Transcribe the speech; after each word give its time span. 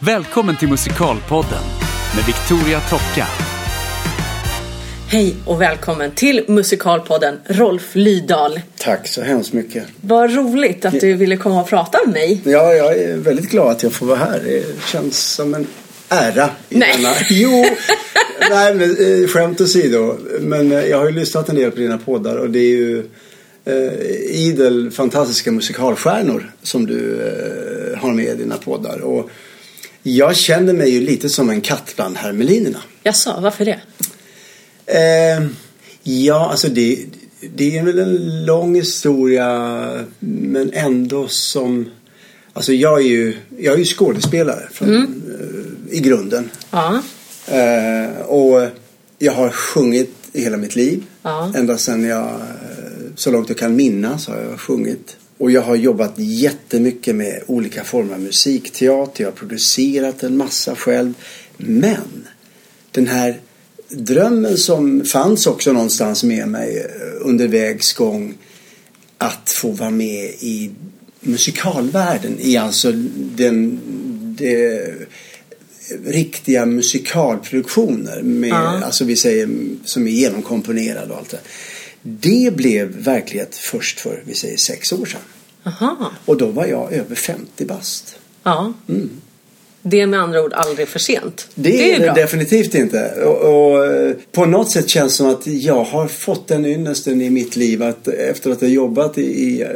Välkommen 0.00 0.56
till 0.56 0.68
Musikalpodden 0.68 1.62
med 2.16 2.24
Victoria 2.26 2.80
Tocka. 2.80 3.26
Hej 5.08 5.36
och 5.46 5.60
välkommen 5.60 6.10
till 6.10 6.44
Musikalpodden 6.48 7.38
Rolf 7.46 7.94
Lydahl. 7.94 8.60
Tack 8.76 9.08
så 9.08 9.22
hemskt 9.22 9.52
mycket. 9.52 9.84
Vad 10.00 10.34
roligt 10.34 10.84
att 10.84 11.00
du 11.00 11.14
ville 11.14 11.36
komma 11.36 11.60
och 11.60 11.68
prata 11.68 11.98
med 12.04 12.14
mig. 12.14 12.40
Ja, 12.44 12.74
jag 12.74 12.98
är 12.98 13.16
väldigt 13.16 13.50
glad 13.50 13.68
att 13.68 13.82
jag 13.82 13.92
får 13.92 14.06
vara 14.06 14.18
här. 14.18 14.40
Det 14.44 14.64
känns 14.86 15.34
som 15.34 15.54
en 15.54 15.66
ära. 16.08 16.50
I 16.68 16.78
Nej. 16.78 16.92
Denna. 16.96 17.12
Jo, 17.30 17.64
nej, 18.50 18.74
men, 18.74 18.90
eh, 18.90 19.28
skämt 19.28 19.60
åsido. 19.60 20.16
Men 20.40 20.72
eh, 20.72 20.84
jag 20.84 20.98
har 20.98 21.06
ju 21.06 21.12
lyssnat 21.12 21.48
en 21.48 21.56
del 21.56 21.70
på 21.70 21.76
dina 21.76 21.98
poddar 21.98 22.36
och 22.36 22.50
det 22.50 22.58
är 22.58 22.76
ju 22.76 22.98
eh, 23.64 23.92
idel 24.30 24.90
fantastiska 24.90 25.52
musikalstjärnor 25.52 26.52
som 26.62 26.86
du 26.86 27.20
eh, 27.20 27.98
har 27.98 28.12
med 28.12 28.26
i 28.26 28.34
dina 28.34 28.56
poddar. 28.56 29.00
Och 29.00 29.30
jag 30.16 30.36
känner 30.36 30.72
mig 30.72 30.90
ju 30.90 31.00
lite 31.00 31.28
som 31.28 31.50
en 31.50 31.60
katt 31.60 31.92
bland 31.96 32.16
hermelinerna. 32.16 32.78
Jaså, 33.02 33.38
varför 33.40 33.64
det? 33.64 33.80
Eh, 34.86 35.46
ja, 36.02 36.50
alltså 36.50 36.68
det, 36.68 37.06
det 37.54 37.78
är 37.78 37.82
väl 37.82 37.98
en 37.98 38.44
lång 38.44 38.74
historia 38.74 40.06
men 40.18 40.72
ändå 40.72 41.28
som... 41.28 41.90
Alltså 42.52 42.72
jag 42.72 43.00
är 43.00 43.08
ju, 43.08 43.36
jag 43.58 43.74
är 43.74 43.78
ju 43.78 43.84
skådespelare 43.84 44.68
från, 44.72 44.94
eh, 44.94 45.96
i 45.96 46.00
grunden. 46.00 46.50
Ja, 46.70 47.02
Eh, 47.50 48.20
och 48.20 48.68
jag 49.18 49.32
har 49.32 49.50
sjungit 49.50 50.14
i 50.32 50.42
hela 50.42 50.56
mitt 50.56 50.76
liv. 50.76 51.04
Ja. 51.22 51.52
Ända 51.56 51.78
sedan 51.78 52.04
jag, 52.04 52.26
eh, 52.26 52.34
så 53.14 53.30
långt 53.30 53.48
jag 53.48 53.58
kan 53.58 53.76
minnas 53.76 54.26
har 54.26 54.36
jag 54.36 54.60
sjungit. 54.60 55.16
Och 55.38 55.50
jag 55.50 55.62
har 55.62 55.76
jobbat 55.76 56.14
jättemycket 56.16 57.14
med 57.16 57.42
olika 57.46 57.84
former 57.84 58.14
av 58.14 58.20
musikteater. 58.20 59.24
Jag 59.24 59.30
har 59.30 59.36
producerat 59.36 60.22
en 60.22 60.36
massa 60.36 60.76
själv. 60.76 61.14
Men 61.56 62.26
den 62.90 63.06
här 63.06 63.40
drömmen 63.88 64.56
som 64.58 65.04
fanns 65.04 65.46
också 65.46 65.72
någonstans 65.72 66.24
med 66.24 66.48
mig 66.48 66.78
eh, 66.78 66.86
under 67.20 67.48
vägs 67.48 67.92
gång 67.92 68.34
att 69.18 69.50
få 69.50 69.70
vara 69.70 69.90
med 69.90 70.24
i 70.40 70.70
musikalvärlden 71.20 72.36
i 72.40 72.56
alltså 72.56 72.92
den, 73.36 73.80
det, 74.38 74.84
riktiga 76.04 76.66
musikalproduktioner 76.66 78.22
med, 78.22 78.50
Ja. 78.50 78.84
alltså 78.84 79.04
vi 79.04 79.16
säger 79.16 79.48
som 79.84 80.06
är 80.06 80.10
genomkomponerade 80.10 81.12
och 81.12 81.18
allt 81.18 81.30
det. 81.30 81.40
Det 82.02 82.54
blev 82.56 82.88
verklighet 82.88 83.54
först 83.54 84.00
för, 84.00 84.22
vi 84.24 84.34
säger 84.34 84.56
sex 84.56 84.92
år 84.92 85.06
sedan. 85.06 85.20
aha. 85.64 86.12
Och 86.24 86.36
då 86.36 86.46
var 86.46 86.66
jag 86.66 86.92
över 86.92 87.14
50 87.14 87.64
bast. 87.64 88.16
Ja. 88.42 88.72
Det 89.82 90.00
är 90.00 90.06
med 90.06 90.20
andra 90.20 90.42
ord 90.42 90.52
aldrig 90.52 90.88
för 90.88 90.98
sent. 90.98 91.48
Det, 91.54 91.82
är 91.82 91.92
ju 91.92 91.98
det 91.98 92.04
bra. 92.04 92.14
definitivt 92.14 92.74
inte. 92.74 93.10
Och, 93.24 93.38
och 93.38 93.86
eh, 93.86 94.14
på 94.32 94.46
något 94.46 94.70
sätt 94.70 94.88
känns 94.88 95.12
det 95.12 95.16
som 95.16 95.26
att 95.26 95.46
jag 95.46 95.84
har 95.84 96.08
fått 96.08 96.48
den 96.48 96.66
ynnesten 96.66 97.22
i 97.22 97.30
mitt 97.30 97.56
liv 97.56 97.82
att 97.82 98.08
efter 98.08 98.50
att 98.50 98.60
ha 98.60 98.68
jobbat 98.68 99.18
i, 99.18 99.22
i 99.22 99.62
eh, 99.62 99.68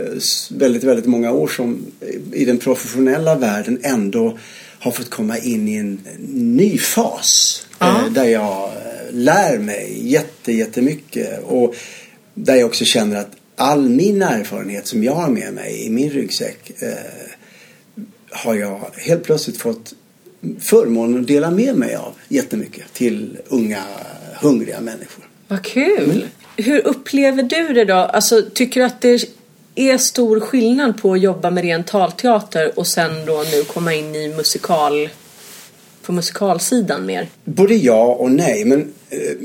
väldigt, 0.51 0.85
väldigt 0.85 1.07
många 1.07 1.33
år 1.33 1.49
som 1.49 1.87
i 2.33 2.45
den 2.45 2.59
professionella 2.59 3.35
världen 3.35 3.81
ändå 3.83 4.39
har 4.79 4.91
fått 4.91 5.11
komma 5.11 5.39
in 5.39 5.69
i 5.69 5.75
en 5.77 6.01
ny 6.35 6.79
fas. 6.79 7.63
Ja. 7.79 8.07
Eh, 8.07 8.13
där 8.13 8.25
jag 8.25 8.65
eh, 8.65 9.13
lär 9.13 9.59
mig 9.59 9.99
jätte, 10.03 10.53
jättemycket. 10.53 11.43
Och 11.45 11.75
där 12.35 12.55
jag 12.55 12.67
också 12.67 12.85
känner 12.85 13.17
att 13.17 13.31
all 13.57 13.89
min 13.89 14.23
erfarenhet 14.23 14.87
som 14.87 15.05
jag 15.05 15.15
har 15.15 15.29
med 15.29 15.53
mig 15.53 15.87
i 15.87 15.91
min 15.91 16.11
ryggsäck 16.11 16.83
eh, 16.83 16.89
har 18.31 18.55
jag 18.55 18.81
helt 18.97 19.25
plötsligt 19.25 19.57
fått 19.57 19.95
förmånen 20.61 21.21
att 21.21 21.27
dela 21.27 21.51
med 21.51 21.77
mig 21.77 21.95
av 21.95 22.15
jättemycket 22.29 22.93
till 22.93 23.39
unga 23.49 23.83
hungriga 24.41 24.81
människor. 24.81 25.25
Vad 25.49 25.65
kul. 25.65 26.11
Mm. 26.11 26.29
Hur 26.57 26.87
upplever 26.87 27.43
du 27.43 27.73
det 27.73 27.85
då? 27.85 27.95
Alltså, 27.95 28.43
tycker 28.55 28.81
du 28.81 28.87
att 28.87 29.01
det 29.01 29.29
är 29.75 29.99
stor 29.99 30.41
skillnad 30.41 31.03
på 31.03 31.13
att 31.13 31.21
jobba 31.21 31.51
med 31.51 31.65
ren 31.65 31.85
talteater 31.85 32.79
och 32.79 32.87
sen 32.87 33.27
då 33.27 33.45
nu 33.53 33.65
komma 33.65 33.95
in 33.95 34.15
i 34.15 34.29
musikal 34.29 35.09
på 36.03 36.13
musikalsidan 36.13 37.07
mer? 37.07 37.29
Både 37.45 37.75
ja 37.75 38.05
och 38.05 38.31
nej, 38.31 38.65
men 38.65 38.93
eh, 39.11 39.37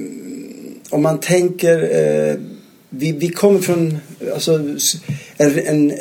om 0.89 1.03
man 1.03 1.19
tänker 1.19 1.83
eh, 1.83 2.35
vi, 2.89 3.11
vi 3.11 3.29
kommer 3.29 3.59
från 3.59 3.97
alltså, 4.33 4.53
en, 5.37 5.59
en 5.65 5.93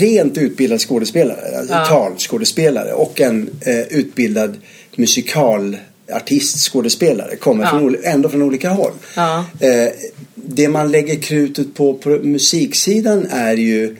rent 0.00 0.38
utbildad 0.38 0.80
skådespelare, 0.80 1.58
alltså 1.58 1.74
Ja. 1.74 1.86
talskådespelare 1.86 2.92
och 2.92 3.20
en 3.20 3.50
eh, 3.60 3.80
utbildad 3.80 4.56
musikalartist, 4.96 6.58
skådespelare 6.72 7.36
kommer 7.36 7.64
Ja. 7.64 7.70
från, 7.70 7.96
ändå 8.04 8.28
från 8.28 8.42
olika 8.42 8.70
håll. 8.70 8.92
Ja. 9.16 9.44
Eh, 9.60 9.88
det 10.34 10.68
man 10.68 10.90
lägger 10.92 11.14
krutet 11.14 11.74
på 11.74 11.94
på 11.94 12.08
musiksidan 12.08 13.26
är 13.30 13.56
ju 13.56 13.96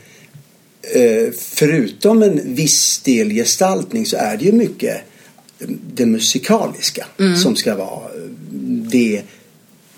eh, 0.94 1.32
förutom 1.38 2.22
en 2.22 2.54
viss 2.54 2.98
del 2.98 3.30
gestaltning 3.30 4.06
så 4.06 4.16
är 4.16 4.36
det 4.36 4.44
ju 4.44 4.52
mycket 4.52 4.96
det 5.94 6.06
musikaliska 6.06 7.06
Mm. 7.18 7.36
som 7.36 7.56
ska 7.56 7.74
vara 7.76 8.00
eh, 8.04 8.20
det 8.90 9.22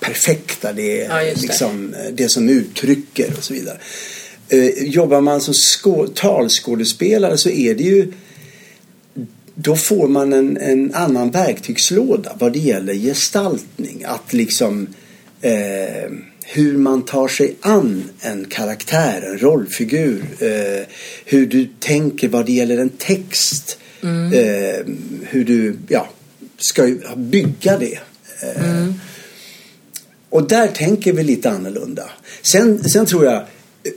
perfekta, 0.00 0.72
det, 0.72 0.96
Ja, 0.96 1.16
det. 1.18 1.42
liksom, 1.42 1.94
eh, 1.94 2.12
det 2.12 2.28
som 2.28 2.48
uttrycker 2.48 3.32
och 3.38 3.44
så 3.44 3.54
vidare. 3.54 3.78
Eh, 4.48 4.68
jobbar 4.84 5.20
man 5.20 5.40
som 5.40 5.54
skå- 5.54 6.12
talskådespelare 6.14 7.38
så 7.38 7.50
är 7.50 7.74
det 7.74 7.82
ju 7.84 8.12
då 9.54 9.76
får 9.76 10.08
man 10.08 10.32
en, 10.32 10.56
en 10.56 10.94
annan 10.94 11.30
verktygslåda 11.30 12.36
vad 12.38 12.52
det 12.52 12.58
gäller 12.58 12.94
gestaltning. 12.94 14.04
Att 14.06 14.32
liksom 14.32 14.86
eh, 15.40 16.12
hur 16.44 16.76
man 16.78 17.04
tar 17.04 17.28
sig 17.28 17.54
an 17.60 18.04
en 18.20 18.44
karaktär, 18.44 19.22
en 19.32 19.38
rollfigur. 19.38 20.24
Eh, 20.40 20.86
hur 21.24 21.46
du 21.46 21.68
tänker 21.80 22.28
vad 22.28 22.46
det 22.46 22.52
gäller 22.52 22.78
en 22.78 22.88
text. 22.88 23.78
Eh, 24.32 24.86
hur 25.22 25.44
du 25.44 25.76
ja, 25.88 26.08
ska 26.58 26.94
bygga 27.16 27.78
det. 27.78 27.98
Eh, 28.56 28.86
Och 30.30 30.48
där 30.48 30.68
tänker 30.68 31.12
vi 31.12 31.22
lite 31.22 31.50
annorlunda. 31.50 32.10
Sen, 32.42 32.84
sen 32.84 33.06
tror 33.06 33.24
jag, 33.24 33.42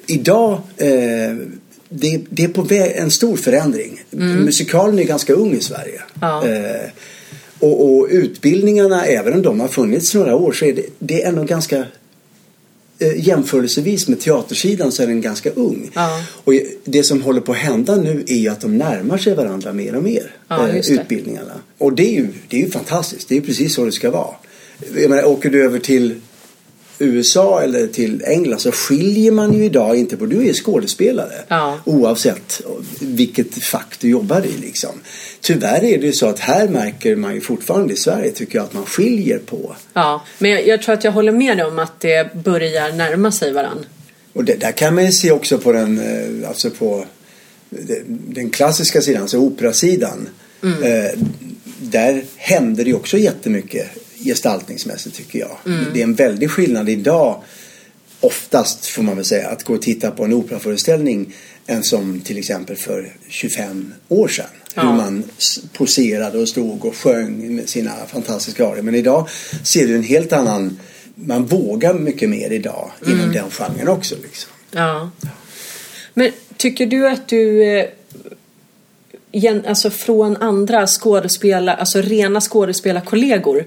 idag, 0.07 0.61
eh, 0.77 1.35
det, 1.89 2.21
det 2.29 2.43
är 2.43 2.47
på 2.47 2.61
väg 2.61 2.91
en 2.95 3.11
stor 3.11 3.37
förändring. 3.37 4.03
Musikalen 4.09 4.99
är 4.99 5.03
ganska 5.03 5.33
ung 5.33 5.53
i 5.53 5.61
Sverige. 5.61 6.01
Ja. 6.21 6.47
Eh, 6.47 6.89
och, 7.59 7.85
och 7.85 8.07
utbildningarna, 8.09 9.05
även 9.05 9.33
om 9.33 9.41
de 9.41 9.59
har 9.59 9.67
funnits 9.67 10.15
några 10.15 10.35
år, 10.35 10.51
så 10.51 10.65
är 10.65 10.73
det, 10.73 10.85
det 10.99 11.23
är 11.23 11.29
ändå 11.29 11.43
ganska 11.43 11.85
eh, 12.99 13.27
jämförelsevis 13.27 14.07
med 14.07 14.19
teatersidan 14.19 14.91
så 14.91 15.03
är 15.03 15.07
den 15.07 15.21
ganska 15.21 15.49
ung. 15.49 15.91
Ja. 15.93 16.23
Och 16.43 16.53
det 16.83 17.03
som 17.03 17.21
håller 17.21 17.41
på 17.41 17.51
att 17.51 17.57
hända 17.57 17.95
nu 17.95 18.23
är 18.27 18.37
ju 18.37 18.49
att 18.49 18.61
de 18.61 18.77
närmar 18.77 19.17
sig 19.17 19.35
varandra 19.35 19.73
mer 19.73 19.95
och 19.95 20.03
mer. 20.03 20.35
Ja, 20.47 20.67
eh, 20.67 20.91
utbildningarna. 20.91 21.53
Och 21.77 21.93
det 21.93 22.03
är, 22.03 22.11
ju, 22.11 22.27
det 22.47 22.57
är 22.57 22.61
ju 22.61 22.71
fantastiskt. 22.71 23.29
Det 23.29 23.35
är 23.35 23.39
ju 23.39 23.45
precis 23.45 23.75
så 23.75 23.85
det 23.85 23.91
ska 23.91 24.11
vara. 24.11 24.35
Jag 24.95 25.09
menar, 25.09 25.25
åker 25.25 25.49
du 25.49 25.63
över 25.63 25.79
till 25.79 26.15
USA 26.99 27.61
eller 27.61 27.87
till 27.87 28.23
England 28.27 28.59
så 28.59 28.71
skiljer 28.71 29.31
man 29.31 29.53
ju 29.53 29.65
idag 29.65 29.95
inte 29.95 30.17
på, 30.17 30.25
du 30.25 30.47
är 30.49 30.53
skådespelare 30.53 31.33
Ja. 31.47 31.79
oavsett 31.85 32.61
vilket 32.99 33.63
fack 33.63 33.95
du 33.99 34.09
jobbar 34.09 34.45
i 34.45 34.57
liksom. 34.61 34.89
Tyvärr 35.41 35.83
är 35.83 35.97
det 35.97 36.05
ju 36.05 36.11
så 36.11 36.25
att 36.27 36.39
här 36.39 36.67
märker 36.67 37.15
man 37.15 37.33
ju 37.35 37.41
fortfarande 37.41 37.93
i 37.93 37.97
Sverige 37.97 38.31
tycker 38.31 38.55
jag 38.55 38.63
att 38.63 38.73
man 38.73 38.85
skiljer 38.85 39.39
på 39.39 39.75
Ja, 39.93 40.25
men 40.39 40.51
jag, 40.51 40.67
jag 40.67 40.81
tror 40.81 40.93
att 40.95 41.03
jag 41.03 41.11
håller 41.11 41.31
med 41.31 41.57
dig 41.57 41.65
om 41.65 41.79
att 41.79 41.99
det 41.99 42.43
börjar 42.43 42.91
närma 42.91 43.31
sig 43.31 43.51
varann. 43.53 43.85
Och 44.33 44.43
det, 44.43 44.55
där 44.55 44.71
kan 44.71 44.95
man 44.95 45.05
ju 45.05 45.11
se 45.11 45.31
också 45.31 45.57
på 45.57 45.71
den, 45.71 45.99
eh, 45.99 46.49
alltså 46.49 46.69
på 46.69 47.05
den, 48.27 48.49
klassiska 48.49 49.01
sidan, 49.01 49.21
alltså 49.21 49.37
operasidan. 49.37 50.29
Eh, 50.63 51.19
där 51.81 52.23
händer 52.35 52.85
det 52.85 52.93
också 52.93 53.17
jättemycket 53.17 53.87
gestaltningsmässigt 54.23 55.15
tycker 55.15 55.39
jag. 55.39 55.57
Det 55.93 55.99
är 55.99 56.03
en 56.03 56.15
väldig 56.15 56.51
skillnad 56.51 56.89
idag, 56.89 57.41
oftast 58.19 58.85
får 58.85 59.03
man 59.03 59.15
väl 59.15 59.25
säga, 59.25 59.49
att 59.49 59.63
gå 59.63 59.73
och 59.73 59.81
titta 59.81 60.11
på 60.11 60.23
en 60.23 60.33
operaföreställning 60.33 61.33
än 61.67 61.83
som 61.83 62.19
till 62.19 62.37
exempel 62.37 62.75
för 62.75 63.13
25 63.27 63.93
år 64.07 64.27
sedan. 64.27 64.45
Ja. 64.75 64.81
Hur 64.81 64.93
man 64.93 65.23
poserade 65.73 66.39
och 66.39 66.49
stod 66.49 66.85
och 66.85 66.95
sjöng 66.95 67.55
med 67.55 67.69
sina 67.69 67.91
fantastiska 68.07 68.67
arior. 68.67 68.81
Men 68.81 68.95
idag 68.95 69.29
ser 69.63 69.87
du 69.87 69.95
en 69.95 70.03
helt 70.03 70.33
annan 70.33 70.79
man 71.15 71.45
vågar 71.45 71.93
mycket 71.93 72.29
mer 72.29 72.51
idag 72.51 72.91
inom 73.07 73.31
den 73.31 73.49
genren 73.49 73.87
också. 73.87 74.15
Liksom. 74.23 74.51
Ja. 74.71 75.11
Men 76.13 76.31
tycker 76.57 76.85
du 76.85 77.07
att 77.07 77.27
du 77.27 77.63
eh, 77.63 77.85
alltså 79.67 79.89
från 79.89 80.37
andra 80.37 80.87
skådespelare, 80.87 81.75
alltså 81.75 82.01
rena 82.01 82.41
skådespelarkollegor 82.41 83.65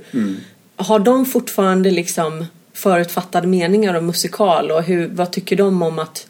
har 0.77 0.99
de 0.99 1.27
fortfarande 1.27 1.91
liksom 1.91 2.47
förutfattade 2.75 3.47
meningar 3.47 3.95
om 3.95 4.07
musikal 4.07 4.71
och 4.71 4.83
hur, 4.83 5.09
vad 5.09 5.33
tycker 5.33 5.57
de 5.57 5.83
om 5.83 5.99
att 5.99 6.27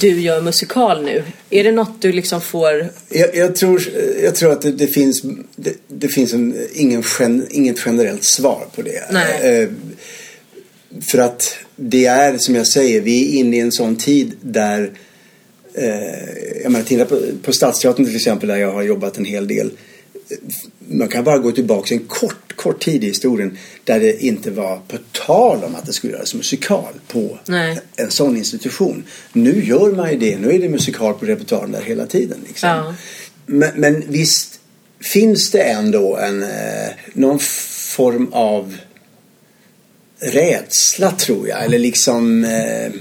du 0.00 0.20
gör 0.20 0.40
musikal 0.40 1.04
nu? 1.04 1.24
Är 1.50 1.64
det 1.64 1.72
något 1.72 2.02
du 2.02 2.12
liksom 2.12 2.40
får... 2.40 2.88
Jag, 3.08 3.36
jag 3.36 3.56
tror, 3.56 3.82
jag 4.22 4.34
tror 4.34 4.52
att 4.52 4.62
det, 4.62 4.72
det 4.72 4.86
finns, 4.86 5.22
det, 5.56 5.74
det 5.88 6.08
finns 6.08 6.32
en, 6.32 6.66
ingen 6.74 7.02
gen, 7.18 7.46
inget 7.50 7.76
generellt 7.86 8.24
svar 8.24 8.66
på 8.74 8.82
det. 8.82 9.12
Nej. 9.12 9.62
Eh, 9.62 9.68
för 11.00 11.18
att 11.18 11.56
det 11.76 12.06
är 12.06 12.38
som 12.38 12.54
jag 12.54 12.66
säger, 12.66 13.00
vi 13.00 13.36
är 13.36 13.40
inne 13.40 13.56
i 13.56 13.60
en 13.60 13.72
sån 13.72 13.96
tid 13.96 14.32
där 14.40 14.90
eh, 15.74 16.62
jag 16.62 16.72
menar, 16.72 16.84
titta 16.84 17.04
på, 17.04 17.20
på 17.42 17.52
Stadsteatern 17.52 18.06
till 18.06 18.16
exempel 18.16 18.48
där 18.48 18.56
jag 18.56 18.72
har 18.72 18.82
jobbat 18.82 19.18
en 19.18 19.24
hel 19.24 19.48
del. 19.48 19.70
Man 20.88 21.08
kan 21.08 21.24
bara 21.24 21.38
gå 21.38 21.52
tillbaka 21.52 21.94
en 21.94 22.04
kort, 22.06 22.56
kort 22.56 22.84
tid 22.84 23.04
i 23.04 23.06
historien 23.06 23.58
där 23.84 24.00
det 24.00 24.24
inte 24.24 24.50
var 24.50 24.80
på 24.88 24.96
tal 25.12 25.64
om 25.64 25.74
att 25.74 25.86
det 25.86 25.92
skulle 25.92 26.12
göras 26.12 26.34
musikal 26.34 26.92
på 27.08 27.38
Nej. 27.46 27.80
en 27.96 28.10
sån 28.10 28.36
institution. 28.36 29.04
Nu 29.32 29.64
gör 29.64 29.92
man 29.92 30.10
ju 30.10 30.18
det. 30.18 30.38
Nu 30.38 30.52
är 30.52 30.58
det 30.58 30.68
musikal 30.68 31.14
på 31.14 31.26
repertoaren 31.26 31.72
där 31.72 31.82
hela 31.82 32.06
tiden. 32.06 32.38
Liksom. 32.46 32.68
Ja. 32.68 32.94
Men, 33.46 33.70
men 33.76 34.02
visst 34.08 34.60
finns 35.00 35.50
det 35.50 35.62
ändå 35.62 36.16
en, 36.16 36.42
eh, 36.42 36.90
någon 37.12 37.38
form 37.96 38.28
av 38.32 38.76
rädsla 40.18 41.10
tror 41.10 41.48
jag. 41.48 41.64
Eller 41.64 41.78
liksom 41.78 42.44
eh, 42.44 42.92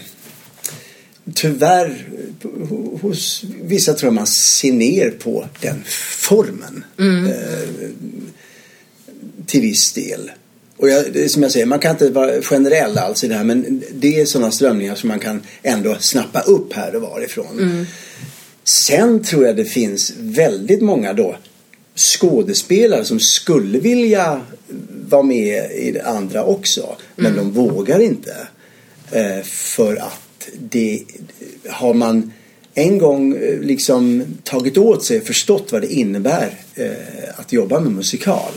tyvärr 1.35 2.05
ho- 2.43 2.99
hos 3.01 3.43
vissa 3.63 3.93
tror 3.93 4.07
jag 4.07 4.13
man 4.13 4.27
ser 4.27 4.73
ner 4.73 5.09
på 5.09 5.45
den 5.61 5.83
formen. 6.17 6.83
Eh, 6.99 7.89
till 9.45 9.61
viss 9.61 9.93
del. 9.93 10.31
Och 10.77 10.89
jag, 10.89 11.29
som 11.29 11.43
jag 11.43 11.51
säger, 11.51 11.65
man 11.65 11.79
kan 11.79 11.91
inte 11.91 12.09
vara 12.09 12.41
generell 12.41 12.97
alls 12.97 13.23
i 13.23 13.27
det 13.27 13.35
här 13.35 13.43
men 13.43 13.83
det 13.93 14.19
är 14.21 14.25
sådana 14.25 14.51
strömningar 14.51 14.95
som 14.95 15.07
man 15.09 15.19
kan 15.19 15.41
ändå 15.63 15.97
snappa 15.99 16.41
upp 16.41 16.73
här 16.73 16.95
och 16.95 17.01
varifrån. 17.01 17.85
Sen 18.63 19.23
tror 19.23 19.45
jag 19.45 19.55
det 19.55 19.65
finns 19.65 20.13
väldigt 20.17 20.81
många 20.81 21.13
då 21.13 21.35
skådespelare 21.95 23.05
som 23.05 23.19
skulle 23.19 23.79
vilja 23.79 24.41
vara 25.09 25.23
med 25.23 25.71
i 25.71 25.91
det 25.91 26.01
andra 26.05 26.43
också. 26.43 26.95
Men 27.15 27.35
de 27.35 27.51
vågar 27.51 27.99
inte. 27.99 28.35
Eh, 29.11 29.43
för 29.43 29.95
att 29.95 30.49
det 30.59 31.03
har 31.69 31.93
man 31.93 32.33
en 32.73 32.97
gång 32.97 33.35
eh, 33.35 33.59
liksom 33.59 34.23
tagit 34.43 34.77
åt 34.77 35.05
sig 35.05 35.17
och 35.17 35.27
förstått 35.27 35.71
vad 35.71 35.81
det 35.81 35.93
innebär 35.93 36.53
eh, 36.75 36.89
att 37.35 37.53
jobba 37.53 37.79
med 37.79 37.91
musikal. 37.91 38.51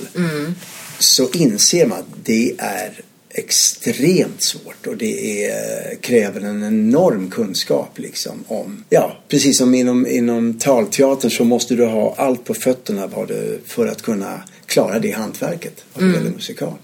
Så 0.98 1.30
inser 1.30 1.86
man 1.86 1.98
att 1.98 2.24
det 2.24 2.54
är 2.58 3.00
extremt 3.34 4.42
svårt 4.42 4.86
och 4.86 4.96
det 4.96 5.44
är, 5.44 5.94
kräver 5.94 6.40
en 6.40 6.64
enorm 6.64 7.30
kunskap 7.30 7.98
liksom 7.98 8.44
om, 8.48 8.84
ja 8.88 9.16
precis 9.28 9.58
som 9.58 9.74
inom, 9.74 10.06
inom 10.06 10.58
talteatern 10.58 11.30
så 11.30 11.44
måste 11.44 11.74
du 11.74 11.84
ha 11.84 12.14
allt 12.18 12.44
på 12.44 12.54
fötterna 12.54 13.08
du, 13.28 13.60
för 13.66 13.86
att 13.86 14.02
kunna 14.02 14.42
klara 14.66 14.98
det 14.98 15.10
hantverket 15.10 15.84
det 15.94 16.04
gäller 16.04 16.30
musikal. 16.30 16.74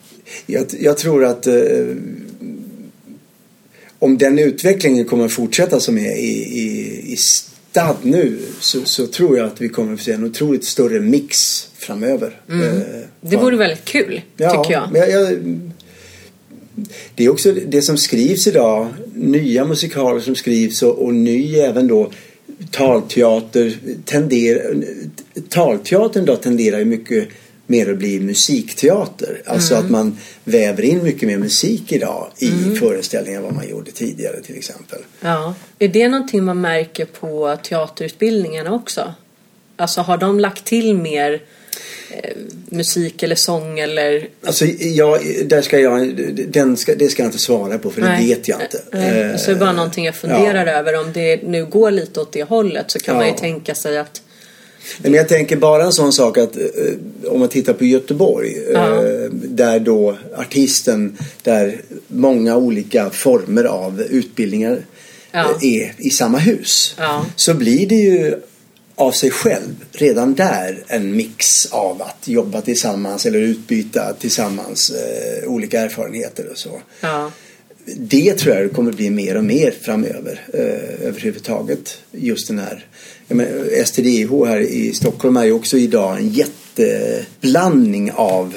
Jag, 0.47 0.67
jag 0.81 0.99
tror 0.99 1.25
att 1.25 1.47
eh, 1.47 1.55
om 4.01 4.19
den 4.19 4.39
utvecklingen 4.39 5.05
kommer 5.05 5.25
att 5.25 5.33
fortsätta 5.33 5.81
som 5.81 5.99
är 5.99 6.17
i, 6.17 6.33
i, 6.61 7.03
i 7.13 7.17
stad 7.17 7.97
nu 8.03 8.39
så, 8.61 8.85
så 8.85 9.07
tror 9.07 9.39
jag 9.39 9.47
att 9.47 9.61
vi 9.61 9.69
kommer 9.69 9.95
att 9.95 10.01
se 10.01 10.13
en 10.13 10.25
otroligt 10.25 10.65
större 10.65 11.01
mix 11.01 11.69
framöver. 11.79 12.41
Eh, 12.49 12.83
Det 13.21 13.37
vore 13.37 13.57
väldigt 13.57 13.85
kul, 13.85 14.21
tycker 14.37 14.73
jag. 14.73 14.89
Men 14.93 15.01
jag, 15.01 15.11
jag 15.11 15.39
det 17.15 17.25
är 17.25 17.29
också 17.29 17.53
det 17.53 17.83
som 17.83 17.97
skrivs 17.97 18.47
idag. 18.47 18.89
Nya 19.15 19.65
musikaler 19.65 20.21
som 20.21 20.35
skrivs 20.35 20.83
och, 20.83 20.99
och 20.99 21.15
ny 21.15 21.57
även 21.57 21.87
då 21.87 22.11
talteater. 22.71 23.77
Tenderar, 24.05 24.75
talteatern 25.49 26.25
då 26.25 26.37
tenderar 26.37 26.79
ju 26.79 26.85
mycket 26.85 27.29
mer 27.71 27.91
att 27.93 27.99
bli 27.99 28.21
musikteater. 28.21 29.43
Alltså 29.47 29.75
Mm. 29.75 29.85
att 29.85 29.91
man 29.91 30.19
väver 30.45 30.83
in 30.83 31.03
mycket 31.05 31.23
mer 31.29 31.39
musik 31.39 31.93
idag 31.93 32.27
i 32.39 32.51
föreställningar 32.81 33.39
än 33.39 33.45
vad 33.45 33.55
man 33.55 33.69
gjorde 33.69 33.91
tidigare 33.91 34.41
till 34.43 34.57
exempel. 34.57 34.99
Ja. 35.21 35.55
Är 35.79 35.89
det 35.89 36.09
någonting 36.09 36.45
man 36.45 36.61
märker 36.61 37.05
på 37.05 37.57
teaterutbildningarna 37.63 38.73
också? 38.75 39.15
Alltså 39.77 40.01
har 40.01 40.19
de 40.19 40.41
lagt 40.41 40.65
till 40.65 40.95
mer 40.95 41.43
eh, 42.11 42.37
musik 42.69 43.23
eller 43.23 43.35
sång 43.37 43.79
eller... 43.79 44.29
Alltså, 44.47 44.65
jag, 44.81 45.21
där 45.45 45.63
ska 45.63 45.79
jag, 45.79 46.15
den 46.49 46.77
ska, 46.77 46.95
det 46.95 47.09
ska 47.09 47.23
jag 47.23 47.29
inte 47.29 47.39
svara 47.39 47.79
på 47.79 47.91
för 47.91 48.01
det 48.01 48.17
vet 48.21 48.49
jag 48.49 48.61
inte. 48.63 48.83
Nej. 48.93 49.21
Eh, 49.23 49.37
Så 49.37 49.51
det 49.51 49.57
är 49.57 49.61
bara 49.61 49.73
någonting 49.73 50.05
jag 50.05 50.15
funderar 50.15 50.67
över. 50.67 51.01
Om 51.01 51.13
det 51.13 51.43
nu 51.43 51.67
går 51.67 51.91
lite 51.91 52.21
åt 52.21 52.33
det 52.33 52.43
hållet 52.43 52.91
så 52.91 52.99
kan 52.99 53.17
man 53.17 53.25
ju 53.25 53.31
Ja. 53.33 53.39
tänka 53.39 53.75
sig 53.75 53.99
att... 53.99 54.23
Men 55.03 55.15
jag 55.15 55.29
tänker 55.29 55.57
bara 55.57 55.85
en 55.85 55.93
sån 55.93 56.13
sak 56.13 56.39
att 56.39 56.57
eh, 56.57 56.63
om 57.33 57.41
man 57.41 57.49
tittar 57.49 57.73
på 57.73 57.85
Göteborg 57.85 58.57
Ja. 58.73 59.05
eh, 59.07 59.31
där 59.33 59.81
då 59.81 60.19
artisten, 60.37 61.17
där 61.43 61.81
många 62.09 62.57
olika 62.57 63.11
former 63.11 63.65
av 63.65 64.01
utbildningar 64.03 64.85
Ja. 65.33 65.41
eh, 65.41 65.65
är 65.75 65.93
i 65.99 66.11
samma 66.11 66.39
hus. 66.39 66.95
Ja. 66.99 67.27
Så 67.37 67.55
blir 67.55 67.87
det 67.87 67.95
ju 67.95 68.35
av 68.95 69.13
sig 69.13 69.31
själv 69.31 69.75
redan 69.93 70.35
där 70.35 70.79
en 70.87 71.17
mix 71.17 71.67
av 71.73 72.03
att 72.03 72.29
jobba 72.29 72.61
tillsammans 72.61 73.27
eller 73.27 73.39
utbyta 73.39 74.13
tillsammans 74.21 74.91
eh, 74.91 75.49
olika 75.49 75.81
erfarenheter 75.81 76.49
och 76.53 76.59
så. 76.59 76.81
Det 77.97 78.33
tror 78.39 78.57
jag 78.57 78.73
kommer 78.73 78.93
bli 78.93 79.11
mer 79.11 79.37
och 79.37 79.45
mer 79.45 79.75
framöver 79.83 80.41
eh, 80.53 81.07
överhuvudtaget. 81.09 81.99
Just 82.13 82.49
den 82.49 82.59
här 82.59 82.87
menar, 83.37 83.85
STDH 83.85 84.47
här 84.47 84.61
i 84.61 84.93
Stockholm 84.93 85.37
är 85.37 85.45
ju 85.45 85.53
också 85.53 85.77
idag 85.77 86.17
en 86.19 86.29
jätteblandning 86.29 88.13
av 88.13 88.55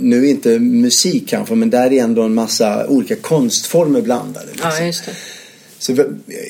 nu 0.00 0.28
inte 0.28 0.58
musik 0.58 1.28
kanske 1.28 1.54
men 1.54 1.70
där 1.70 1.92
är 1.92 2.02
ändå 2.02 2.22
en 2.22 2.34
massa 2.34 2.86
olika 2.86 3.16
konstformer 3.16 4.00
blandade. 4.00 4.46
Liksom. 4.46 4.70
ja, 4.78 4.86
just 4.86 5.04
det. 5.04 5.12
Så 5.78 6.04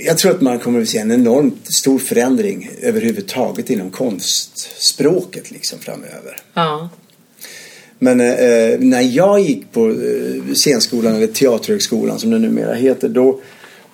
jag 0.05 0.19
tror 0.19 0.31
att 0.31 0.41
man 0.41 0.59
kommer 0.59 0.83
att 0.83 0.89
se 0.89 0.99
en 0.99 1.13
enormt 1.13 1.75
stor 1.75 1.99
förändring 1.99 2.71
överhuvudtaget 2.83 3.71
inom 3.71 3.91
konstspråket 3.91 5.51
liksom 5.51 5.79
framöver. 5.79 6.39
Ja. 6.55 6.89
Men 7.99 8.21
eh, 8.21 8.79
när 8.79 9.03
jag 9.03 9.41
gick 9.41 9.73
på 9.73 9.89
eh, 9.89 10.55
scenskolan 10.55 11.17
eller 11.17 11.27
teaterhögskolan 11.27 12.19
som 12.19 12.31
det 12.31 12.39
numera 12.39 12.75
heter 12.75 13.09
då 13.09 13.41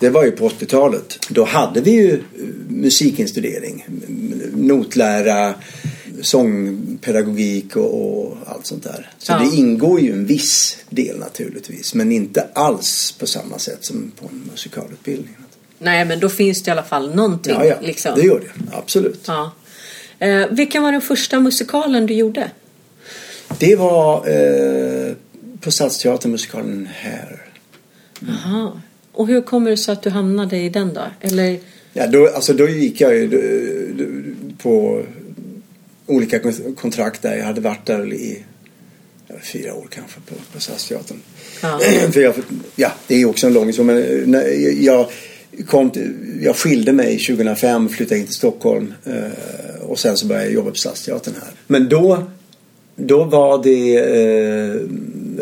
det 0.02 0.10
var 0.10 0.24
ju 0.24 0.30
på 0.30 0.48
80-talet. 0.48 1.18
Då 1.28 1.44
hade 1.44 1.80
vi 1.80 1.90
ju 1.90 2.12
eh, 2.14 2.20
musikinstudering. 2.68 3.86
Notlära, 4.56 5.54
sångpedagogik 6.22 7.76
och, 7.76 8.24
och 8.26 8.36
allt 8.46 8.66
sånt 8.66 8.82
där. 8.82 9.10
Så 9.18 9.32
Ja. 9.32 9.38
det 9.38 9.56
ingår 9.56 10.00
ju 10.00 10.12
en 10.12 10.26
viss 10.26 10.76
del 10.90 11.18
naturligtvis. 11.18 11.94
Men 11.94 12.12
inte 12.12 12.46
alls 12.52 13.14
på 13.18 13.26
samma 13.26 13.58
sätt 13.58 13.84
som 13.84 14.12
på 14.20 14.26
en 14.28 14.48
musikalutbildning. 14.50 15.36
Nej, 15.78 16.04
men 16.04 16.20
då 16.20 16.28
finns 16.28 16.62
det 16.62 16.68
i 16.68 16.72
alla 16.72 16.82
fall 16.82 17.14
någonting. 17.14 17.54
Ja, 17.58 17.64
ja. 17.64 17.76
liksom. 17.82 18.12
Det 18.16 18.22
gör 18.22 18.40
det. 18.40 18.76
Absolut. 18.76 19.24
Ja. 19.26 19.52
Eh, 20.18 20.46
vilken 20.50 20.82
var 20.82 20.92
den 20.92 21.00
första 21.00 21.40
musikalen 21.40 22.06
du 22.06 22.14
gjorde? 22.14 22.50
Det 23.58 23.76
var 23.76 24.16
eh, 24.28 25.12
på 25.60 25.70
Stadsteatern 25.70 26.30
musikalen 26.32 26.88
här. 26.92 27.46
Aha. 28.28 28.80
Och 29.12 29.26
hur 29.26 29.40
kommer 29.40 29.70
det 29.70 29.76
sig 29.76 29.92
att 29.92 30.02
du 30.02 30.10
hamnade 30.10 30.56
i 30.56 30.68
den 30.68 30.94
då? 30.94 31.02
Eller... 31.20 31.58
Ja, 31.92 32.06
då, 32.06 32.28
alltså 32.28 32.52
då 32.52 32.68
gick 32.68 33.00
jag 33.00 33.14
ju 33.14 33.30
på 34.58 35.02
olika 36.06 36.38
kon- 36.38 36.74
kontrakt 36.80 37.22
där. 37.22 37.36
Jag 37.36 37.44
hade 37.44 37.60
varit 37.60 37.86
där 37.86 38.12
i 38.12 38.44
fyra 39.42 39.74
år 39.74 39.86
kanske 39.90 40.20
på, 40.20 40.34
på 40.52 40.60
Stadsteatern. 40.60 41.16
Ja. 41.62 41.80
För 42.12 42.20
jag, 42.20 42.34
ja, 42.76 42.92
det 43.06 43.14
är 43.22 43.24
också 43.26 43.46
en 43.46 43.52
lång 43.52 43.66
historia. 43.66 43.94
Men 43.94 44.02
eh, 44.20 44.26
när 44.26 44.82
jag, 44.84 45.06
kom 45.66 45.90
till, 45.90 46.14
jag 46.42 46.56
skilde 46.56 46.92
mig 46.92 47.18
2005 47.18 47.88
flyttade 47.88 48.20
in 48.20 48.26
till 48.26 48.34
Stockholm. 48.34 48.94
Eh, 49.04 49.82
och 49.82 49.98
sen 49.98 50.16
så 50.16 50.26
började 50.26 50.46
jag 50.46 50.54
jobba 50.54 50.70
på 50.70 50.76
Stadsteatern 50.76 51.34
här. 51.40 51.50
Men 51.66 51.88
då, 51.88 52.22
då 52.96 53.24
var 53.24 53.62
det 53.62 53.96
eh, 53.96 54.80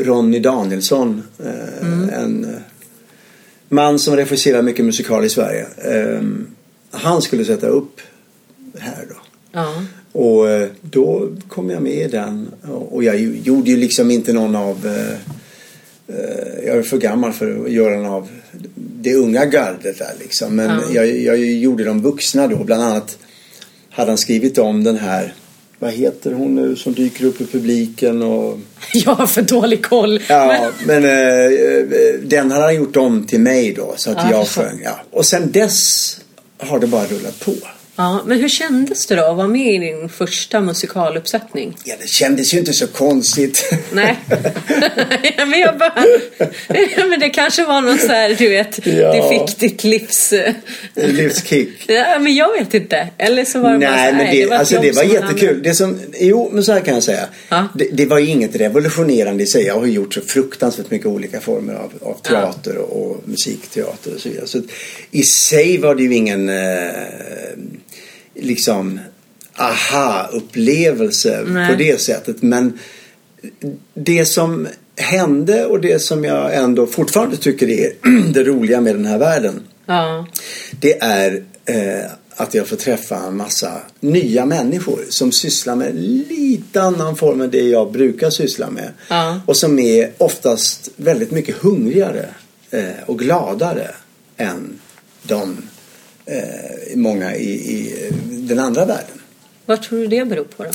Ronny 0.04 0.38
Danielsson. 0.38 1.22
Eh, 1.44 2.18
En 2.22 2.46
man 3.70 3.98
som 3.98 4.16
regisserar 4.16 4.62
mycket 4.62 4.84
musikal 4.84 5.24
i 5.24 5.28
Sverige. 5.28 5.66
Eh, 5.84 6.22
han 6.90 7.22
skulle 7.22 7.44
sätta 7.44 7.66
upp 7.66 8.00
här 8.78 9.06
då. 9.08 9.16
Ja. 9.52 9.82
Och 10.12 10.48
eh, 10.50 10.68
då 10.80 11.28
kom 11.48 11.70
jag 11.70 11.82
med 11.82 11.92
i 11.92 12.08
den. 12.08 12.48
Och 12.90 13.04
jag 13.04 13.20
gjorde 13.20 13.70
ju 13.70 13.76
liksom 13.76 14.10
inte 14.10 14.32
någon 14.32 14.56
av... 14.56 14.86
eh, 14.86 15.12
eh, 16.16 16.66
Jag 16.66 16.76
är 16.76 16.82
för 16.82 16.98
gammal 16.98 17.32
för 17.32 17.64
att 17.64 17.70
göra 17.72 17.96
någon 17.96 18.06
av 18.12 18.28
det 19.00 19.14
unga 19.14 19.44
gardet 19.44 19.98
där 19.98 20.12
liksom. 20.20 20.56
Men 20.56 20.70
Ja. 20.70 21.04
jag, 21.04 21.18
jag 21.18 21.38
gjorde 21.38 21.84
de 21.84 22.02
vuxna 22.02 22.46
då. 22.46 22.64
Bland 22.64 22.82
annat 22.82 23.18
hade 23.90 24.10
han 24.10 24.18
skrivit 24.18 24.58
om 24.58 24.84
den 24.84 24.96
här 24.96 25.34
vad 25.80 25.92
heter 25.92 26.32
hon 26.32 26.54
nu 26.54 26.76
som 26.76 26.94
dyker 26.94 27.24
upp 27.24 27.40
i 27.40 27.46
publiken 27.46 28.22
och 28.22 28.58
Jag 28.92 29.14
har 29.14 29.26
för 29.26 29.42
dålig 29.42 29.84
koll. 29.84 30.22
Ja, 30.28 30.70
men 30.86 31.04
eh, 31.04 31.50
den 32.22 32.50
hade 32.50 32.64
han 32.64 32.74
gjort 32.74 32.96
om 32.96 33.26
till 33.26 33.40
mig 33.40 33.74
då 33.74 33.94
så 33.96 34.10
att 34.10 34.16
Ja, 34.16 34.30
jag 34.30 34.48
sjöng. 34.48 34.80
Ja. 34.84 35.00
Och 35.10 35.26
sen 35.26 35.52
dess 35.52 36.16
har 36.58 36.78
det 36.78 36.86
bara 36.86 37.04
rullat 37.04 37.40
på. 37.40 37.54
Ja, 37.96 38.22
men 38.26 38.40
hur 38.40 38.48
kändes 38.48 39.06
det 39.06 39.16
då 39.16 39.24
att 39.24 39.36
vara 39.36 39.48
med 39.48 39.74
i 39.74 39.78
din 39.78 40.08
första 40.08 40.60
musikaluppsättning? 40.60 41.76
Ja, 41.84 41.94
det 42.00 42.08
kändes 42.08 42.54
ju 42.54 42.58
inte 42.58 42.72
så 42.72 42.86
konstigt. 42.86 43.72
Nej. 43.92 44.16
ja, 45.36 45.46
men 45.46 45.60
jag 45.60 45.78
bara... 45.78 46.04
ja, 46.68 47.06
men 47.08 47.20
det 47.20 47.30
kanske 47.30 47.64
var 47.64 47.80
någon 47.80 47.98
så 47.98 48.06
här, 48.06 48.34
du 48.34 48.48
vet, 48.48 48.86
Ja. 48.86 49.12
du 49.12 49.28
fick 49.28 49.58
ditt 49.58 49.84
livs... 49.84 50.32
Livskick. 50.94 51.68
Ja, 51.86 52.18
men 52.18 52.34
jag 52.34 52.52
vet 52.58 52.74
inte. 52.74 53.08
Eller 53.18 53.44
så 53.44 53.60
var 53.60 53.72
det 53.72 53.78
bara 53.78 53.88
så 53.88 53.94
Nej, 53.94 54.04
här, 54.04 54.12
men 54.12 54.34
det, 54.34 54.46
var 54.46 54.54
ett 54.54 54.60
alltså, 54.60 54.80
det 54.80 54.96
var 54.96 55.02
jättekul. 55.02 55.62
Det 55.62 55.74
som, 55.74 55.98
jo, 56.20 56.50
men 56.52 56.64
så 56.64 56.72
här 56.72 56.80
kan 56.80 56.94
jag 56.94 57.02
säga. 57.02 57.28
Ja. 57.48 57.68
Det, 57.74 57.88
det 57.92 58.06
var 58.06 58.18
ju 58.18 58.26
inget 58.26 58.56
revolutionerande 58.56 59.42
i 59.42 59.46
sig. 59.46 59.64
Jag 59.64 59.78
har 59.78 59.86
gjort 59.86 60.14
så 60.14 60.20
fruktansvärt 60.20 60.90
mycket 60.90 61.06
olika 61.06 61.40
former 61.40 61.74
av, 61.74 61.92
av 62.00 62.14
teater 62.22 62.76
och, 62.76 63.10
och 63.10 63.22
musikteater 63.24 64.14
och 64.14 64.20
så 64.20 64.28
vidare. 64.28 64.46
Så 64.46 64.62
i 65.10 65.22
sig 65.22 65.78
var 65.78 65.94
det 65.94 66.02
ju 66.02 66.14
ingen 66.14 66.48
eh, 66.48 66.54
liksom 68.34 69.00
aha-upplevelse 69.54 71.44
på 71.70 71.74
det 71.78 72.00
sättet. 72.00 72.42
Men 72.42 72.78
det 73.94 74.24
som 74.24 74.68
hände 74.96 75.66
och 75.66 75.80
det 75.80 76.02
som 76.02 76.24
jag 76.24 76.54
ändå 76.54 76.86
fortfarande 76.86 77.36
tycker 77.36 77.68
är 77.68 77.92
det 78.32 78.44
roliga 78.44 78.80
med 78.80 78.94
den 78.94 79.06
här 79.06 79.18
världen 79.18 79.62
Ja. 79.86 80.26
det 80.80 81.02
är 81.02 81.44
eh, 81.64 82.10
att 82.36 82.54
jag 82.54 82.66
får 82.66 82.76
träffa 82.76 83.16
en 83.16 83.36
massa 83.36 83.80
nya 84.00 84.46
människor 84.46 85.04
som 85.08 85.32
sysslar 85.32 85.76
med 85.76 85.94
lite 86.28 86.82
annan 86.82 87.16
form 87.16 87.40
än 87.40 87.50
det 87.50 87.68
jag 87.68 87.92
brukar 87.92 88.30
syssla 88.30 88.70
med. 88.70 88.92
Ja. 89.08 89.40
Och 89.46 89.56
som 89.56 89.78
är 89.78 90.10
oftast 90.18 90.88
väldigt 90.96 91.30
mycket 91.30 91.56
hungrigare 91.56 92.28
eh, 92.70 92.84
och 93.06 93.18
gladare 93.18 93.90
än 94.36 94.78
de 95.22 95.56
eh, 96.26 96.96
många 96.96 97.34
i, 97.36 97.50
i 97.50 97.94
den 98.28 98.58
andra 98.58 98.84
världen. 98.84 99.20
Vad 99.66 99.82
tror 99.82 99.98
du 99.98 100.06
det 100.06 100.24
beror 100.24 100.44
på 100.44 100.64
då? 100.64 100.70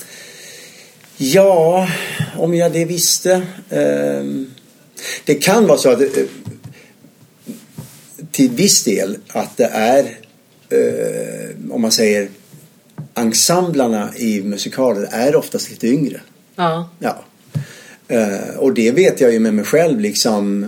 Ja, 1.17 1.87
om 2.37 2.55
jag 2.55 2.71
det 2.71 2.85
visste. 2.85 3.47
ehm, 3.69 4.51
det 5.25 5.35
kan 5.35 5.67
vara 5.67 5.77
så 5.77 5.89
att 5.89 6.01
eh, 6.01 6.07
till 8.31 8.49
viss 8.49 8.83
del 8.83 9.17
att 9.27 9.57
det 9.57 9.69
är 9.73 10.03
eh, 10.69 11.71
om 11.71 11.81
man 11.81 11.91
säger 11.91 12.29
ensemblarna 13.15 14.09
i 14.15 14.41
musikaler 14.41 15.07
är 15.11 15.35
oftast 15.35 15.69
lite 15.69 15.87
yngre. 15.87 16.21
Ja. 16.55 16.89
Ja. 16.99 17.23
Eh, 18.07 18.55
och 18.57 18.73
det 18.73 18.91
vet 18.91 19.21
jag 19.21 19.33
ju 19.33 19.39
med 19.39 19.53
mig 19.53 19.65
själv 19.65 19.99
liksom. 19.99 20.65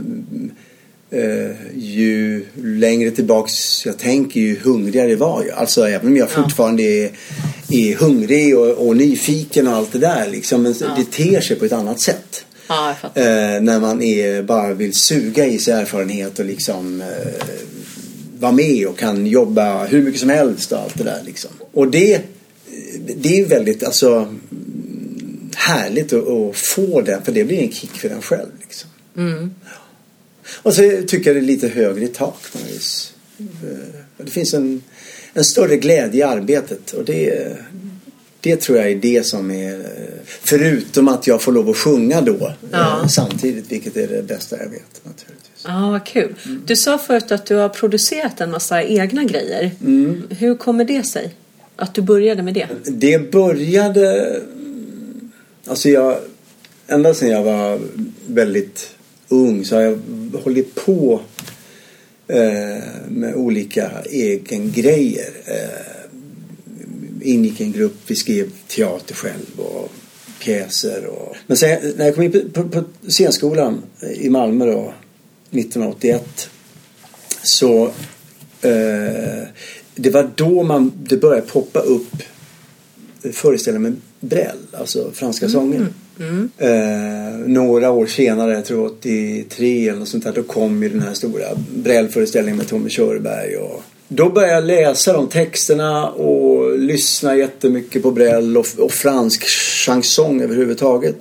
Eh, 1.11 1.51
ju 1.75 2.45
längre 2.63 3.11
tillbaks 3.11 3.85
jag 3.85 3.97
tänker 3.97 4.39
ju 4.39 4.59
hungrigare 4.59 5.15
var 5.15 5.43
jag. 5.47 5.57
Alltså 5.57 5.87
även 5.87 6.07
om 6.07 6.17
jag 6.17 6.29
fortfarande 6.29 6.83
är, 6.83 7.11
är 7.69 7.95
hungrig 7.95 8.57
och, 8.57 8.87
och 8.87 8.97
nyfiken 8.97 9.67
och 9.67 9.73
allt 9.73 9.91
det 9.91 9.99
där 9.99 10.27
liksom. 10.27 10.63
Men 10.63 10.73
det 10.73 11.11
ter 11.11 11.41
sig 11.41 11.55
på 11.55 11.65
ett 11.65 11.71
annat 11.71 11.99
sätt. 11.99 12.45
Ja. 12.67 12.89
Eh, 13.13 13.61
när 13.61 13.79
man 13.79 14.01
är, 14.01 14.43
bara 14.43 14.73
vill 14.73 14.93
suga 14.93 15.45
i 15.45 15.59
sig 15.59 15.73
erfarenhet 15.73 16.39
och 16.39 16.45
liksom 16.45 17.01
eh, 17.01 17.07
vara 18.39 18.51
med 18.51 18.87
och 18.87 18.97
kan 18.97 19.27
jobba 19.27 19.85
hur 19.85 20.01
mycket 20.01 20.19
som 20.19 20.29
helst 20.29 20.71
och 20.71 20.79
allt 20.79 20.97
det 20.97 21.03
där 21.03 21.21
liksom. 21.25 21.51
Och 21.73 21.87
det, 21.87 22.21
det 23.17 23.39
är 23.39 23.45
väldigt 23.45 23.83
alltså 23.83 24.35
härligt 25.55 26.13
att, 26.13 26.27
att 26.27 26.57
få 26.57 27.01
det 27.01 27.21
för 27.25 27.31
det 27.31 27.43
blir 27.43 27.59
en 27.59 27.71
kick 27.71 27.91
för 27.91 28.09
en 28.09 28.21
själv 28.21 28.49
liksom. 28.61 28.89
Mm. 29.17 29.51
Och 30.55 30.73
så 30.73 30.81
tycker 31.07 31.29
jag 31.29 31.35
det 31.35 31.39
är 31.39 31.47
lite 31.47 31.67
högre 31.67 32.03
i 32.05 32.07
tak 32.07 32.35
på 32.51 32.57
något 32.59 32.67
vis. 32.71 33.13
Eh, 33.39 33.45
Det 34.17 34.31
finns 34.31 34.53
en, 34.53 34.83
en 35.33 35.43
större 35.45 35.77
glädje 35.77 36.19
i 36.19 36.23
arbetet 36.23 36.91
och 36.93 37.05
det, 37.05 37.47
det 38.41 38.55
tror 38.61 38.77
jag 38.77 38.91
är 38.91 38.95
det 38.95 39.25
som 39.25 39.51
är 39.51 39.85
förutom 40.27 41.07
att 41.07 41.27
jag 41.27 41.41
får 41.41 41.51
lov 41.51 41.69
att 41.69 41.77
sjunga 41.77 42.21
då 42.21 42.53
Ja. 42.71 43.01
eh, 43.01 43.07
samtidigt 43.07 43.71
vilket 43.71 43.97
är 43.97 44.07
det 44.07 44.23
bästa 44.27 44.57
jag 44.57 44.69
vet 44.69 45.01
naturligtvis. 45.03 45.63
Ja, 45.65 45.89
vad 45.91 46.05
kul. 46.05 46.35
Du 46.65 46.75
sa 46.75 46.97
förut 46.97 47.31
att 47.31 47.45
du 47.45 47.55
har 47.55 47.69
producerat 47.69 48.41
en 48.41 48.51
massa 48.51 48.83
egna 48.83 49.23
grejer. 49.23 49.71
Mm. 49.81 50.23
Hur 50.29 50.55
kommer 50.55 50.85
det 50.85 51.03
sig? 51.03 51.33
Att 51.75 51.93
du 51.95 52.01
började 52.01 52.43
med 52.43 52.53
det? 52.53 52.67
Det 52.85 53.31
började 53.31 54.35
alltså 55.67 55.89
jag 55.89 56.17
ända 56.87 57.13
sedan 57.13 57.29
jag 57.29 57.43
var 57.43 57.79
väldigt 58.27 58.89
ung 59.29 59.65
så 59.65 59.75
har 59.75 59.81
jag 59.81 59.99
hållit 60.43 60.75
på 60.75 61.21
eh, 62.27 62.83
med 63.07 63.35
olika 63.35 63.91
egengrejer. 64.09 65.31
Eh, 65.45 66.07
ingick 67.21 67.61
i 67.61 67.63
en 67.63 67.71
grupp, 67.71 67.97
vi 68.07 68.15
skrev 68.15 68.51
teater 68.67 69.15
själv 69.15 69.59
och 69.59 69.91
pjäser. 70.39 71.05
Och... 71.05 71.35
Men 71.47 71.57
sen 71.57 71.93
när 71.97 72.05
jag 72.05 72.15
kom 72.15 72.23
in 72.23 72.31
på, 72.31 72.63
på, 72.63 72.69
på 72.69 72.83
scenskolan 73.07 73.81
i 74.15 74.29
Malmö 74.29 74.65
då, 74.65 74.93
1981 75.51 76.49
så 77.43 77.85
eh, 78.61 79.43
det 79.95 80.09
var 80.09 80.31
då 80.35 80.63
man, 80.63 80.91
det 80.95 81.17
började 81.17 81.47
poppa 81.47 81.79
upp 81.79 82.23
föreställningar 83.31 83.89
med 83.89 84.01
Brel, 84.19 84.57
alltså 84.73 85.11
franska 85.13 85.49
sånger. 85.49 85.87
Eh, 86.57 87.37
några 87.47 87.91
år 87.91 88.05
senare, 88.05 88.53
jag 88.53 88.65
tror 88.65 88.85
83 88.85 89.89
eller 89.89 89.99
något 89.99 90.07
sånt 90.07 90.23
där, 90.23 90.33
då 90.33 90.43
kom 90.43 90.83
ju 90.83 90.89
den 90.89 91.01
här 91.01 91.13
stora 91.13 91.45
Brel-föreställningen 91.75 92.57
med 92.57 92.67
Tommy 92.67 92.89
Körberg. 92.89 93.57
Och 93.57 93.83
då 94.07 94.29
började 94.29 94.53
jag 94.53 94.63
läsa 94.65 95.13
de 95.13 95.27
texterna 95.27 96.09
och 96.09 96.79
lyssna 96.79 97.35
jättemycket 97.35 98.03
på 98.03 98.11
Brel 98.11 98.57
och, 98.57 98.67
och 98.77 98.91
fransk 98.91 99.43
chanson 99.85 100.41
överhuvudtaget. 100.41 101.15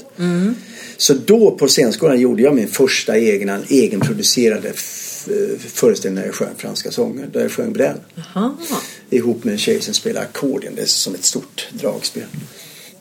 Så 0.97 1.15
då 1.15 1.50
på 1.50 1.69
scenskolan 1.69 2.21
gjorde 2.21 2.43
jag 2.43 2.55
min 2.55 2.69
första 2.69 3.19
egna, 3.19 3.59
egenproducerade 3.69 4.69
f- 4.75 5.29
föreställning 5.75 6.21
där 6.21 6.26
jag 6.26 6.35
sjöng 6.35 6.55
franska 6.57 6.91
sånger. 6.91 7.26
Där 7.33 7.41
jag 7.41 7.50
sjöng 7.53 7.73
Jaha. 8.35 8.53
ihop 9.11 9.45
med 9.45 9.53
en 9.53 9.59
tjej 9.59 9.81
som 9.81 9.95
spelar 9.95 10.21
ackorden. 10.23 10.73
Det 10.76 10.83
är 10.83 10.87
som 10.87 11.15
ett 11.15 11.25
stort 11.25 11.69
dragspel. 11.73 12.23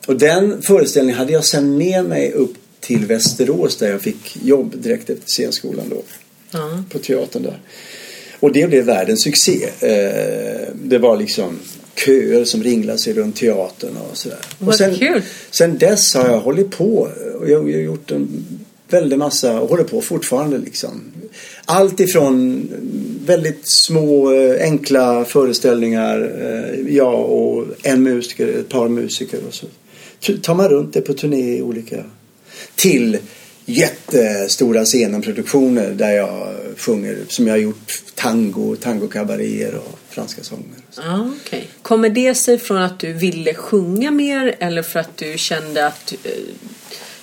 Och 0.05 0.15
den 0.15 0.61
föreställningen 0.61 1.17
hade 1.17 1.33
jag 1.33 1.45
sen 1.45 1.77
med 1.77 2.05
mig 2.05 2.31
upp 2.31 2.53
till 2.79 3.05
Västerås 3.05 3.77
där 3.77 3.91
jag 3.91 4.01
fick 4.01 4.37
jobb 4.43 4.73
direkt 4.77 5.09
efter 5.09 5.27
scenskolan 5.27 5.89
då. 5.89 6.01
Ja. 6.51 6.83
På 6.89 6.99
teatern 6.99 7.43
där. 7.43 7.59
Och 8.39 8.51
det 8.51 8.67
blev 8.69 8.85
världens 8.85 9.23
succé. 9.23 9.69
Eh, 9.79 10.67
det 10.73 10.97
var 10.97 11.17
liksom 11.17 11.59
köer 11.95 12.45
som 12.45 12.63
ringlade 12.63 12.99
sig 12.99 13.13
runt 13.13 13.35
teatern 13.35 13.97
och 14.11 14.17
sådär. 14.17 14.37
Vad 14.59 14.69
och 14.69 14.75
sen, 14.75 14.95
kul. 14.95 15.21
sen 15.51 15.77
dess 15.77 16.15
har 16.15 16.27
jag 16.27 16.39
hållit 16.39 16.71
på 16.71 17.09
och 17.39 17.49
jag 17.49 17.61
har 17.61 17.69
gjort 17.69 18.11
en 18.11 18.45
väldig 18.89 19.19
massa 19.19 19.59
och 19.61 19.69
håller 19.69 19.83
på 19.83 20.01
fortfarande 20.01 20.57
liksom. 20.57 21.01
Allt 21.65 21.99
ifrån 21.99 22.67
väldigt 23.25 23.61
små 23.63 24.33
eh, 24.33 24.61
enkla 24.61 25.25
föreställningar, 25.25 26.31
eh, 26.41 26.95
jag 26.95 27.29
och 27.29 27.65
en 27.83 28.03
musiker, 28.03 28.47
ett 28.47 28.69
par 28.69 28.89
musiker 28.89 29.39
och 29.47 29.53
så 29.53 29.65
tar 30.33 30.55
man 30.55 30.69
runt 30.69 30.93
det 30.93 31.01
på 31.01 31.13
turné 31.13 31.57
i 31.57 31.61
olika 31.61 32.03
till 32.75 33.17
jättestora 33.65 34.85
scenenproduktioner 34.85 35.91
där 35.91 36.11
jag 36.11 36.55
sjunger 36.77 37.17
som 37.27 37.47
jag 37.47 37.53
har 37.53 37.59
gjort 37.59 38.01
tango, 38.15 38.75
tangokabaréer 38.75 39.75
och 39.75 39.99
franska 40.09 40.43
sånger. 40.43 40.65
Ja, 40.97 41.29
okej. 41.45 41.67
Kommer 41.81 42.09
det 42.09 42.35
sig 42.35 42.57
från 42.57 42.77
att 42.77 42.99
du 42.99 43.13
ville 43.13 43.53
sjunga 43.53 44.11
mer 44.11 44.55
eller 44.59 44.81
för 44.81 44.99
att 44.99 45.17
du 45.17 45.37
kände 45.37 45.87
att 45.87 46.13
eh, 46.23 46.31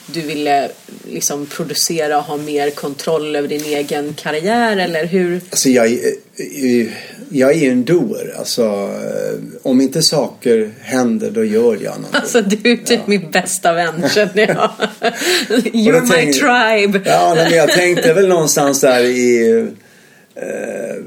du 0.07 0.21
ville 0.21 0.71
liksom 1.11 1.47
producera 1.47 2.19
och 2.19 2.25
ha 2.25 2.37
mer 2.37 2.71
kontroll 2.71 3.37
över 3.37 3.49
din 3.49 3.65
egen 3.65 4.15
karriär 4.15 4.77
eller 4.77 5.07
hur? 5.07 5.41
Alltså 5.51 5.69
jag, 5.69 5.93
eh, 5.93 6.89
jag 7.33 7.51
är 7.53 7.59
ju 7.59 7.71
en 7.71 7.85
doer. 7.85 8.35
Alltså 8.39 8.63
eh, 8.63 9.39
om 9.63 9.81
inte 9.81 10.03
saker 10.03 10.71
händer 10.81 11.31
då 11.31 11.45
gör 11.45 11.79
jag 11.83 11.95
någonting. 11.97 12.11
Alltså 12.13 12.41
du 12.43 12.73
är 12.73 12.77
typ 12.77 13.07
min 13.07 13.31
bästa 13.31 13.73
vän 13.73 14.05
känner 14.15 14.49
jag. 14.49 14.71
You're 15.73 16.01
my 16.01 16.33
tribe. 16.33 17.01
Ja, 17.05 17.35
men 17.37 17.53
jag 17.53 17.71
tänkte 17.71 18.13
väl 18.13 18.29
någonstans 18.29 18.81
där 18.81 19.05
i 19.05 19.59
eh, 20.35 21.05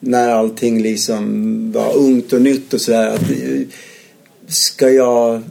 när 0.00 0.30
allting 0.30 0.82
liksom 0.82 1.72
var 1.72 1.96
ungt 1.96 2.32
och 2.32 2.42
nytt 2.42 2.74
och 2.74 2.80
sådär. 2.80 3.12
eh, 3.12 3.66
ska 4.48 4.90
jag 4.90 5.42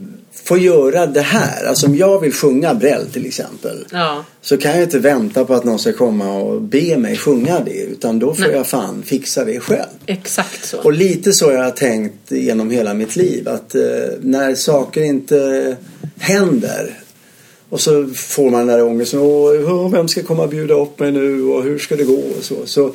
få 0.48 0.58
göra 0.58 1.06
det 1.06 1.20
här? 1.20 1.64
Alltså 1.64 1.86
om 1.86 1.96
jag 1.96 2.20
vill 2.20 2.32
sjunga 2.32 2.74
Brell 2.74 3.06
till 3.06 3.26
exempel. 3.26 3.86
Ja. 3.92 4.24
Så 4.42 4.56
kan 4.56 4.70
jag 4.70 4.82
inte 4.82 4.98
vänta 4.98 5.44
på 5.44 5.54
att 5.54 5.64
någon 5.64 5.78
ska 5.78 5.92
komma 5.92 6.32
och 6.32 6.62
be 6.62 6.96
mig 6.96 7.16
sjunga 7.16 7.60
det. 7.60 7.82
Utan 7.82 8.18
då 8.18 8.34
får 8.34 8.42
Nej. 8.42 8.52
jag 8.52 8.66
fan 8.66 9.02
fixa 9.02 9.44
det 9.44 9.60
själv. 9.60 9.88
Exakt 10.06 10.64
så. 10.64 10.78
Och 10.78 10.92
lite 10.92 11.32
så 11.32 11.46
har 11.46 11.52
jag 11.52 11.76
tänkt 11.76 12.32
genom 12.32 12.70
hela 12.70 12.94
mitt 12.94 13.16
liv. 13.16 13.48
Att 13.48 13.74
eh, 13.74 13.82
när 14.20 14.54
saker 14.54 15.02
inte 15.02 15.76
händer. 16.18 16.98
Och 17.68 17.80
så 17.80 18.06
får 18.14 18.50
man 18.50 18.66
den 18.66 18.78
där 18.78 18.84
ångesten. 18.84 19.20
Åh, 19.20 19.90
vem 19.90 20.08
ska 20.08 20.22
komma 20.22 20.42
och 20.42 20.48
bjuda 20.48 20.74
upp 20.74 20.98
mig 20.98 21.12
nu? 21.12 21.42
Och 21.42 21.62
hur 21.62 21.78
ska 21.78 21.96
det 21.96 22.04
gå? 22.04 22.22
Och 22.38 22.44
så. 22.44 22.66
Så, 22.66 22.94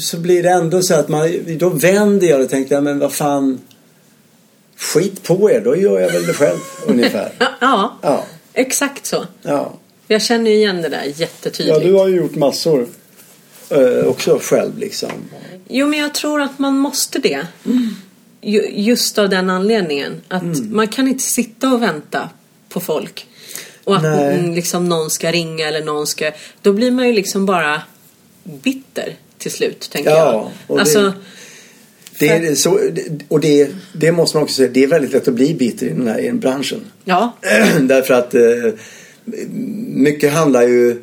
så 0.00 0.16
blir 0.16 0.42
det 0.42 0.50
ändå 0.50 0.82
så 0.82 0.94
att 0.94 1.08
man, 1.08 1.28
då 1.58 1.68
vänder 1.68 2.26
jag 2.26 2.40
och 2.40 2.48
tänker, 2.48 2.74
ja, 2.74 2.80
men 2.80 2.98
vad 2.98 3.12
fan. 3.12 3.60
Skit 4.82 5.22
på 5.22 5.50
er, 5.50 5.60
då 5.60 5.76
gör 5.76 6.00
jag 6.00 6.10
väl 6.12 6.26
det 6.26 6.34
själv 6.34 6.58
ungefär. 6.86 7.32
Ja, 7.60 7.98
Ja, 8.02 8.24
exakt 8.52 9.06
så. 9.06 9.26
ja. 9.42 9.72
Jag 10.08 10.22
känner 10.22 10.50
ju 10.50 10.56
igen 10.56 10.82
det 10.82 10.88
där 10.88 11.02
ja, 11.04 11.12
jättetydligt. 11.16 11.80
du 11.82 11.92
har 11.92 12.08
ju 12.08 12.16
gjort 12.16 12.34
massor. 12.34 12.86
Eh, 13.70 14.06
också 14.06 14.38
själv 14.42 14.78
liksom. 14.78 15.10
Jo, 15.68 15.86
men 15.86 15.98
jag 15.98 16.14
tror 16.14 16.40
att 16.42 16.58
man 16.58 16.78
måste 16.78 17.18
det. 17.18 17.46
Ju, 18.40 18.62
just 18.70 19.18
av 19.18 19.28
den 19.28 19.50
anledningen. 19.50 20.20
Att 20.28 20.42
Mm. 20.42 20.76
man 20.76 20.88
kan 20.88 21.08
inte 21.08 21.22
sitta 21.24 21.72
och 21.72 21.82
vänta 21.82 22.28
på 22.68 22.80
folk. 22.80 23.26
Och 23.84 23.96
att 23.96 24.02
Nej. 24.02 24.38
mm, 24.38 24.52
liksom 24.54 24.88
någon 24.88 25.10
ska 25.10 25.32
ringa 25.32 25.68
eller 25.68 25.84
någon 25.84 26.06
ska... 26.06 26.32
Då 26.62 26.72
blir 26.72 26.90
man 26.90 27.06
ju 27.06 27.12
liksom 27.12 27.46
bara 27.46 27.82
bitter 28.44 29.16
till 29.38 29.50
slut, 29.52 29.90
tänker 29.92 30.10
Ja, 30.10 30.16
jag. 30.32 30.50
och 30.66 30.76
det- 30.76 30.80
Alltså, 30.80 31.12
Det 32.18 32.28
är 32.28 32.54
så, 32.54 32.78
och 33.28 33.40
det, 33.40 33.70
det 33.92 34.12
måste 34.12 34.36
man 34.36 34.44
också 34.44 34.54
säga, 34.54 34.70
det 34.72 34.82
är 34.82 34.86
väldigt 34.86 35.12
lätt 35.12 35.28
att 35.28 35.34
bli 35.34 35.54
bitter 35.54 35.86
i 35.86 35.88
den 35.88 36.08
här, 36.08 36.18
i 36.18 36.26
den 36.26 36.40
branschen. 36.40 36.80
ja. 37.04 37.36
Därför 37.80 38.14
att 38.14 38.34
eh, 38.34 38.42
mycket 39.88 40.32
handlar 40.32 40.62
ju... 40.62 41.02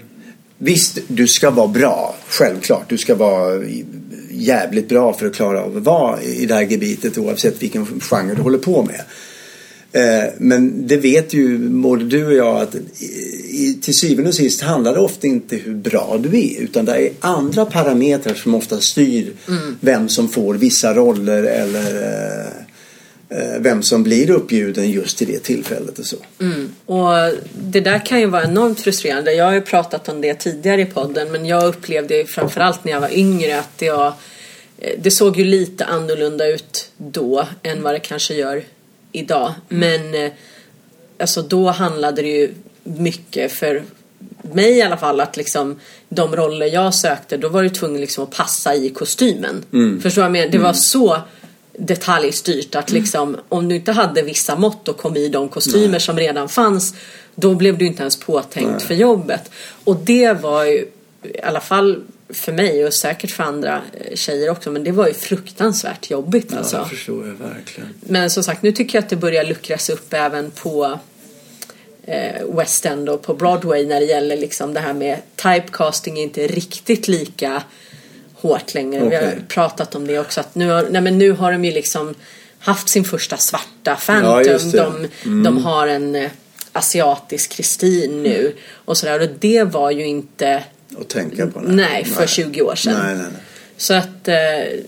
Visst, 0.57 0.99
du 1.07 1.27
ska 1.27 1.49
vara 1.49 1.67
bra. 1.67 2.15
Självklart. 2.27 2.89
Du 2.89 2.97
ska 2.97 3.15
vara 3.15 3.63
jävligt 4.31 4.89
bra 4.89 5.13
för 5.13 5.25
att 5.25 5.35
klara 5.35 5.63
av 5.63 5.77
att 5.77 5.83
vara 5.83 6.21
i 6.21 6.45
det 6.45 6.53
här 6.53 6.61
gebitet 6.61 7.17
oavsett 7.17 7.63
vilken 7.63 7.85
genre 7.85 8.35
du 8.35 8.41
håller 8.41 8.57
på 8.57 8.83
med. 8.83 9.01
Eh, 9.91 10.33
Men 10.37 10.87
det 10.87 10.97
vet 10.97 11.33
ju 11.33 11.57
både 11.57 12.05
du 12.05 12.25
och 12.25 12.33
jag 12.33 12.61
att 12.61 12.75
till 13.81 13.95
syvende 13.95 14.29
och 14.29 14.35
sist 14.35 14.61
handlar 14.61 14.93
det 14.93 14.99
ofta 14.99 15.27
inte 15.27 15.55
hur 15.55 15.73
bra 15.73 16.17
du 16.19 16.39
är 16.39 16.61
utan 16.61 16.85
det 16.85 16.91
är 16.91 17.11
andra 17.19 17.65
parametrar 17.65 18.33
som 18.33 18.55
ofta 18.55 18.79
styr 18.79 19.33
vem 19.79 20.09
som 20.09 20.29
får 20.29 20.53
vissa 20.55 20.93
roller 20.93 21.43
eller 21.43 22.03
eh, 22.03 22.47
eh, 23.37 23.59
vem 23.59 23.83
som 23.83 24.03
blir 24.03 24.29
uppbjuden 24.29 24.91
just 24.91 25.21
i 25.21 25.25
det 25.25 25.39
tillfället 25.39 25.99
och 25.99 26.05
så. 26.05 26.17
Mm. 26.41 26.69
Och 26.85 27.09
det 27.69 27.79
där 27.79 28.05
kan 28.05 28.19
ju 28.19 28.25
vara 28.25 28.43
enormt 28.43 28.79
frustrerande. 28.79 29.33
Jag 29.33 29.45
har 29.45 29.53
ju 29.53 29.61
pratat 29.61 30.09
om 30.09 30.21
det 30.21 30.33
tidigare 30.33 30.81
i 30.81 30.85
podden 30.85 31.31
men 31.31 31.45
jag 31.45 31.65
upplevde 31.65 32.25
framförallt 32.25 32.83
när 32.83 32.91
jag 32.91 33.01
var 33.01 33.17
yngre 33.17 33.59
att 33.59 33.81
jag, 33.81 34.13
det 34.97 35.11
såg 35.11 35.37
ju 35.37 35.43
lite 35.43 35.85
annorlunda 35.85 36.47
ut 36.47 36.91
då 36.97 37.47
än 37.63 37.83
vad 37.83 37.93
det 37.93 37.99
kanske 37.99 38.33
gör 38.33 38.63
idag. 39.11 39.53
Men 39.69 40.15
eh, 40.15 40.31
alltså 41.19 41.41
då 41.41 41.69
handlade 41.69 42.21
det 42.21 42.27
ju 42.27 42.53
mycket 42.83 43.51
för 43.51 43.83
mig 44.41 44.77
i 44.77 44.81
alla 44.81 44.97
fall 44.97 45.19
att 45.19 45.37
liksom 45.37 45.79
de 46.09 46.35
roller 46.35 46.65
jag 46.65 46.93
sökte 46.93 47.37
då 47.37 47.49
var 47.49 47.63
du 47.63 47.69
tvungen 47.69 48.01
liksom 48.01 48.23
att 48.23 48.35
passa 48.35 48.75
i 48.75 48.89
kostymen. 48.89 49.63
Förstår 50.01 50.21
du 50.21 50.21
vad 50.21 50.25
jag 50.25 50.31
menar? 50.31 50.51
Det 50.51 50.57
var 50.57 50.73
så 50.73 51.17
detaljstyrt 51.77 52.75
att 52.75 52.91
liksom 52.91 53.37
om 53.49 53.69
du 53.69 53.75
inte 53.75 53.91
hade 53.91 54.21
vissa 54.21 54.55
mått 54.55 54.87
och 54.87 54.97
kom 54.97 55.17
i 55.17 55.29
de 55.29 55.49
kostymer 55.49 55.99
som 55.99 56.17
redan 56.17 56.49
fanns 56.49 56.93
då 57.35 57.55
blev 57.55 57.77
du 57.77 57.85
inte 57.85 58.01
ens 58.01 58.19
påtänkt 58.19 58.81
för 58.81 58.93
jobbet. 58.93 59.51
Och 59.83 59.95
det 59.95 60.33
var 60.33 60.65
ju 60.65 60.85
i 61.23 61.41
alla 61.43 61.59
fall 61.59 62.01
för 62.33 62.51
mig 62.51 62.85
och 62.85 62.93
säkert 62.93 63.31
för 63.31 63.43
andra 63.43 63.81
eh, 63.93 64.15
tjejer 64.15 64.49
också 64.49 64.71
men 64.71 64.83
det 64.83 64.91
var 64.91 65.07
ju 65.07 65.13
fruktansvärt 65.13 66.09
jobbigt 66.09 66.53
alltså. 66.53 66.75
Ja, 66.75 66.83
det 66.83 66.89
förstår 66.89 67.27
jag 67.27 67.33
verkligen. 67.33 67.93
Men 67.99 68.29
som 68.29 68.43
sagt, 68.43 68.61
nu 68.61 68.71
tycker 68.71 68.97
jag 68.97 69.03
att 69.03 69.09
det 69.09 69.15
börjar 69.15 69.43
luckras 69.43 69.89
upp 69.89 70.13
även 70.13 70.51
på 70.51 70.99
eh, 72.05 72.45
West 72.55 72.85
End 72.85 73.09
och 73.09 73.21
på 73.21 73.33
Broadway 73.33 73.85
när 73.85 73.99
det 73.99 74.05
gäller 74.05 74.37
liksom 74.37 74.73
det 74.73 74.79
här 74.79 74.93
med 74.93 75.17
typecasting 75.35 76.19
är 76.19 76.23
inte 76.23 76.47
riktigt 76.47 77.07
lika 77.07 77.63
hårt 78.33 78.73
längre. 78.73 79.09
Vi 79.09 79.15
har 79.15 79.33
pratat 79.47 79.95
om 79.95 80.07
det 80.07 80.19
också 80.19 80.39
att 80.39 80.55
nu 80.55 80.69
har, 80.69 80.87
nej 80.89 81.01
men 81.01 81.17
nu 81.17 81.31
har 81.31 81.51
de 81.51 81.65
ju 81.65 81.71
liksom 81.71 82.15
haft 82.59 82.89
sin 82.89 83.03
första 83.03 83.37
svarta 83.37 83.67
Ja, 83.83 83.95
Phantom. 83.95 84.71
det. 84.71 85.09
de, 85.23 85.43
de 85.43 85.57
har 85.65 85.87
en 85.87 86.15
eh, 86.15 86.31
asiatisk 86.71 87.51
Kristin 87.51 88.23
nu 88.23 88.55
och 88.71 88.97
sådär 88.97 89.21
och 89.21 89.29
det 89.39 89.63
var 89.63 89.91
ju 89.91 90.05
inte 90.05 90.63
Att 91.01 91.09
tänka 91.09 91.47
på. 91.47 91.59
nej, 91.59 92.05
för 92.05 92.27
20 92.27 92.61
år 92.61 92.75
sedan. 92.75 92.93
Nej, 93.03 93.15
nej, 93.15 93.25
nej. 93.33 93.41
Så 93.77 93.93
att 93.93 94.27
eh, 94.27 94.35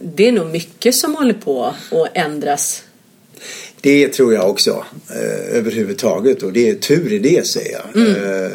det 0.02 0.28
är 0.28 0.32
nog 0.32 0.48
mycket 0.48 0.96
som 0.96 1.16
håller 1.16 1.34
på 1.34 1.66
att 1.66 2.08
ändras 2.14 2.84
Det 3.82 4.08
tror 4.08 4.34
jag 4.34 4.50
också. 4.50 4.86
Eh, 5.10 5.58
överhuvudtaget. 5.58 6.44
Och 6.44 6.54
det 6.54 6.70
är 6.70 6.76
tur 6.76 7.14
i 7.14 7.20
det 7.20 7.48
säger 7.48 7.72
jag. 7.72 8.02
Mm. 8.02 8.44
Eh, 8.46 8.52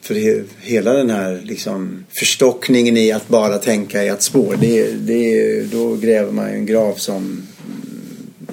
för 0.00 0.14
he, 0.14 0.42
hela 0.60 0.92
den 0.92 1.10
här 1.10 1.40
liksom, 1.44 2.04
förstockningen 2.18 2.96
i 2.96 3.12
att 3.12 3.28
bara 3.28 3.58
tänka 3.58 4.04
i 4.04 4.08
ett 4.08 4.22
spår. 4.22 4.56
Det, 4.60 4.92
det, 4.92 5.62
då 5.72 5.96
gräver 5.96 6.32
man 6.32 6.50
ju 6.50 6.54
en 6.54 6.66
grav 6.66 6.94
som 6.94 7.46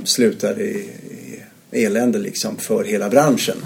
slutar 0.04 0.62
i, 0.62 0.90
i 1.72 1.86
elände 1.86 2.20
liksom 2.20 2.58
för 2.58 2.84
hela 2.84 3.10
branschen. 3.10 3.58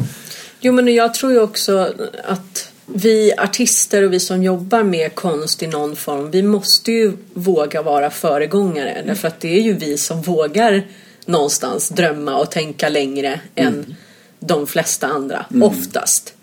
Jo 0.60 0.74
men 0.74 0.88
jag 0.88 1.14
tror 1.14 1.32
ju 1.32 1.40
också 1.40 1.94
att 2.24 2.67
vi 2.94 3.34
artister 3.38 4.04
och 4.04 4.14
vi 4.14 4.20
som 4.20 4.44
jobbar 4.44 4.84
med 4.84 5.16
konst 5.16 5.64
i 5.64 5.68
någon 5.68 5.96
form, 5.96 6.32
vi 6.32 6.44
måste 6.44 6.92
ju 6.92 7.12
våga 7.34 7.82
vara 7.82 8.10
föregångare. 8.10 9.04
Därför 9.06 9.28
att 9.28 9.40
det 9.40 9.58
är 9.58 9.62
ju 9.62 9.74
vi 9.74 9.98
som 9.98 10.22
vågar 10.22 10.88
någonstans 11.26 11.90
drömma 11.90 12.38
och 12.38 12.52
tänka 12.52 12.90
längre 12.90 13.42
än 13.56 13.96
de 14.40 14.68
flesta 14.68 15.08
andra, 15.08 15.46
oftast. 15.62 16.34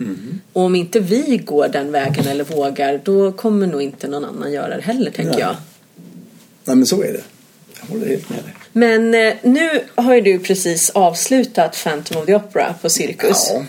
Och 0.52 0.62
om 0.62 0.74
inte 0.74 1.00
vi 1.00 1.36
går 1.44 1.68
den 1.68 1.92
vägen 1.92 2.26
eller 2.26 2.44
vågar, 2.44 3.00
då 3.04 3.32
kommer 3.32 3.66
nog 3.66 3.82
inte 3.82 4.08
någon 4.08 4.24
annan 4.24 4.52
göra 4.52 4.76
det 4.76 4.82
heller, 4.82 5.10
tänker 5.10 5.32
Nej. 5.32 5.40
jag. 5.40 5.56
Nej 6.64 6.76
men 6.76 6.86
så 6.86 7.02
är 7.02 7.12
det. 7.12 7.22
Jag 7.80 7.86
håller 7.86 8.06
helt 8.06 8.30
med 8.30 8.38
dig. 8.38 8.54
Men 8.72 9.14
eh, 9.14 9.34
nu 9.42 9.84
har 9.94 10.14
ju 10.14 10.20
du 10.20 10.38
precis 10.38 10.90
avslutat 10.90 11.76
Phantom 11.84 12.20
of 12.20 12.26
the 12.26 12.34
Opera 12.34 12.74
på 12.82 12.88
Cirkus. 12.88 13.50
Ja. 13.50 13.64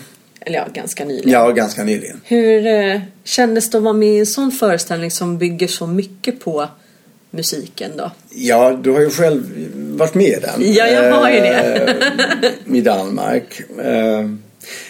Eller 0.46 0.58
ja, 0.58 0.66
ganska 0.72 1.04
nyligen. 1.04 1.30
Ja, 1.30 1.50
ganska 1.50 1.84
nyligen. 1.84 2.20
Hur 2.24 2.66
eh, 2.66 3.00
kändes 3.24 3.70
det 3.70 3.76
att 3.78 3.84
vara 3.84 3.94
med 3.94 4.08
i 4.08 4.18
en 4.18 4.26
sån 4.26 4.52
föreställning 4.52 5.10
som 5.10 5.38
bygger 5.38 5.68
så 5.68 5.86
mycket 5.86 6.40
på 6.40 6.68
musiken 7.30 7.90
då? 7.96 8.10
Ja, 8.30 8.72
du 8.82 8.90
har 8.90 9.00
ju 9.00 9.10
själv 9.10 9.42
varit 9.74 10.14
med 10.14 10.26
i 10.28 10.38
den. 10.40 10.74
Ja, 10.74 10.86
jag 10.86 11.12
har 11.12 11.30
ju 11.30 11.40
det. 11.40 11.96
Eh, 12.68 12.76
I 12.76 12.80
Danmark. 12.80 13.60
Eh, 13.84 14.30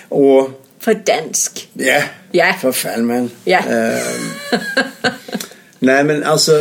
och 0.08 0.50
För 0.80 0.94
dansk. 0.94 1.68
Ja, 1.72 2.02
Ja. 2.30 2.54
för 2.60 2.72
fan 2.72 3.06
men. 3.06 3.30
Eh, 3.44 3.58
nej 5.78 6.04
men 6.04 6.24
alltså. 6.24 6.52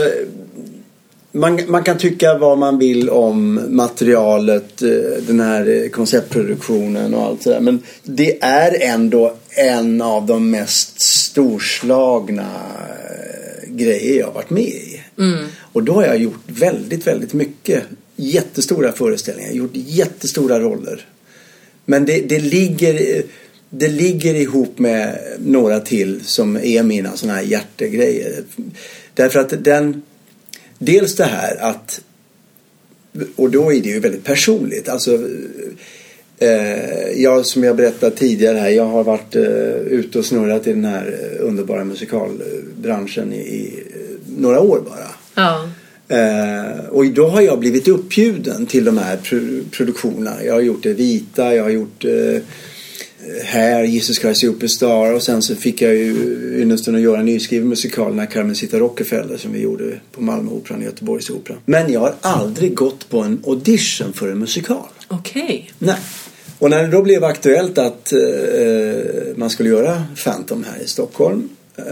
Man, 1.35 1.59
man 1.67 1.83
kan 1.83 1.97
tycka 1.97 2.37
vad 2.37 2.57
man 2.57 2.77
vill 2.77 3.09
om 3.09 3.61
materialet, 3.69 4.81
eh, 4.81 4.89
den 5.27 5.39
här 5.39 5.69
eh, 5.69 5.89
konceptproduktionen 5.89 7.13
och 7.13 7.21
allt 7.21 7.43
sådär. 7.43 7.59
Men 7.59 7.79
det 8.03 8.43
är 8.43 8.81
ändå 8.81 9.35
en 9.49 10.01
av 10.01 10.25
de 10.25 10.51
mest 10.51 11.01
storslagna 11.01 12.41
eh, 12.41 13.69
grejer 13.69 14.19
jag 14.19 14.25
har 14.25 14.33
varit 14.33 14.49
med 14.49 14.63
i. 14.63 15.01
Och 15.73 15.83
då 15.83 15.93
har 15.93 16.05
jag 16.05 16.17
gjort 16.17 16.43
väldigt, 16.45 17.07
väldigt 17.07 17.33
mycket. 17.33 17.83
Jättestora 18.15 18.91
föreställningar, 18.91 19.51
gjort 19.51 19.71
jättestora 19.73 20.59
roller. 20.59 21.05
Men 21.85 22.05
det, 22.05 22.21
det, 22.29 22.39
ligger, 22.39 23.23
det 23.69 23.87
ligger 23.87 24.35
ihop 24.35 24.79
med 24.79 25.19
några 25.39 25.79
till 25.79 26.21
som 26.25 26.57
är 26.57 26.83
mina 26.83 27.15
sådana 27.15 27.37
här 27.37 27.45
hjärtegrejer. 27.45 28.43
Därför 29.13 29.39
att 29.39 29.63
den... 29.63 30.01
Dels 30.79 31.15
det 31.15 31.23
här 31.23 31.57
att... 31.61 32.01
Och 33.35 33.49
då 33.49 33.73
är 33.73 33.81
det 33.81 33.89
ju 33.89 33.99
väldigt 33.99 34.23
personligt. 34.23 34.89
Alltså... 34.89 35.19
Eh, 36.39 37.21
jag, 37.21 37.45
som 37.45 37.63
jag 37.63 37.75
berättade 37.75 38.15
tidigare 38.15 38.57
här, 38.57 38.69
jag 38.69 38.85
har 38.85 39.03
varit 39.03 39.35
eh, 39.35 39.75
ute 39.75 40.19
och 40.19 40.25
snurrat 40.25 40.67
i 40.67 40.73
den 40.73 40.85
här 40.85 41.17
underbara 41.39 41.83
musikalbranschen 41.83 43.33
i, 43.33 43.37
i 43.37 43.83
eh, 43.93 44.37
några 44.37 44.59
år 44.59 44.81
bara. 44.89 45.07
Ja. 45.35 45.69
Eh, 46.07 46.85
och 46.89 47.05
då 47.05 47.27
har 47.27 47.41
jag 47.41 47.59
blivit 47.59 47.87
uppbjuden 47.87 48.65
till 48.65 48.85
de 48.85 48.97
här 48.97 49.17
pro- 49.17 49.63
produktionerna. 49.71 50.43
Jag 50.43 50.53
har 50.53 50.61
gjort 50.61 50.83
det 50.83 50.93
vita, 50.93 51.55
jag 51.55 51.63
har 51.63 51.69
gjort 51.69 52.05
eh, 52.05 52.41
här, 53.43 53.83
Jesus 53.83 54.19
Christ 54.19 54.41
Superstar 54.41 55.13
och 55.13 55.23
sen 55.23 55.41
så 55.41 55.55
fick 55.55 55.81
jag 55.81 55.95
ju 55.95 56.11
ynnesten 56.61 56.95
att 56.95 57.01
göra 57.01 57.19
en 57.19 57.25
nyskriven 57.25 57.67
musikal 57.67 58.15
när 58.15 58.25
Carmen 58.25 58.55
Zita 58.55 58.79
Rockefeller 58.79 59.37
som 59.37 59.53
vi 59.53 59.61
gjorde 59.61 59.99
på 60.11 60.21
Malmöoperan 60.21 60.79
och 60.79 60.85
Göteborgsoperan. 60.85 61.59
Men 61.65 61.91
jag 61.91 61.99
har 61.99 62.15
aldrig 62.21 62.75
gått 62.75 63.09
på 63.09 63.19
en 63.19 63.41
audition 63.47 64.13
för 64.13 64.31
en 64.31 64.39
musikal. 64.39 64.87
Okej. 65.07 65.71
Nej. 65.79 65.97
Och 66.59 66.69
när 66.69 66.83
det 66.83 66.87
då 66.87 67.01
blev 67.01 67.23
aktuellt 67.23 67.77
att 67.77 68.13
eh, 68.13 68.19
man 69.35 69.49
skulle 69.49 69.69
göra 69.69 70.03
Phantom 70.23 70.63
här 70.63 70.83
i 70.83 70.87
Stockholm 70.87 71.49
eh, 71.75 71.85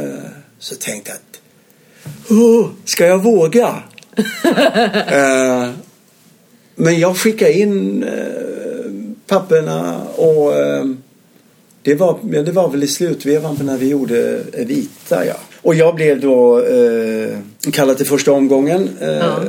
så 0.60 0.76
tänkte 0.76 1.12
jag 1.12 1.16
att 1.16 1.42
oh, 2.32 2.70
ska 2.86 3.06
jag 3.06 3.24
våga? 3.24 3.84
eh, 5.08 5.70
men 6.76 7.00
jag 7.00 7.18
skickade 7.18 7.54
in 7.54 8.04
eh, 8.04 8.92
papperna 9.28 10.02
och 10.16 10.54
eh, 10.54 10.86
det, 11.84 11.96
var, 11.96 12.20
ja, 12.32 12.42
det 12.42 12.52
var 12.52 12.70
väl 12.70 12.84
i 12.84 12.88
slutvevan 12.88 13.58
när 13.64 13.78
vi 13.78 13.88
gjorde 13.88 14.42
Evita 14.54 15.26
ja. 15.26 15.36
Och 15.62 15.76
jag 15.76 15.96
blev 15.96 16.20
då 16.20 16.60
eh, 16.66 17.38
kallad 17.72 17.98
till 17.98 18.06
första 18.06 18.32
omgången. 18.32 18.90
Eh, 19.02 19.08
Ja. 19.10 19.40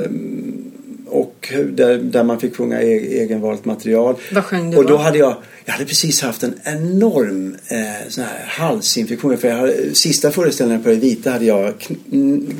Och 1.06 1.52
där, 1.72 1.98
där 1.98 2.22
man 2.22 2.40
fick 2.40 2.56
sjunga 2.56 2.82
e- 2.82 3.20
egenvalt 3.22 3.64
material. 3.64 4.14
Vad 4.32 4.44
sjöng 4.44 4.70
du 4.70 4.76
Och 4.76 4.86
då 4.86 4.96
hade 4.96 5.18
jag, 5.18 5.36
jag 5.64 5.72
hade 5.72 5.84
precis 5.84 6.22
haft 6.22 6.42
en 6.42 6.54
enorm 6.64 7.56
eh, 7.68 8.08
sån 8.08 8.24
här 8.24 8.44
halsinfektion. 8.46 9.38
För 9.38 9.48
jag 9.48 9.56
hade, 9.56 9.94
sista 9.94 10.30
föreställningen 10.30 10.82
på 10.82 10.90
Evita 10.90 11.30
hade 11.30 11.44
jag 11.44 11.74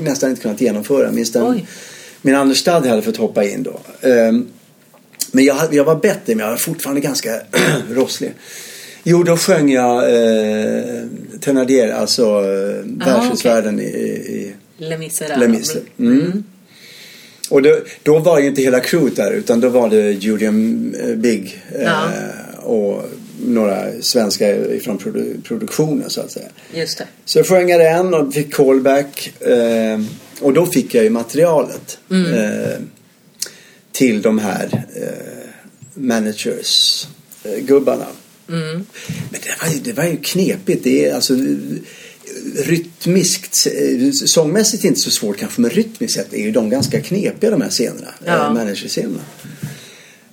nästan 0.01 0.31
inte 0.31 0.43
kunnat 0.43 0.61
genomföra. 0.61 1.13
Minst 1.13 1.33
den, 1.33 1.43
Oj. 1.47 1.67
min 2.23 2.35
understudy 2.35 2.89
hade 2.89 3.03
fått 3.03 3.17
hoppa 3.17 3.45
in 3.45 3.63
då. 3.63 3.81
Ehm, 4.09 4.47
men 5.33 5.45
jag, 5.45 5.57
jag 5.71 5.85
var 5.85 5.97
bättre 5.97 6.35
men 6.35 6.39
jag 6.39 6.51
var 6.51 6.57
fortfarande 6.57 7.01
ganska 7.01 7.41
rosslig. 7.91 8.33
Jo, 9.05 9.23
då 9.23 9.37
sjöng 9.37 9.71
jag 9.73 9.99
eh, 10.15 11.05
Thénardier, 11.41 11.93
alltså 11.93 12.23
eh, 12.25 13.07
värdshusvärden 13.07 13.81
i, 13.81 13.85
i 13.85 14.53
Les 14.79 14.99
Misérables. 14.99 15.49
Les 15.75 15.75
Mis. 15.75 15.77
Mm. 15.99 16.45
Och 17.51 17.63
då, 17.63 17.79
då 18.03 18.19
var 18.19 18.39
ju 18.41 18.47
inte 18.47 18.63
hela 18.63 18.81
crewet 18.81 19.17
där 19.17 19.31
utan 19.33 19.61
då 19.61 19.69
var 19.69 19.89
det 19.91 20.11
Julian 20.13 20.95
eh, 21.01 21.15
Big 21.17 21.63
eh, 21.75 21.83
Ja. 21.83 22.09
och 22.63 23.03
några 23.47 23.85
svenskar 24.01 24.73
ifrån 24.73 24.99
produ- 24.99 25.43
produktionen 25.43 26.11
så 26.11 26.21
att 26.21 26.31
säga. 26.31 26.47
Just 26.75 26.99
det. 26.99 27.07
Så 27.25 27.39
jag 27.39 27.47
sjöng 27.47 27.67
den 27.67 28.15
och 28.15 28.35
fick 28.35 28.55
callback. 28.55 29.43
Eh, 29.43 30.01
och 30.41 30.53
då 30.53 30.67
fick 30.67 30.95
jag 30.95 31.05
ju 31.05 31.11
materialet 31.11 31.99
eh, 32.11 32.81
till 33.93 34.23
de 34.23 34.39
här 34.39 34.85
eh, 34.97 35.49
managers, 35.95 37.07
eh, 37.45 37.65
Men 38.47 38.87
det 39.31 39.63
var, 39.63 39.69
ju, 39.75 39.79
det 39.81 39.93
var 39.93 40.05
ju 40.05 40.17
knepigt. 40.17 40.85
Det 40.85 41.09
är 41.09 41.15
alltså 41.15 41.35
rytmiskt, 42.57 43.67
eh, 43.67 44.11
sångmässigt 44.13 44.85
inte 44.85 45.01
så 45.01 45.11
svårt 45.11 45.39
kanske, 45.39 45.61
men 45.61 45.71
rytmiskt 45.71 46.15
sett 46.15 46.33
är 46.35 46.39
ju 46.39 46.51
de 46.51 46.71
ganska 46.71 47.01
knepiga 47.01 47.51
de 47.51 47.63
här 47.63 47.71
scenerna, 47.71 48.15
Ja. 48.25 48.47
eh, 48.47 48.53
managerscenerna. 48.55 49.21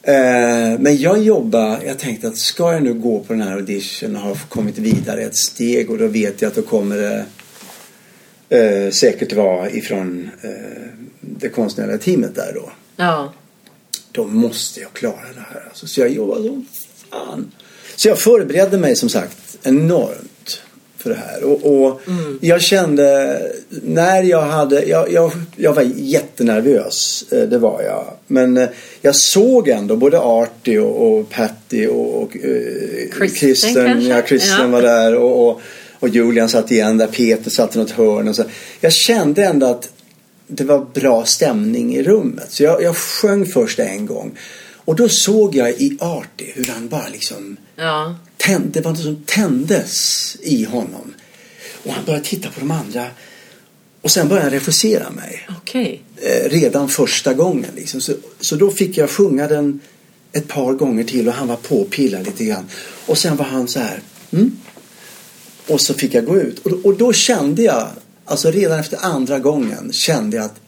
Eh, 0.04 0.80
men 0.80 0.98
jag 0.98 1.24
jobbar, 1.24 1.80
jag 1.86 2.00
tänkte 2.00 2.28
att 2.28 2.38
ska 2.38 2.74
jag 2.74 2.84
nu 2.84 2.94
gå 2.94 3.20
på 3.20 3.34
den 3.34 3.42
här 3.42 3.56
audition 3.56 4.16
och 4.16 4.22
har 4.22 4.36
kommit 4.50 4.78
vidare 4.78 5.22
ett 5.22 5.36
steg 5.38 5.90
och 5.90 5.98
då 5.98 6.08
vet 6.08 6.42
jag 6.42 6.50
att 6.50 6.56
då 6.56 6.62
kommer 6.62 6.98
det 6.98 7.26
eh, 8.60 8.92
säkert 8.92 9.34
vara 9.34 9.70
ifrån 9.72 10.30
eh, 10.42 10.50
det 11.22 11.50
konstnärliga 11.50 11.98
teamet 11.98 12.36
där 12.36 12.52
då. 12.56 12.72
Ja. 12.96 13.34
Då 14.12 14.28
måste 14.28 14.80
jag 14.80 14.94
klara 14.94 15.34
det 15.36 15.46
här. 15.54 15.64
Alltså, 15.70 15.88
så 15.88 16.02
jag 16.02 16.10
jobbade 16.10 16.44
som 16.48 16.66
fan. 17.10 17.52
Så 17.96 18.08
jag 18.08 18.20
förberedde 18.20 18.78
mig 18.78 18.96
som 18.96 19.10
sagt 19.10 19.38
enormt 19.64 20.62
för 20.98 21.10
det 21.10 21.16
här. 21.16 21.44
Och, 21.44 21.86
och 21.86 22.02
jag 22.42 22.62
kände 22.62 23.38
när 23.70 24.24
jag 24.24 24.42
hade, 24.42 24.84
jag, 24.86 25.12
jag, 25.12 25.32
jag 25.56 25.74
var 25.74 25.92
jättenervös, 25.96 27.26
eh, 27.32 27.50
det 27.50 27.58
var 27.58 27.82
jag. 27.82 28.06
Men 28.28 28.58
eh, 28.58 28.70
jag 29.02 29.16
såg 29.16 29.68
ändå 29.68 29.96
både 29.96 30.20
Artie 30.20 30.80
och, 30.80 31.20
och 31.20 31.30
Patty 31.30 31.88
och, 31.88 32.24
och 32.24 32.38
eh, 32.38 33.10
Kristen 33.12 33.50
Kristen, 33.50 34.08
ja, 34.08 34.22
Kristen 34.22 34.62
Ja. 34.62 34.68
var 34.68 34.82
där 34.82 35.16
och, 35.16 35.50
och, 35.50 35.62
och 36.00 36.10
Julian 36.10 36.50
satt 36.50 36.72
igen 36.72 36.98
där, 36.98 37.08
Peter 37.08 37.50
satt 37.50 37.76
i 37.76 37.80
något 37.80 37.92
hörn 37.92 38.28
och 38.28 38.36
så. 38.36 38.44
Jag 38.80 38.94
kände 38.94 39.46
ändå 39.46 39.66
att 39.66 39.90
det 40.48 40.64
var 40.64 40.86
bra 40.94 41.26
stämning 41.26 41.96
i 41.96 42.04
rummet. 42.04 42.48
Så 42.50 42.64
jag, 42.64 42.84
jag 42.84 42.98
sjöng 42.98 43.46
först 43.46 43.80
en 43.80 44.06
gång. 44.06 44.32
Och 44.92 44.98
då 44.98 45.10
såg 45.10 45.56
jag 45.56 45.70
i 45.70 45.98
Artie 46.00 46.52
hur 46.56 46.66
han 46.66 46.88
bara 46.88 47.08
liksom 47.08 47.58
Ja. 47.76 48.16
tände, 48.38 48.70
det 48.70 48.82
var 48.82 48.92
något 48.92 49.02
som 49.02 49.24
tändes 49.26 50.38
i 50.42 50.64
honom. 50.64 51.14
Och 51.84 51.94
han 51.94 52.06
började 52.06 52.26
titta 52.26 52.50
på 52.50 52.60
de 52.60 52.72
andra. 52.72 53.08
Och 54.02 54.12
sen 54.12 54.28
började 54.28 54.46
han 54.46 54.54
refusera 54.54 55.10
mig. 55.10 55.48
Okej. 55.62 56.02
Eh, 56.18 56.50
redan 56.50 56.90
första 56.90 57.34
gången. 57.34 57.70
Liksom. 57.76 58.02
Så, 58.02 58.14
så 58.40 58.56
då 58.56 58.72
fick 58.72 58.98
jag 58.98 59.10
sjunga 59.10 59.48
den 59.48 59.80
ett 60.32 60.48
par 60.48 60.74
gånger 60.74 61.04
till 61.04 61.28
och 61.28 61.34
han 61.34 61.48
var 61.48 61.56
på 61.56 61.82
och 61.82 61.90
pillade 61.90 62.24
lite 62.24 62.46
grann. 62.46 62.66
Och 63.06 63.18
sen 63.18 63.38
var 63.38 63.46
han 63.46 63.68
så 63.68 63.80
här. 63.80 64.02
Mm. 64.32 64.58
Och 65.68 65.82
så 65.82 65.94
fick 65.94 66.14
jag 66.14 66.26
gå 66.26 66.38
ut. 66.38 66.60
Och, 66.60 66.86
och 66.86 66.98
då 66.98 67.14
kände 67.14 67.62
jag, 67.62 67.88
alltså 68.26 68.52
redan 68.52 68.80
efter 68.80 68.98
andra 69.02 69.40
gången 69.40 69.94
kände 69.94 70.38
jag 70.38 70.46
att 70.46 70.60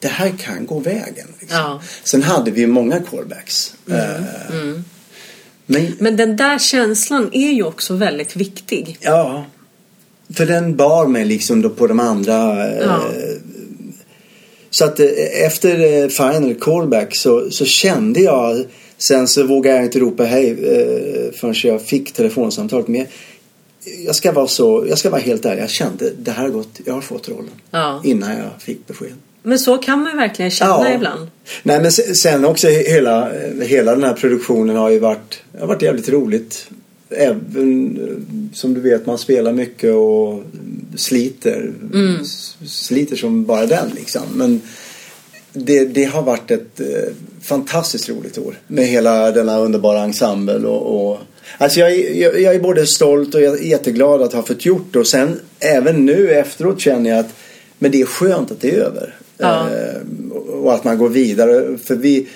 det 0.00 0.08
här 0.08 0.32
kan 0.38 0.66
gå 0.66 0.78
vägen. 0.78 1.26
Liksom. 1.40 1.58
Ja. 1.58 1.82
Sen 2.04 2.22
hade 2.22 2.50
vi 2.50 2.66
många 2.66 3.00
callbacks. 3.00 3.74
Eh, 3.90 3.96
Men 5.66 5.92
Men 5.98 6.16
den 6.16 6.36
där 6.36 6.58
känslan 6.58 7.30
är 7.32 7.50
ju 7.52 7.62
också 7.62 7.94
väldigt 7.94 8.36
viktig. 8.36 8.98
Ja. 9.00 9.44
För 10.34 10.46
den 10.46 10.76
bar 10.76 11.06
mig 11.06 11.24
liksom 11.24 11.62
då 11.62 11.70
på 11.70 11.86
de 11.86 12.00
andra. 12.00 12.66
eh, 12.68 12.78
Ja. 12.86 13.00
Så 14.70 14.84
att 14.84 15.00
eh, 15.00 15.06
efter 15.46 16.02
eh, 16.02 16.08
final 16.08 16.54
callback 16.54 17.16
så, 17.16 17.50
så 17.50 17.64
kände 17.64 18.20
jag. 18.20 18.64
Sen 18.98 19.28
så 19.28 19.42
vågade 19.46 19.76
jag 19.76 19.84
inte 19.84 19.98
ropa 19.98 20.24
hej 20.24 20.50
eh, 20.50 21.32
förrän 21.40 21.54
jag 21.62 21.82
fick 21.82 22.12
telefonsamtalet. 22.12 22.88
Men 22.88 23.06
jag 24.06 24.14
ska 24.14 24.32
vara 24.32 24.46
så, 24.46 24.84
jag 24.88 24.98
ska 24.98 25.10
vara 25.10 25.20
helt 25.20 25.44
ärlig. 25.44 25.62
Jag 25.62 25.70
kände 25.70 26.10
det 26.18 26.30
här 26.30 26.42
har 26.42 26.50
gått, 26.50 26.80
jag 26.84 26.94
har 26.94 27.00
fått 27.00 27.28
rollen. 27.28 27.50
Ja. 27.70 28.00
Innan 28.04 28.30
jag 28.38 28.48
fick 28.58 28.86
besked. 28.86 29.12
Men 29.42 29.58
så 29.58 29.78
kan 29.78 30.02
man 30.02 30.16
verkligen 30.16 30.50
känna 30.50 30.94
ibland. 30.94 31.28
Nej 31.62 31.80
men 31.82 31.92
se- 31.92 32.14
sen 32.14 32.44
också 32.44 32.68
hela, 32.68 33.32
hela 33.62 33.92
den 33.94 34.04
här 34.04 34.12
produktionen 34.14 34.76
har 34.76 34.90
ju 34.90 34.98
varit, 34.98 35.42
har 35.60 35.66
varit 35.66 35.82
jävligt 35.82 36.08
roligt. 36.08 36.66
Även 37.10 38.50
som 38.54 38.74
du 38.74 38.80
vet 38.80 39.06
man 39.06 39.18
spelar 39.18 39.52
mycket 39.52 39.94
och 39.94 40.42
sliter. 40.96 41.72
S- 42.22 42.56
Sliter 42.66 43.16
som 43.16 43.44
bara 43.44 43.66
den 43.66 43.90
liksom. 43.94 44.22
Men 44.34 44.60
det, 45.52 45.84
det 45.84 46.04
har 46.04 46.22
varit 46.22 46.50
ett 46.50 46.80
eh, 46.80 46.86
fantastiskt 47.42 48.08
roligt 48.08 48.38
år. 48.38 48.54
Med 48.66 48.86
hela 48.86 49.30
denna 49.30 49.58
underbara 49.58 50.02
ensemble 50.02 50.54
och, 50.68 51.10
och 51.10 51.18
Alltså 51.58 51.80
jag, 51.80 52.16
jag, 52.16 52.40
jag 52.40 52.54
är 52.54 52.60
både 52.60 52.86
stolt 52.86 53.34
och 53.34 53.40
jätteglad 53.60 54.22
att 54.22 54.32
ha 54.32 54.42
fått 54.42 54.64
gjort 54.64 54.92
det. 54.92 54.98
Och 54.98 55.06
sen 55.06 55.40
även 55.60 56.06
nu 56.06 56.30
efteråt 56.30 56.80
känner 56.80 57.10
jag 57.10 57.18
att 57.18 57.34
men 57.78 57.90
det 57.90 58.00
är 58.00 58.06
skönt 58.06 58.50
att 58.50 58.60
det 58.60 58.70
är 58.70 58.78
över. 58.80 59.14
Ja. 59.40 59.68
Eh, 59.70 60.36
och 60.62 60.74
att 60.74 60.84
man 60.84 60.98
går 60.98 61.08
vidare. 61.08 61.78
För 61.84 61.94
vi, 61.94 62.26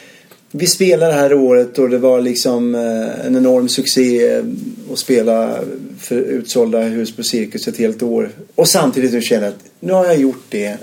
vi 0.51 0.67
spelade 0.67 1.13
det 1.13 1.19
här 1.19 1.35
året 1.35 1.79
och 1.79 1.89
det 1.91 1.99
var 1.99 2.21
liksom 2.21 2.75
eh, 2.75 3.27
en 3.27 3.37
enorm 3.37 3.69
succé 3.69 4.33
eh, 4.33 4.45
att 4.93 4.99
spela 4.99 5.59
för 6.01 6.17
utsålda 6.17 6.81
hus 6.81 7.17
på 7.17 7.23
Cirkus 7.23 7.69
ett 7.69 7.77
helt 7.79 8.03
år. 8.03 8.31
Och 8.55 8.69
samtidigt 8.69 9.13
nu 9.13 9.23
känner 9.23 9.43
jag 9.45 9.53
att 9.53 9.61
nu 9.81 9.93
har 9.93 10.05
jag 10.07 10.17
gjort 10.17 10.45
det. 10.49 10.77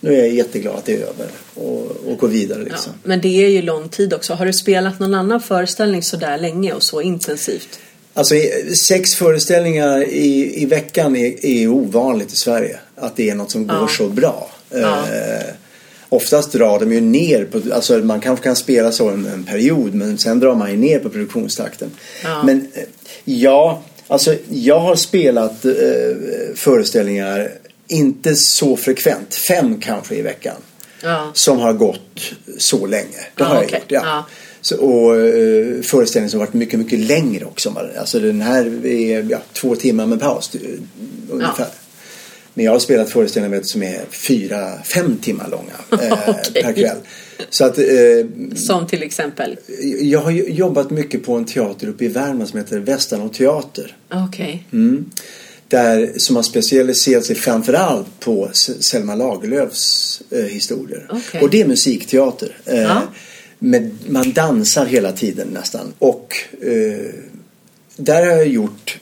Nu 0.00 0.14
är 0.14 0.18
jag 0.18 0.28
jätteglad 0.28 0.74
att 0.76 0.84
det 0.84 0.92
är 0.92 0.98
över 0.98 1.26
och, 1.54 1.96
och 2.06 2.18
gå 2.18 2.26
vidare 2.26 2.58
Ja. 2.58 2.68
liksom. 2.68 2.92
Men 3.02 3.20
det 3.20 3.44
är 3.44 3.48
ju 3.48 3.62
lång 3.62 3.88
tid 3.88 4.14
också. 4.14 4.34
Har 4.34 4.46
du 4.46 4.52
spelat 4.52 5.00
någon 5.00 5.14
annan 5.14 5.40
föreställning 5.40 6.02
så 6.02 6.16
där 6.16 6.38
länge 6.38 6.72
och 6.72 6.82
så 6.82 7.00
intensivt? 7.00 7.78
Alltså 8.16 8.34
sex 8.78 9.14
föreställningar 9.14 10.02
i, 10.04 10.62
i 10.62 10.66
veckan 10.66 11.16
är, 11.16 11.46
är 11.46 11.68
ovanligt 11.68 12.32
i 12.32 12.36
Sverige. 12.36 12.76
Att 12.96 13.16
det 13.16 13.30
är 13.30 13.34
något 13.34 13.50
som 13.50 13.66
går 13.66 13.76
Ja. 13.80 13.88
så 13.88 14.08
bra. 14.08 14.50
Ja. 14.80 14.98
Eh, 14.98 15.54
oftast 16.08 16.52
drar 16.52 16.80
de 16.80 16.92
ju 16.92 17.00
ner 17.00 17.44
på, 17.44 17.74
alltså 17.74 17.98
man 17.98 18.20
kanske 18.20 18.44
kan 18.44 18.56
spela 18.56 18.92
så 18.92 19.08
en, 19.08 19.26
en 19.26 19.44
period 19.44 19.94
men 19.94 20.18
sen 20.18 20.40
drar 20.40 20.54
man 20.54 20.70
ju 20.70 20.76
ner 20.76 20.98
på 20.98 21.10
produktionstakten. 21.10 21.90
Ja. 22.24 22.42
Men 22.42 22.68
eh, 22.74 22.82
ja, 23.24 23.82
alltså 24.08 24.34
jag 24.50 24.78
har 24.78 24.96
spelat 24.96 25.64
eh, 25.64 25.72
föreställningar 26.54 27.50
inte 27.88 28.34
så 28.34 28.76
frekvent, 28.76 29.34
fem 29.34 29.80
kanske 29.80 30.14
i 30.14 30.22
veckan. 30.22 30.56
Ja. 31.02 31.30
Som 31.34 31.58
har 31.58 31.72
gått 31.72 32.34
så 32.58 32.86
länge. 32.86 33.04
Det 33.34 33.42
Ja, 33.42 33.44
har 33.44 33.54
jag 33.54 33.64
okej. 33.64 33.78
gjort. 33.78 33.92
Ja. 33.92 34.02
Ja. 34.04 34.24
Så, 34.60 34.76
och 34.76 35.14
uh, 35.16 35.82
föreställningen 35.82 36.30
som 36.30 36.40
varit 36.40 36.54
mycket, 36.54 36.78
mycket 36.78 36.98
längre 36.98 37.44
också. 37.44 37.76
Alltså 37.98 38.18
den 38.20 38.40
här 38.40 38.86
är 38.86 39.26
ja, 39.30 39.38
två 39.52 39.76
timmar 39.76 40.06
med 40.06 40.20
paus 40.20 40.50
uh, 40.54 40.60
ungefär. 41.30 41.66
Men 42.54 42.64
jag 42.64 42.72
har 42.72 42.78
spelat 42.78 43.10
föreställningar 43.10 43.62
som 43.62 43.82
är 43.82 44.00
fyra, 44.10 44.82
fem 44.82 45.16
timmar 45.16 45.48
långa 45.50 45.72
eh, 46.06 46.18
Okej. 46.28 46.62
per 46.62 46.72
kväll. 46.72 46.96
Så 47.50 47.64
att 47.64 47.78
eh, 47.78 47.84
Som 48.56 48.86
till 48.86 49.02
exempel? 49.02 49.56
jag 50.00 50.20
har 50.20 50.30
jobbat 50.30 50.90
mycket 50.90 51.24
på 51.24 51.34
en 51.34 51.44
teater 51.44 51.88
uppe 51.88 52.04
i 52.04 52.08
Värmland 52.08 52.48
som 52.48 52.58
heter 52.58 52.78
Västanå 52.78 53.28
teater. 53.28 53.96
Okej. 54.10 54.66
Mm. 54.72 55.04
Där, 55.68 56.12
som 56.16 56.36
har 56.36 56.42
specialiserat 56.42 57.24
sig 57.24 57.36
framförallt 57.36 58.20
på 58.20 58.50
Selma 58.52 59.14
Lagerlöfs 59.14 60.22
eh, 60.30 60.44
historier. 60.44 61.06
Okej. 61.10 61.40
Och 61.40 61.50
det 61.50 61.60
är 61.60 61.66
musikteater. 61.66 62.56
Eh, 62.66 62.82
Ja. 62.82 63.02
med, 63.58 63.90
man 64.08 64.32
dansar 64.32 64.86
hela 64.86 65.12
tiden 65.12 65.48
nästan. 65.48 65.92
Och 65.98 66.34
eh, 66.62 67.14
där 67.96 68.26
har 68.26 68.32
jag 68.32 68.46
gjort 68.48 68.98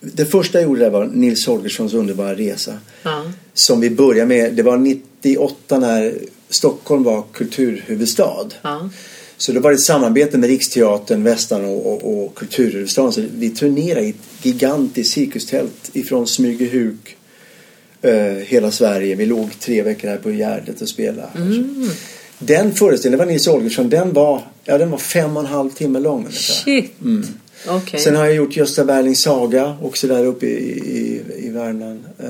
det 0.00 0.26
första 0.26 0.58
jag 0.58 0.64
gjorde 0.64 0.80
där 0.80 0.90
var 0.90 1.06
Nils 1.06 1.46
Holgerssons 1.46 1.94
underbara 1.94 2.34
resa. 2.34 2.78
Ja. 3.02 3.32
Som 3.54 3.80
vi 3.80 3.90
började 3.90 4.26
med. 4.26 4.54
Det 4.54 4.62
var 4.62 4.76
98 4.76 5.78
när 5.78 6.14
Stockholm 6.48 7.02
var 7.02 7.24
kulturhuvudstad. 7.32 8.46
Ja. 8.62 8.90
Så 9.36 9.52
det 9.52 9.60
var 9.60 9.72
ett 9.72 9.80
samarbete 9.80 10.38
med 10.38 10.48
Riksteatern, 10.50 11.24
Västan 11.24 11.64
och, 11.64 11.86
och, 11.86 12.24
och 12.24 12.34
Kulturhuvudstaden. 12.34 13.12
Så 13.12 13.24
vi 13.34 13.50
turnerade 13.50 14.06
i 14.06 14.10
ett 14.10 14.16
gigantiskt 14.42 15.14
cirkustält 15.14 15.90
ifrån 15.92 16.26
Smygehuk 16.26 17.16
eh, 18.02 18.14
hela 18.22 18.70
Sverige. 18.70 19.14
Vi 19.14 19.26
låg 19.26 19.60
tre 19.60 19.82
veckor 19.82 20.08
här 20.08 20.16
på 20.16 20.30
Gärdet 20.30 20.82
och 20.82 20.88
spelade. 20.88 21.28
Den 22.38 22.74
föreställningen, 22.74 23.18
det 23.18 23.24
var 23.24 23.32
Nils 23.32 23.46
Holgersson, 23.46 23.88
den 23.88 24.12
var, 24.12 24.42
ja, 24.64 24.78
den 24.78 24.90
var 24.90 24.98
fem 24.98 25.36
och 25.36 25.42
en 25.42 25.48
halv 25.48 25.70
timme 25.70 25.98
lång. 25.98 26.26
Shit. 26.30 26.92
Okej. 27.68 28.00
Sen 28.00 28.16
har 28.16 28.24
jag 28.24 28.34
gjort 28.34 28.56
Gösta 28.56 28.84
Berlings 28.84 29.22
saga 29.22 29.76
också 29.82 30.06
där 30.06 30.24
uppe 30.24 30.46
i, 30.46 30.78
i, 30.78 31.22
i 31.46 31.50
Värmland. 31.50 32.04
Eh, 32.18 32.26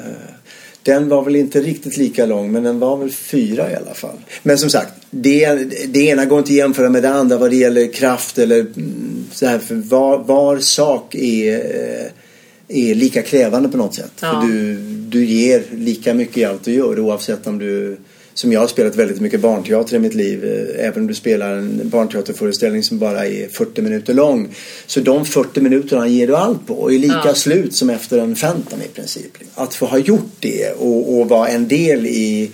Den 0.82 1.08
var 1.08 1.22
väl 1.24 1.36
inte 1.36 1.60
riktigt 1.60 1.96
lika 1.96 2.26
lång 2.26 2.52
men 2.52 2.62
den 2.62 2.78
var 2.78 2.96
väl 2.96 3.10
fyra 3.10 3.70
i 3.72 3.74
alla 3.74 3.94
fall. 3.94 4.16
Men 4.42 4.58
som 4.58 4.70
sagt, 4.70 4.92
det, 5.10 5.54
det 5.88 6.00
ena 6.00 6.24
går 6.24 6.38
inte 6.38 6.50
att 6.50 6.56
jämföra 6.56 6.88
med 6.88 7.02
det 7.02 7.10
andra 7.10 7.38
vad 7.38 7.50
det 7.50 7.56
gäller 7.56 7.92
kraft 7.92 8.38
eller 8.38 8.60
mm, 8.60 9.24
så 9.32 9.46
här. 9.46 9.58
För 9.58 9.74
var, 9.74 10.18
var 10.18 10.58
sak 10.58 11.14
är, 11.14 11.54
eh, 11.58 12.88
är 12.90 12.94
lika 12.94 13.22
krävande 13.22 13.68
på 13.68 13.76
något 13.76 13.94
sätt. 13.94 14.12
Ja. 14.20 14.40
För 14.40 14.48
du, 14.48 14.74
du 15.08 15.24
ger 15.24 15.62
lika 15.70 16.14
mycket 16.14 16.36
i 16.36 16.44
allt 16.44 16.64
du 16.64 16.72
gör 16.72 17.00
oavsett 17.00 17.46
om 17.46 17.58
du 17.58 17.96
som 18.34 18.52
jag 18.52 18.60
har 18.60 18.66
spelat 18.68 18.96
väldigt 18.96 19.20
mycket 19.20 19.40
barnteater 19.40 19.96
i 19.96 19.98
mitt 19.98 20.14
liv. 20.14 20.44
eh, 20.44 20.86
Även 20.86 21.00
om 21.02 21.06
du 21.06 21.14
spelar 21.14 21.52
en 21.56 21.80
barnteaterföreställning 21.88 22.82
som 22.82 22.98
bara 22.98 23.26
är 23.26 23.48
40 23.48 23.82
minuter 23.82 24.14
lång. 24.14 24.48
Så 24.86 25.00
de 25.00 25.24
40 25.26 25.60
minuterna 25.60 26.08
ger 26.08 26.26
du 26.26 26.36
allt 26.36 26.66
på 26.66 26.74
och 26.74 26.92
är 26.94 26.98
lika 26.98 27.20
Ja. 27.24 27.34
slut 27.34 27.74
som 27.74 27.90
efter 27.90 28.18
en 28.18 28.34
Phantom 28.34 28.78
i 28.82 28.88
princip. 28.94 29.30
Att 29.54 29.74
få 29.74 29.86
ha 29.86 29.98
gjort 29.98 30.32
det 30.40 30.72
och, 30.72 31.18
och 31.20 31.28
vara 31.28 31.48
en 31.48 31.68
del 31.68 32.06
i, 32.06 32.50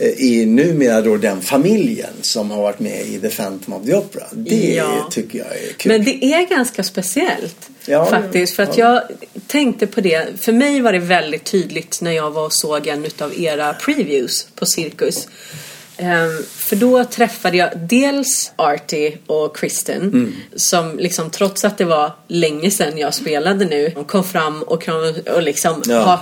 i 0.00 0.46
numera 0.46 1.00
då 1.00 1.16
den 1.16 1.40
familjen 1.42 2.10
som 2.22 2.50
har 2.50 2.62
varit 2.62 2.80
med 2.80 3.06
i 3.06 3.18
The 3.20 3.28
Phantom 3.30 3.74
of 3.74 3.86
the 3.86 3.94
Opera. 3.94 4.24
Det 4.32 4.74
Ja. 4.74 5.08
tycker 5.10 5.38
jag 5.38 5.46
är 5.46 5.72
kul. 5.76 5.92
Men 5.92 6.04
det 6.04 6.24
är 6.24 6.48
ganska 6.48 6.82
speciellt 6.82 7.70
Ja, 7.86 8.06
faktiskt. 8.06 8.56
För 8.56 8.62
att 8.62 8.78
ja. 8.78 8.92
jag 8.92 9.02
tänkte 9.46 9.86
på 9.86 10.00
det. 10.00 10.26
För 10.40 10.52
mig 10.52 10.80
var 10.80 10.92
det 10.92 10.98
väldigt 10.98 11.44
tydligt 11.44 12.00
när 12.00 12.12
jag 12.12 12.30
var 12.30 12.44
och 12.44 12.52
såg 12.52 12.86
en 12.86 13.04
utav 13.04 13.40
era 13.40 13.72
previews 13.74 14.46
på 14.54 14.66
Cirkus. 14.66 15.28
Ehm, 15.96 16.42
för 16.48 16.76
då 16.76 17.04
träffade 17.04 17.56
jag 17.56 17.70
dels 17.88 18.52
Artie 18.56 19.18
och 19.26 19.56
Kristen 19.56 20.02
Mm. 20.02 20.32
som 20.56 20.98
liksom 20.98 21.30
trots 21.30 21.64
att 21.64 21.78
det 21.78 21.84
var 21.84 22.12
länge 22.28 22.70
sedan 22.70 22.98
jag 22.98 23.14
spelade 23.14 23.64
nu 23.64 23.92
kom 24.06 24.24
fram 24.24 24.62
och, 24.62 24.82
kram, 24.82 25.14
och 25.34 25.42
liksom 25.42 25.82
Ja. 25.86 26.20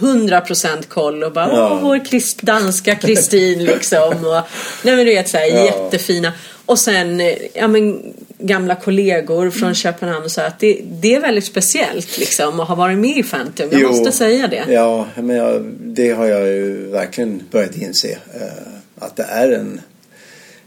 Har 0.00 0.14
100% 0.14 0.88
koll 0.88 1.24
och 1.24 1.32
bara 1.32 1.48
Ja. 1.52 1.70
åh 1.72 1.80
vår 1.82 2.04
krist, 2.04 2.42
danska 2.42 2.94
Kristin 2.94 3.64
liksom 3.64 4.12
och 4.26 4.42
nej 4.82 4.96
men 4.96 4.98
du 4.98 5.04
vet 5.04 5.28
såhär 5.28 5.46
Ja. 5.46 5.64
jättefina 5.64 6.32
och 6.66 6.78
sen 6.78 7.20
eh, 7.20 7.34
ja 7.54 7.68
men 7.68 8.14
gamla 8.38 8.74
kollegor 8.74 9.50
från 9.50 9.74
Köpenhamn 9.74 10.30
sa 10.30 10.42
att 10.46 10.58
det, 10.60 10.80
det 10.84 11.14
är 11.14 11.20
väldigt 11.20 11.44
speciellt 11.44 12.18
liksom 12.18 12.60
att 12.60 12.68
ha 12.68 12.74
varit 12.74 12.98
med 12.98 13.16
i 13.16 13.22
Phantom 13.22 13.68
jag 13.72 13.80
Jo. 13.80 13.88
måste 13.88 14.12
säga 14.12 14.46
det 14.48 14.64
Ja, 14.68 15.06
men 15.16 15.36
jag, 15.36 15.62
det 15.80 16.10
har 16.10 16.26
jag 16.26 16.46
ju 16.46 16.86
verkligen 16.90 17.42
börjat 17.50 17.76
inse. 17.76 18.08
eh, 18.10 18.98
att 18.98 19.16
det 19.16 19.22
är 19.22 19.52
en 19.52 19.80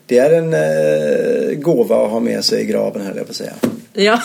det 0.08 0.18
är 0.18 0.32
en 0.32 0.54
eh, 0.54 1.54
gåva 1.58 2.06
att 2.06 2.12
ha 2.12 2.20
med 2.20 2.46
sig 2.46 2.62
i 2.62 2.66
graven 2.66 3.02
höll 3.02 3.18
jag 3.18 3.26
på 3.26 3.32
att 3.32 3.36
säga. 3.36 3.54
ja. 3.94 4.22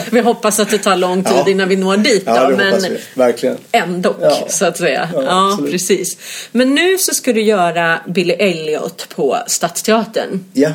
vi 0.10 0.20
hoppas 0.20 0.60
att 0.60 0.70
det 0.70 0.78
tar 0.78 0.96
lång 0.96 1.24
tid 1.24 1.32
Ja. 1.36 1.50
innan 1.50 1.68
vi 1.68 1.76
når 1.76 1.96
dit 1.96 2.22
Ja, 2.26 2.44
då 2.44 2.50
det 2.50 2.56
men 2.56 2.82
vi. 2.82 2.98
Verkligen. 3.14 3.56
Ändå, 3.72 4.14
Ja. 4.20 4.46
så 4.48 4.64
att 4.66 4.76
säga. 4.78 5.08
Ja, 5.14 5.22
Ja, 5.22 5.58
precis. 5.70 6.16
Men 6.52 6.74
nu 6.74 6.98
så 6.98 7.14
ska 7.14 7.32
du 7.32 7.42
göra 7.42 8.00
Billy 8.08 8.32
Elliot 8.34 9.08
på 9.14 9.38
Stadsteatern. 9.46 10.44
Ja, 10.52 10.72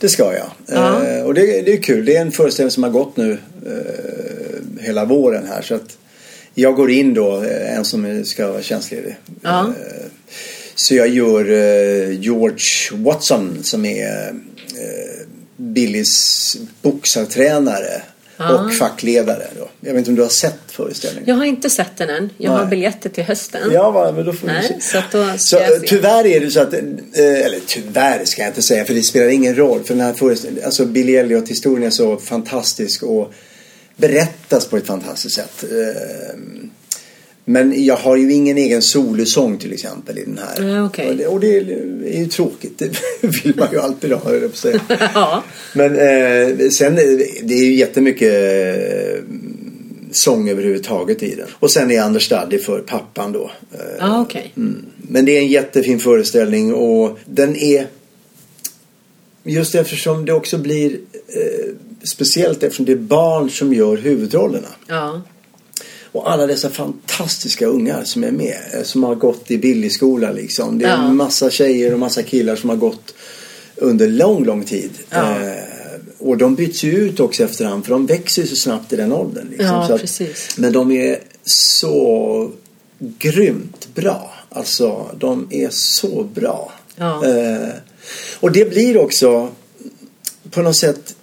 det 0.00 0.08
ska 0.08 0.22
jag. 0.34 0.46
Ja. 0.66 1.04
Eh, 1.04 1.22
och 1.24 1.34
det, 1.34 1.62
det 1.62 1.72
är 1.72 1.82
kul. 1.82 2.04
Det 2.04 2.16
är 2.16 2.20
en 2.20 2.32
föreställning 2.32 2.70
som 2.70 2.82
har 2.82 2.90
gått 2.90 3.16
nu 3.16 3.38
eh, 3.66 4.84
hela 4.84 5.04
våren 5.04 5.46
här. 5.48 5.62
Så 5.62 5.74
att 5.74 5.96
jag 6.54 6.74
går 6.76 6.90
in 6.90 7.14
då, 7.14 7.42
eh, 7.42 7.76
en 7.78 7.84
som 7.84 8.24
ska 8.24 8.52
vara 8.52 8.62
tjänstledig. 8.62 9.16
Så 10.74 10.94
jag 10.94 11.08
gör 11.08 11.50
eh, 11.52 12.20
George 12.20 12.58
Watson 12.92 13.58
som 13.62 13.84
är 13.84 14.28
eh, 14.28 15.26
Billys 15.56 16.56
boxartränare 16.82 18.02
Ja. 18.36 18.64
och 18.64 18.74
fackledare. 18.74 19.46
Då. 19.58 19.68
Jag 19.80 19.92
vet 19.92 19.98
inte 19.98 20.10
om 20.10 20.16
du 20.16 20.22
har 20.22 20.28
sett 20.28 20.58
föreställningen? 20.66 21.28
Jag 21.28 21.34
har 21.36 21.44
inte 21.44 21.70
sett 21.70 21.96
den 21.96 22.10
än. 22.10 22.30
Jag 22.38 22.50
har 22.50 22.58
Nej. 22.58 22.68
biljetter 22.68 23.10
till 23.10 23.24
hösten. 23.24 23.70
Ja, 23.72 23.90
va, 23.90 24.12
men 24.12 24.24
då 24.24 24.32
får 24.32 24.46
Nej, 24.46 24.62
se. 24.68 24.80
så 24.80 24.98
att 24.98 25.12
då 25.12 25.38
Så 25.38 25.56
jag 25.56 25.72
eh, 25.72 25.80
tyvärr 25.86 26.26
är 26.26 26.40
det 26.40 26.50
så 26.50 26.60
att, 26.60 26.72
eh, 26.74 26.80
eller 27.16 27.58
tyvärr 27.66 28.24
ska 28.24 28.42
jag 28.42 28.48
inte 28.50 28.62
säga 28.62 28.84
för 28.84 28.94
det 28.94 29.02
spelar 29.02 29.28
ingen 29.28 29.54
roll. 29.56 29.84
För 29.84 29.94
den 29.94 30.04
här 30.04 30.12
föreställningen, 30.12 30.64
alltså 30.66 30.84
Billy 30.84 31.16
Elliot-historien 31.16 31.82
är 31.86 31.90
så 31.90 32.16
fantastisk 32.16 33.02
och 33.02 33.32
berättas 33.96 34.66
på 34.66 34.76
ett 34.76 34.86
fantastiskt 34.86 35.34
sätt. 35.36 35.64
Eh, 35.64 36.38
Men 37.44 37.84
jag 37.84 37.96
har 37.96 38.16
ju 38.16 38.32
ingen 38.32 38.58
egen 38.58 38.82
solosång 38.82 39.58
till 39.58 39.72
exempel 39.72 40.18
i 40.18 40.24
den 40.24 40.38
här. 40.38 40.64
Nej, 40.64 40.80
okej. 40.80 41.08
och, 41.08 41.16
det, 41.16 41.26
och 41.26 41.40
det 41.40 41.56
är 42.16 42.18
ju 42.18 42.26
tråkigt. 42.26 42.78
Det 42.78 42.90
vill 43.44 43.56
man 43.56 43.68
ju 43.72 43.80
alltid 43.80 44.12
ha, 44.12 44.30
höll 44.30 44.42
jag 44.42 44.54
säga. 44.54 44.80
ja. 45.14 45.42
Men 45.74 45.92
eh, 45.92 46.68
sen 46.68 46.96
det 47.42 47.54
är 47.54 47.64
ju 47.64 47.74
jättemycket 47.74 48.32
eh, 48.32 49.22
sång 50.12 50.48
överhuvudtaget 50.48 51.22
i 51.22 51.34
den. 51.34 51.46
Och 51.52 51.70
sen 51.70 51.90
är 51.90 52.00
Anders 52.00 52.26
Staddy 52.26 52.58
för 52.58 52.80
pappan 52.80 53.32
då. 53.32 53.50
Eh, 53.72 53.78
Ja, 53.98 54.20
okej. 54.22 54.52
mm. 54.56 54.84
Men 54.96 55.24
det 55.24 55.36
är 55.36 55.40
en 55.40 55.48
jättefin 55.48 55.98
föreställning 55.98 56.74
och 56.74 57.18
den 57.24 57.56
är 57.56 57.86
just 59.44 59.74
eftersom 59.74 60.24
det 60.24 60.32
också 60.32 60.58
blir 60.58 60.90
eh, 61.28 61.74
speciellt 62.02 62.62
eftersom 62.62 62.86
det 62.86 62.92
är 62.92 62.96
barn 62.96 63.50
som 63.50 63.74
gör 63.74 63.96
huvudrollerna. 63.96 64.68
Ja. 64.86 65.22
Och 66.14 66.30
alla 66.30 66.46
dessa 66.46 66.70
fantastiska 66.70 67.66
ungar 67.66 68.04
som 68.04 68.24
är 68.24 68.30
med. 68.30 68.56
eh, 68.74 68.82
Som 68.82 69.02
har 69.04 69.14
gått 69.14 69.50
i 69.50 69.58
Billyskola 69.58 70.32
liksom. 70.32 70.78
Det 70.78 70.84
är 70.84 70.88
Ja. 70.88 71.04
en 71.08 71.16
massa 71.16 71.50
tjejer 71.50 71.92
och 71.92 71.98
massa 71.98 72.22
killar 72.22 72.56
som 72.56 72.70
har 72.70 72.76
gått 72.76 73.14
under 73.76 74.08
lång, 74.08 74.44
lång 74.44 74.64
tid. 74.64 74.90
Ja. 75.10 75.40
Eh, 75.42 75.52
och 76.18 76.36
de 76.38 76.54
byts 76.54 76.82
ju 76.84 76.90
ut 76.92 77.20
också 77.20 77.44
efterhand 77.44 77.84
för 77.84 77.92
de 77.92 78.06
växer 78.06 78.42
ju 78.42 78.48
så 78.48 78.56
snabbt 78.56 78.92
i 78.92 78.96
den 78.96 79.12
åldern. 79.12 79.46
Liksom. 79.50 79.66
Ja, 79.66 79.94
att. 79.94 80.58
Men 80.58 80.72
de 80.72 80.92
är 80.92 81.18
så 81.44 82.50
grymt 82.98 83.88
bra. 83.94 84.32
Alltså, 84.50 85.06
de 85.18 85.46
är 85.50 85.68
så 85.70 86.22
bra. 86.34 86.72
Ja. 86.96 87.26
Eh, 87.26 87.68
och 88.40 88.52
det 88.52 88.70
blir 88.70 88.96
också 88.98 89.48
på 90.50 90.62
något 90.62 90.76
sätt 90.76 91.14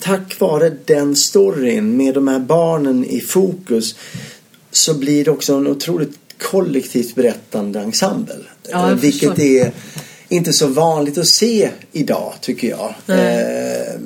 tack 0.00 0.40
vare 0.40 0.72
den 0.84 1.16
storyn 1.16 1.96
med 1.96 2.14
de 2.14 2.28
här 2.28 2.38
barnen 2.38 3.04
i 3.04 3.20
fokus 3.20 3.94
så 4.76 4.94
blir 4.94 5.24
det 5.24 5.30
också 5.30 5.54
en 5.54 5.66
otroligt 5.66 6.18
kollektivt 6.38 7.14
berättande 7.14 7.80
ensemble. 7.80 8.34
Ja, 8.68 8.94
Vilket 8.94 9.28
förstår. 9.28 9.44
är 9.44 9.72
inte 10.28 10.52
så 10.52 10.66
vanligt 10.66 11.18
att 11.18 11.28
se 11.28 11.70
idag 11.92 12.34
tycker 12.40 12.68
jag. 12.68 12.94
Nej. 13.06 13.42
Eh, 13.42 14.00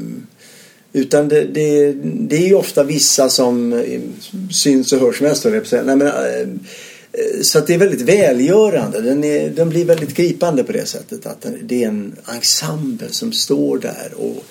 utan 0.93 1.29
det, 1.29 1.45
det, 1.45 1.93
det 2.03 2.37
är 2.37 2.47
ju 2.47 2.55
ofta 2.55 2.85
vissa 2.85 3.29
som 3.29 3.73
eh, 3.73 4.01
syns 4.51 4.93
och 4.93 5.01
hörs 5.01 5.21
mest. 5.21 5.45
Nej, 5.45 5.97
men, 5.97 6.03
eh, 6.03 6.49
så 7.43 7.59
att 7.59 7.67
det 7.67 7.75
är 7.75 7.79
väldigt 7.79 8.01
välgörande. 8.01 9.01
Den, 9.01 9.25
är, 9.25 9.51
den 9.51 9.69
blir 9.69 9.85
väldigt 9.85 10.15
gripande 10.15 10.65
på 10.65 10.73
det 10.73 10.87
sättet. 10.87 11.27
Att 11.27 11.47
det 11.63 11.85
är 11.85 11.89
en 11.89 12.17
ensemble 12.35 13.09
som 13.11 13.33
står 13.33 13.79
där 13.79 14.13
och 14.17 14.45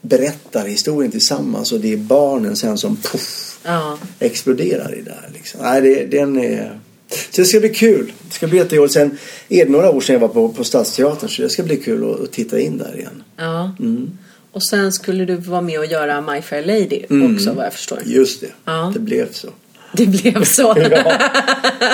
berättar 0.00 0.66
historien 0.66 1.12
tillsammans. 1.12 1.72
Och 1.72 1.80
det 1.80 1.92
är 1.92 1.96
barnen 1.96 2.56
sen 2.56 2.78
som 2.78 2.96
puff, 2.96 3.45
Ja. 3.66 3.98
exploderar 4.18 4.94
i 4.94 5.00
det 5.00 5.10
här. 5.10 5.30
Liksom. 5.34 5.60
Nej, 5.62 5.80
det, 5.80 6.18
den 6.18 6.38
är... 6.38 6.80
Så 7.08 7.40
det 7.40 7.44
ska 7.44 7.60
bli 7.60 7.68
kul. 7.68 8.12
Det 8.28 8.34
ska 8.34 8.46
bli 8.46 8.58
jättekul. 8.58 8.90
Sen 8.90 9.18
är 9.48 9.64
det 9.64 9.70
några 9.70 9.90
år 9.90 10.00
sedan 10.00 10.12
jag 10.12 10.20
var 10.20 10.28
på, 10.28 10.48
på 10.48 10.64
Stadsteatern 10.64 11.28
så 11.28 11.42
det 11.42 11.50
ska 11.50 11.62
bli 11.62 11.76
kul 11.76 12.12
att, 12.12 12.20
att 12.20 12.32
titta 12.32 12.60
in 12.60 12.78
där 12.78 12.96
igen. 12.96 13.22
ja. 13.36 13.72
Mm. 13.80 14.18
Och 14.52 14.62
sen 14.62 14.92
skulle 14.92 15.24
du 15.24 15.36
vara 15.36 15.60
med 15.60 15.78
och 15.78 15.86
göra 15.86 16.20
My 16.20 16.42
Fair 16.42 16.62
Lady 16.62 17.30
också 17.34 17.52
vad 17.52 17.66
jag 17.66 17.72
förstår. 17.72 17.98
Just 18.04 18.40
det. 18.40 18.50
Ja. 18.64 18.90
Det 18.94 19.00
blev 19.00 19.32
så. 19.32 19.48
Det 19.92 20.06
blev 20.06 20.44
så? 20.44 20.74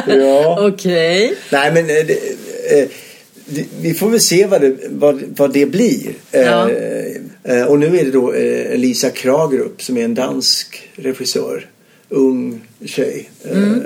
ja. 0.06 0.58
Okej. 0.72 1.34
Nej 1.50 1.72
men 1.72 1.82
eh, 1.90 2.06
det, 2.06 2.12
eh, 2.12 2.18
det, 2.70 2.88
vi 3.80 3.94
får 3.94 4.10
väl 4.10 4.20
se 4.20 4.46
vad 4.46 4.60
det, 4.60 4.76
vad, 4.90 5.22
vad 5.36 5.52
det 5.52 5.66
blir. 5.66 6.14
Ja. 6.30 6.70
Eh, 6.70 7.56
eh, 7.56 7.64
och 7.64 7.78
nu 7.78 7.98
är 7.98 8.04
det 8.04 8.10
då 8.10 8.32
eh, 8.32 8.76
Lisa 8.78 9.10
Kragerup 9.10 9.82
som 9.82 9.96
är 9.96 10.04
en 10.04 10.14
dansk 10.14 10.90
regissör. 10.94 11.66
Ung 12.08 12.60
tjej. 12.84 13.30
Mm. 13.50 13.74
Eh, 13.74 13.80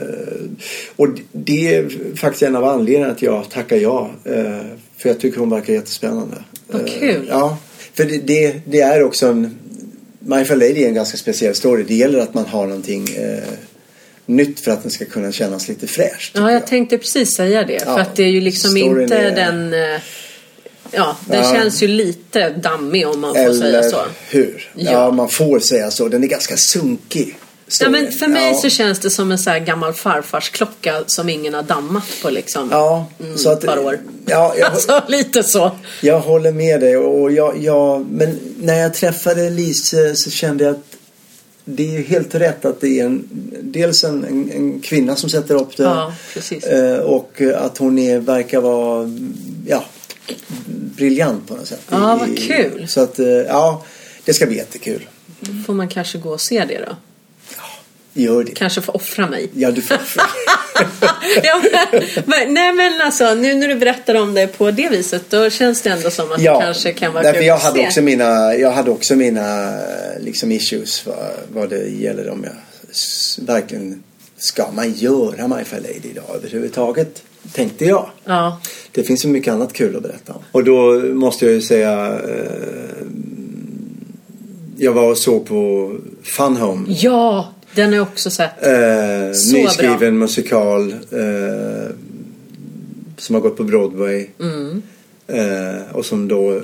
och 0.96 1.08
det 1.32 1.74
är 1.74 1.88
faktiskt 2.16 2.42
en 2.42 2.56
av 2.56 2.64
anledningarna 2.64 3.12
att 3.12 3.22
jag 3.22 3.50
tackar 3.50 3.76
ja. 3.76 4.10
Eh, 4.24 4.60
för 4.96 5.08
jag 5.08 5.20
tycker 5.20 5.38
hon 5.38 5.50
verkar 5.50 5.72
jättespännande. 5.72 6.36
Vad 6.66 6.80
Eh, 6.80 6.86
kul. 6.86 7.26
Ja, 7.28 7.58
för 7.94 8.04
det, 8.04 8.18
det, 8.18 8.60
det 8.64 8.80
är 8.80 9.02
också 9.02 9.26
en... 9.26 9.56
My 10.18 10.44
Fair 10.44 10.56
Lady 10.56 10.84
är 10.84 10.88
en 10.88 10.94
ganska 10.94 11.16
speciell 11.16 11.54
story. 11.54 11.84
Det 11.88 11.94
gäller 11.94 12.18
att 12.18 12.34
man 12.34 12.46
har 12.46 12.66
någonting 12.66 13.08
eh, 13.08 13.48
nytt 14.26 14.60
för 14.60 14.70
att 14.70 14.82
den 14.82 14.90
ska 14.90 15.04
kunna 15.04 15.32
kännas 15.32 15.68
lite 15.68 15.86
fräscht. 15.86 16.30
Ja, 16.34 16.40
tycker 16.40 16.52
jag 16.52 16.66
tänkte 16.66 16.98
precis 16.98 17.34
säga 17.36 17.64
det. 17.64 17.78
För 17.82 17.90
Ja, 17.90 18.00
att 18.00 18.16
det 18.16 18.22
är 18.22 18.28
ju 18.28 18.40
liksom 18.40 18.76
inte 18.76 19.16
är- 19.16 19.36
den... 19.36 19.72
eh, 19.74 20.00
Ja, 20.92 21.16
den 21.26 21.44
Ja. 21.44 21.52
känns 21.52 21.82
ju 21.82 21.88
lite 21.88 22.50
dammig 22.50 23.08
om 23.08 23.20
man 23.20 23.34
får 23.34 23.40
Eller 23.40 23.60
säga 23.80 23.82
så. 23.82 23.98
hur? 24.28 24.70
Ja. 24.74 24.92
Ja. 24.92 25.10
man 25.10 25.28
får 25.28 25.58
säga 25.60 25.90
så. 25.90 26.08
Den 26.08 26.24
är 26.24 26.28
ganska 26.28 26.56
sunkig. 26.56 27.38
Ja, 27.80 27.88
men 27.88 28.12
för 28.12 28.26
mig 28.28 28.54
så 28.54 28.68
känns 28.68 28.98
det 28.98 29.10
som 29.10 29.32
en 29.32 29.38
så 29.38 29.50
gammal 29.66 29.92
farfarsklocka 29.92 31.04
som 31.06 31.28
ingen 31.28 31.54
har 31.54 31.62
dammat 31.62 32.04
på 32.22 32.30
liksom. 32.30 32.68
Ja, 32.70 33.06
Mm, 33.20 33.38
så 33.38 33.50
att, 33.50 33.58
ett 33.64 33.70
par 33.70 33.78
år. 33.78 33.98
Ja, 34.26 34.54
jag, 34.58 34.70
Alltså 34.72 35.02
lite 35.08 35.42
så. 35.42 35.70
jag 36.02 36.20
håller 36.20 36.52
med 36.52 36.80
dig. 36.80 36.96
Och 36.96 37.32
jag, 37.32 37.58
jag, 37.62 38.06
men 38.10 38.38
när 38.60 38.74
jag 38.80 38.94
träffade 38.94 39.50
Lise 39.50 40.16
så 40.16 40.30
kände 40.30 40.64
jag 40.64 40.70
att 40.72 40.96
det 41.64 41.96
är 41.96 42.02
helt 42.02 42.34
rätt 42.34 42.64
att 42.64 42.80
det 42.80 43.00
är 43.00 43.04
en, 43.04 43.28
dels 43.78 44.04
en, 44.04 44.24
en, 44.24 44.50
en 44.52 44.80
kvinna 44.80 45.16
som 45.16 45.30
sätter 45.30 45.54
upp 45.54 45.76
det. 45.76 45.82
Ja, 45.82 46.12
eh, 46.70 46.96
och 46.98 47.40
att 47.56 47.78
hon 47.78 47.98
är, 47.98 48.18
verkar 48.18 48.60
vara 48.60 49.10
ja, 49.66 49.84
briljant 50.66 51.48
på 51.48 51.54
något 51.54 51.66
sätt. 51.68 51.80
Ja, 51.90 52.16
I- 52.16 52.18
vad 52.18 52.38
kul. 52.38 52.88
Så 52.88 53.00
att, 53.00 53.18
eh, 53.18 53.26
ja, 53.28 53.84
det 54.24 54.34
ska 54.34 54.46
bli 54.46 54.56
jättekul. 54.56 55.06
Får 55.66 55.74
man 55.74 55.88
kanske 55.88 56.18
gå 56.18 56.30
och 56.30 56.40
se 56.40 56.64
det 56.68 56.78
då? 56.88 56.96
Gör 58.18 58.44
det. 58.44 58.52
Kanske 58.52 58.80
få 58.80 58.92
offra 58.92 59.26
mig. 59.26 59.48
Ja, 59.54 59.70
du 59.70 59.82
får. 59.82 59.98
ja, 61.42 61.62
men, 62.24 62.54
nej 62.54 62.72
men 62.72 63.00
alltså 63.00 63.34
nu 63.34 63.54
när 63.54 63.68
du 63.68 63.74
berättar 63.74 64.14
om 64.14 64.34
det 64.34 64.46
på 64.46 64.70
det 64.70 64.88
viset 64.88 65.22
då 65.30 65.50
känns 65.50 65.82
det 65.82 65.90
ändå 65.90 66.10
som 66.10 66.32
att 66.32 66.40
Ja, 66.40 66.58
det 66.58 66.64
kanske 66.64 66.92
kan 66.92 67.12
vara 67.12 67.22
därför 67.22 67.38
kul 67.38 67.46
jag 67.46 67.56
att 67.56 67.62
hade 67.62 67.78
se. 67.78 67.86
också 67.86 68.02
mina, 68.02 68.54
jag 68.54 68.70
hade 68.70 68.90
också 68.90 69.14
mina 69.16 69.78
liksom 70.20 70.52
issues 70.52 71.06
vad, 71.06 71.16
vad 71.52 71.70
det 71.70 71.88
gäller 71.88 72.28
om 72.30 72.44
jag 72.44 72.52
verkligen 73.42 74.02
ska 74.38 74.70
man 74.70 74.92
göra 74.92 75.48
My 75.48 75.64
Fair 75.64 75.80
Lady 75.80 76.08
idag 76.10 76.24
överhuvudtaget? 76.34 77.22
Tänkte 77.52 77.84
jag. 77.84 78.10
Ja, 78.24 78.60
Det 78.92 79.02
finns 79.02 79.20
så 79.20 79.28
mycket 79.28 79.52
annat 79.54 79.72
kul 79.72 79.96
att 79.96 80.02
berätta 80.02 80.32
om. 80.32 80.42
Och 80.52 80.64
då 80.64 80.92
måste 81.14 81.44
jag 81.44 81.54
ju 81.54 81.60
säga 81.60 82.20
eh, 82.28 83.06
jag 84.78 84.92
var 84.92 85.10
och 85.10 85.18
såg 85.18 85.46
på 85.46 85.92
Fun 86.22 86.56
Home. 86.56 86.86
ja, 86.88 87.52
den 87.74 87.88
har 87.88 87.96
jag 87.96 88.02
också 88.02 88.30
sett. 88.30 88.62
Eh, 88.66 89.32
Så 89.34 89.52
nyskriven 89.56 89.98
bra. 89.98 90.10
musikal 90.10 90.92
eh, 90.92 91.90
som 93.16 93.34
har 93.34 93.42
gått 93.42 93.56
på 93.56 93.64
Broadway. 93.64 94.26
Mm. 94.40 94.82
Eh, 95.26 95.82
och 95.92 96.06
som 96.06 96.28
då 96.28 96.60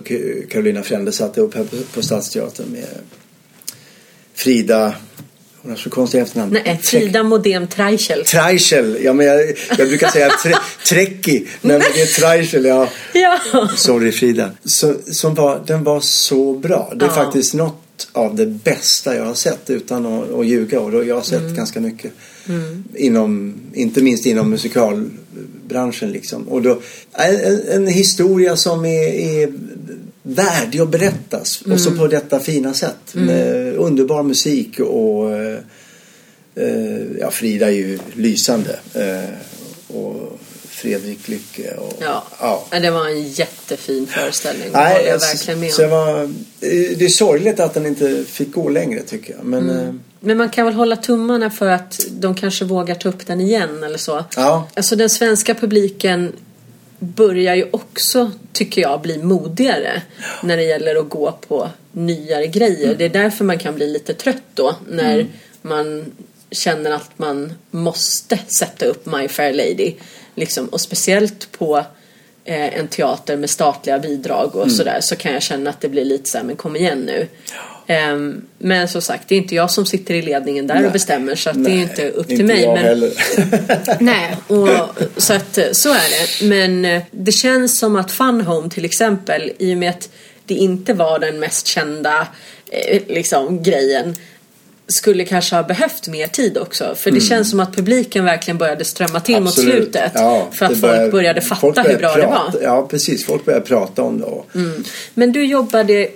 Carolina 0.51 0.83
Frände 0.83 1.13
satte 1.13 1.41
upp 1.41 1.55
här 1.55 1.65
på, 1.65 1.77
på 1.95 2.03
Stadsteatern 2.03 2.67
med 2.73 2.87
Frida, 4.35 4.95
hon 5.63 5.71
har 5.71 5.79
så 5.79 5.91
konstiga 5.91 6.23
efternamn. 6.23 6.53
Nej, 6.65 6.81
Frida 6.83 7.23
Modem 7.23 7.67
Treichel. 7.67 8.25
Treichel, 8.25 8.99
ja 9.03 9.13
men 9.13 9.27
jag, 9.27 9.41
jag 9.79 9.89
brukar 9.89 10.09
säga 10.09 10.31
tre, 10.43 10.55
Trekki. 10.89 11.47
Nej 11.61 11.79
men 11.79 11.87
det 11.95 12.01
är 12.03 12.07
Treichel, 12.21 12.65
ja. 12.65 12.89
Ja. 13.13 13.39
Sorry 13.77 14.13
Frida. 14.13 14.51
Så, 14.65 14.95
som 15.11 15.35
var, 15.35 15.63
den 15.67 15.85
var 15.85 16.01
så 16.01 16.53
bra. 16.55 16.93
Det 16.97 17.05
är 17.05 17.09
Ja. 17.09 17.15
faktiskt 17.15 17.55
något 17.55 18.09
av 18.13 18.35
det 18.37 18.47
bästa 18.47 19.17
jag 19.17 19.25
har 19.25 19.35
sett 19.35 19.71
utan 19.71 20.07
att, 20.07 20.33
att 20.35 20.47
ljuga. 20.47 20.81
Och 20.81 20.91
då, 20.93 21.05
jag 21.05 21.15
har 21.15 21.23
sett 21.23 21.41
Mm. 21.41 21.55
ganska 21.55 21.81
mycket. 21.81 22.13
Inom, 22.97 23.55
inte 23.75 24.03
minst 24.03 24.27
inom 24.27 24.51
musikalbranschen 24.51 26.11
liksom. 26.13 26.49
Och 26.49 26.63
då, 26.63 26.81
en, 27.13 27.37
en, 27.41 27.61
en 27.69 27.87
historia 27.87 28.57
som 28.57 28.85
är, 28.85 29.09
är 29.43 29.53
värdig 30.23 30.81
att 30.81 30.89
berättas. 30.89 31.61
Och 31.61 31.67
Mm. 31.67 31.79
så 31.79 31.91
på 31.91 32.07
detta 32.07 32.41
fina 32.41 32.75
sätt. 32.75 33.15
Med 33.15 33.75
underbar 33.77 34.23
musik 34.23 34.81
och 34.81 35.31
eh, 35.37 35.59
eh, 36.55 37.03
ja, 37.21 37.31
Frida 37.31 37.67
är 37.67 37.71
ju 37.71 37.99
lysande. 38.15 38.79
Eh, 38.95 39.97
och 39.97 40.39
Fredrik 40.69 41.29
Lycke. 41.29 41.75
Och, 41.75 41.93
Ja. 42.01 42.25
ja. 42.41 42.79
Det 42.81 42.91
var 42.91 43.09
en 43.09 43.23
jättefin 43.29 44.07
föreställning. 44.07 44.69
Det 44.73 44.79
håller 44.79 45.07
jag 45.07 45.19
verkligen 45.19 45.61
med 45.61 45.71
så 45.73 45.89
var, 45.89 46.31
det 46.97 47.05
är 47.05 47.09
sorgligt 47.09 47.61
att 47.61 47.75
den 47.75 47.87
inte 47.87 48.25
fick 48.29 48.53
gå 48.53 48.69
längre 48.69 49.03
tycker 49.03 49.35
jag. 49.35 49.45
Men 49.45 49.71
eh, 49.71 49.95
Men 50.21 50.37
man 50.37 50.49
kan 50.51 50.65
väl 50.67 50.75
hålla 50.75 50.97
tummarna 50.97 51.51
för 51.51 51.67
att 51.67 52.01
de 52.11 52.35
kanske 52.35 52.65
vågar 52.65 52.95
ta 52.95 53.09
upp 53.09 53.27
den 53.27 53.41
igen 53.41 53.83
eller 53.83 53.99
så. 53.99 54.25
ja, 54.37 54.69
Alltså 54.75 54.97
den 54.97 55.11
svenska 55.11 55.55
publiken 55.55 56.33
börjar 57.03 57.55
ju 57.55 57.67
också, 57.71 58.31
tycker 58.53 58.83
jag, 58.83 59.01
bli 59.01 59.19
modigare 59.23 60.03
när 60.43 60.57
det 60.57 60.63
gäller 60.63 60.97
att 60.97 61.09
gå 61.09 61.33
på 61.49 61.69
nyare 61.93 62.47
grejer. 62.47 62.85
Mm. 62.85 62.99
Det 62.99 63.05
är 63.05 63.09
därför 63.09 63.45
man 63.45 63.59
kan 63.59 63.75
bli 63.75 63.93
lite 63.93 64.15
trött 64.15 64.43
då 64.55 64.77
när 64.89 65.27
man 65.63 66.13
känner 66.51 66.91
att 66.91 67.19
man 67.19 67.53
måste 67.71 68.39
sätta 68.59 68.87
upp 68.87 69.07
My 69.07 69.29
Fair 69.29 69.53
Lady. 69.53 69.95
Liksom, 70.35 70.69
och 70.69 70.81
speciellt 70.81 71.53
på 71.53 71.85
en 72.45 72.89
teater 72.89 73.37
med 73.37 73.51
statliga 73.51 73.99
bidrag 73.99 74.51
Mm. 74.55 74.65
och 74.65 74.73
sådär 74.73 74.99
så 75.01 75.17
kan 75.17 75.33
jag 75.33 75.43
känna 75.43 75.71
att 75.71 75.81
det 75.81 75.89
blir 75.89 76.05
lite 76.05 76.31
så 76.31 76.39
här, 76.39 76.45
men 76.45 76.57
kom 76.57 76.77
igen 76.77 76.99
nu. 76.99 77.29
Ehm, 77.87 78.43
men 78.59 78.89
som 78.89 79.03
sagt, 79.03 79.29
det 79.29 79.35
är 79.35 79.39
inte 79.39 79.55
jag 79.55 79.71
som 79.71 79.87
sitter 79.87 80.15
i 80.15 80.23
ledningen 80.23 80.67
där 80.67 80.75
Nej. 80.75 80.87
och 80.87 80.93
bestämmer 80.93 81.35
så 81.35 81.51
att 81.51 81.65
det 81.65 81.71
är 81.71 81.75
nej, 81.75 81.83
inte 81.83 82.11
upp 82.11 82.27
till 82.27 82.41
inte 82.41 82.55
mig. 82.55 82.63
jag 82.63 82.75
men... 82.75 82.85
heller. 82.85 83.13
Nej, 84.01 84.37
och, 84.47 84.69
så 85.17 85.35
att 85.35 85.59
så 85.73 85.89
är 85.93 86.41
det. 86.41 86.47
Men 86.47 86.85
eh, 86.85 87.03
det 87.11 87.33
känns 87.33 87.79
som 87.79 87.97
att 87.97 88.11
Fun 88.13 88.41
Home 88.41 88.71
till 88.71 88.85
exempel, 88.85 89.53
i 89.59 89.75
och 89.75 89.79
med 89.79 89.91
att 89.91 90.09
det 90.47 90.55
inte 90.55 90.95
var 90.95 91.19
den 91.19 91.41
mest 91.41 91.67
kända 91.67 92.27
eh, 92.71 93.03
liksom, 93.09 93.63
grejen, 93.63 94.17
skulle 94.89 95.25
kanske 95.25 95.57
ha 95.57 95.63
behövt 95.63 96.09
mer 96.09 96.27
tid 96.27 96.59
också. 96.59 96.95
För 96.97 97.11
det 97.11 97.21
känns 97.21 97.51
som 97.51 97.61
att 97.61 97.77
publiken 97.77 98.25
verkligen 98.25 98.59
började 98.59 98.85
strömma 98.85 99.21
till 99.21 99.35
mot 99.35 99.41
Mm. 99.41 99.49
Absolut. 99.49 99.75
slutet. 99.85 100.13
Ja, 100.15 100.49
för 100.53 100.67
att 100.67 100.73
det 100.73 100.79
folk 100.79 101.13
började 101.13 101.41
fatta 101.41 101.61
folk 101.61 101.79
hur 101.79 101.85
börjar 101.85 101.99
bra 101.99 102.15
det 102.17 102.23
prata, 102.23 102.59
var. 102.59 102.63
Ja, 102.63 102.87
precis. 102.91 103.27
Folk 103.27 103.45
börjar 103.45 103.61
prata 103.61 104.03
om 104.03 104.19
det. 104.19 104.25
Och, 104.25 104.47
Men 105.15 105.33
du 105.33 105.45
jobbade, 105.45 106.09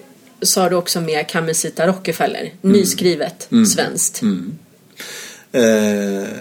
sa 0.42 0.68
du 0.68 0.76
också, 0.76 1.00
med 1.00 1.28
Kamisita 1.28 1.86
Rockefeller. 1.86 2.40
Mm. 2.40 2.76
Nyskrivet 2.76 3.48
svenskt. 3.74 4.22
eh, 5.52 5.62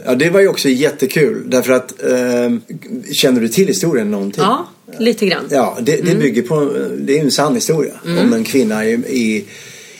ja, 0.06 0.16
det 0.16 0.30
var 0.30 0.40
ju 0.40 0.48
också 0.48 0.70
jättekul. 0.70 1.44
Därför 1.50 1.74
att, 1.74 2.04
eh, 2.04 2.54
känner 3.14 3.42
du 3.42 3.48
till 3.48 3.68
historien 3.68 4.12
någonting? 4.12 4.44
Ja, 4.44 4.68
lite 5.00 5.26
grann. 5.26 5.48
Ja, 5.52 5.78
det, 5.82 5.96
det 6.06 6.16
bygger 6.16 6.42
på, 6.42 6.74
det 7.00 7.18
är 7.18 7.22
en 7.24 7.32
sann 7.32 7.56
historia 7.56 7.94
om 8.04 8.34
en 8.34 8.44
kvinna 8.44 8.86
i, 8.86 8.92
i, 8.94 9.46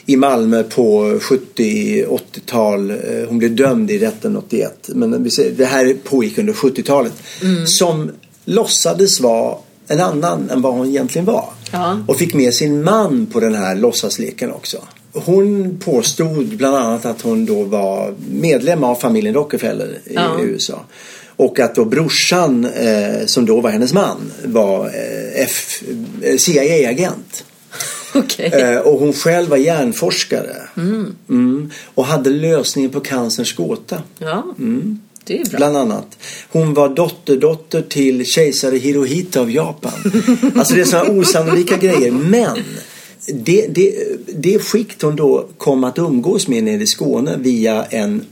i 0.06 0.16
Malmö 0.16 0.62
på 0.62 1.04
70-80-tal. 1.20 2.90
Eh, 2.90 2.96
Hon 3.28 3.38
blev 3.38 3.54
dömd 3.56 3.90
i 3.90 3.98
rätten 3.98 4.36
81. 4.36 4.88
Men 4.94 5.30
det 5.56 5.64
här 5.64 5.96
pågick 6.04 6.38
under 6.38 6.52
70-talet. 6.52 7.12
Som 7.66 8.10
låtsades 8.44 9.20
vara 9.20 9.56
en 9.88 10.00
annan 10.00 10.50
än 10.50 10.62
vad 10.62 10.72
hon 10.74 10.88
egentligen 10.88 11.24
var. 11.24 11.48
Ja. 11.72 11.98
Och 12.08 12.16
fick 12.18 12.34
med 12.34 12.54
sin 12.54 12.84
man 12.84 13.26
på 13.26 13.40
den 13.40 13.54
här 13.54 13.74
låtsasleken 13.76 14.52
också. 14.52 14.78
Hon 15.12 15.78
påstod 15.84 16.56
bland 16.56 16.76
annat 16.76 17.06
att 17.06 17.22
hon 17.22 17.46
då 17.46 17.64
var 17.64 18.14
medlem 18.30 18.84
av 18.84 18.94
familjen 18.94 19.34
Rockefeller 19.34 19.98
i 20.04 20.14
Ja. 20.14 20.36
USA. 20.42 20.80
Och 21.36 21.60
att 21.60 21.74
då 21.74 21.84
brorsan, 21.84 22.64
eh, 22.64 23.26
som 23.26 23.46
då 23.46 23.60
var 23.60 23.70
hennes 23.70 23.92
man, 23.92 24.32
var 24.44 24.86
eh, 24.86 25.42
eh, 26.22 26.36
CIA-agent. 26.36 27.44
Okej. 28.24 28.46
Eh, 28.46 28.78
och 28.78 28.98
hon 29.00 29.12
själv 29.12 29.48
var 29.48 29.56
hjärnforskare. 29.56 30.56
Mm. 30.76 31.70
Och 31.94 32.06
hade 32.06 32.30
lösningen 32.30 32.90
på 32.90 33.00
cancerns 33.00 33.52
gåta. 33.52 34.02
Ja, 34.18 34.44
det 35.24 35.40
är 35.40 35.44
bra. 35.44 35.56
Bland 35.56 35.76
annat. 35.76 36.18
Hon 36.48 36.74
var 36.74 36.88
dotterdotter 36.88 37.82
till 37.82 38.26
kejsare 38.26 38.76
Hirohito 38.76 39.40
av 39.40 39.50
Japan. 39.50 39.92
Alltså 40.54 40.74
det 40.74 40.80
är 40.80 40.84
sådana 40.84 41.10
osannolika 41.20 41.76
grejer. 41.76 42.10
Men 42.10 42.58
det, 43.34 43.66
det, 43.66 43.94
det 44.36 44.58
skikt 44.58 45.02
hon 45.02 45.16
då 45.16 45.48
kom 45.58 45.84
att 45.84 45.98
umgås 45.98 46.48
med 46.48 46.64
nere 46.64 46.82
i 46.82 46.86
Skåne 46.86 47.36
via 47.38 47.84
en 47.84 48.24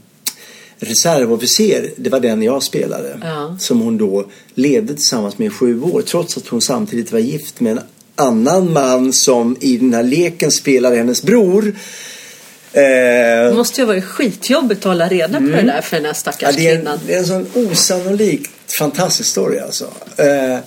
reservofficer, 0.79 1.91
det 1.97 2.09
var 2.09 2.19
den 2.19 2.43
jag 2.43 2.63
spelade, 2.63 3.19
Ja. 3.21 3.57
som 3.59 3.79
hon 3.79 3.97
då 3.97 4.25
levde 4.53 4.93
tillsammans 4.93 5.37
med 5.37 5.45
i 5.45 5.49
sju 5.49 5.81
år 5.81 6.01
trots 6.01 6.37
att 6.37 6.47
hon 6.47 6.61
samtidigt 6.61 7.11
var 7.11 7.19
gift 7.19 7.59
med 7.59 7.71
en 7.71 7.79
annan 8.15 8.73
man 8.73 9.13
som 9.13 9.57
i 9.59 9.77
den 9.77 9.93
här 9.93 10.03
leken 10.03 10.51
spelade 10.51 10.95
hennes 10.97 11.23
bror. 11.23 11.67
Eh, 12.73 12.81
Det 12.81 13.53
måste 13.55 13.81
ju 13.81 13.87
vara 13.87 14.01
skitjobbigt 14.01 14.79
att 14.79 14.83
hålla 14.85 15.07
reda 15.07 15.39
på 15.39 15.45
det 15.45 15.61
där 15.61 15.81
för 15.81 15.95
den 15.95 16.05
här 16.05 16.11
Ja, 16.11 16.13
stackars 16.13 16.55
det, 16.55 16.67
är 16.67 16.71
en, 16.71 16.77
kvinnan. 16.77 16.99
det 17.07 17.13
är 17.13 17.19
en 17.19 17.25
sån 17.25 17.47
osannolikt 17.53 18.51
fantastisk 18.67 19.29
story 19.29 19.59
alltså. 19.59 19.85
Eh, 20.17 20.59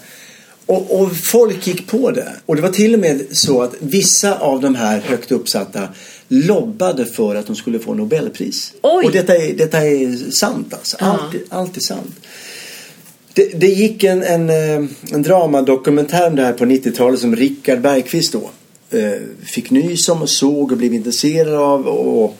och, 0.67 1.01
och 1.01 1.17
folk 1.17 1.67
gick 1.67 1.87
på 1.87 2.11
det. 2.11 2.33
Och 2.47 2.57
det 2.57 2.63
var 2.63 2.69
till 2.71 2.95
och 2.95 3.01
med 3.01 3.27
så 3.33 3.63
att 3.63 3.75
vissa 3.79 4.39
av 4.39 4.61
de 4.61 4.75
här 4.75 5.01
högt 5.01 5.33
uppsatta 5.33 5.89
lobbade 6.29 7.07
för 7.07 7.35
att 7.35 7.47
de 7.47 7.57
skulle 7.57 7.79
få 7.79 7.95
Nobelpris. 7.95 8.73
Oj. 8.83 9.07
Och 9.07 9.13
detta 9.13 9.37
är, 9.37 9.53
detta 9.55 9.79
är 9.79 10.31
sant 10.31 10.75
alltså. 10.75 10.97
Allt, 11.01 11.35
allt 11.49 11.77
är 11.77 11.81
sant. 11.81 12.17
Det, 13.39 13.51
det 13.55 13.67
gick 13.67 14.05
en, 14.05 14.23
en, 14.23 14.51
eh, 14.51 14.89
en 15.13 15.23
dramadokumentär 15.23 16.27
om 16.27 16.37
det 16.37 16.43
här 16.43 16.53
på 16.53 16.65
90-talet 16.65 17.21
som 17.21 17.37
Rickard 17.37 17.81
Bergqvist 17.81 18.33
då 18.33 18.51
eh, 18.99 19.21
fick 19.45 19.71
nys 19.71 20.09
om 20.09 20.23
och 20.23 20.29
såg 20.29 20.73
och 20.73 20.79
blev 20.79 20.95
intresserad 20.95 21.55
av 21.55 21.87
och 21.87 22.37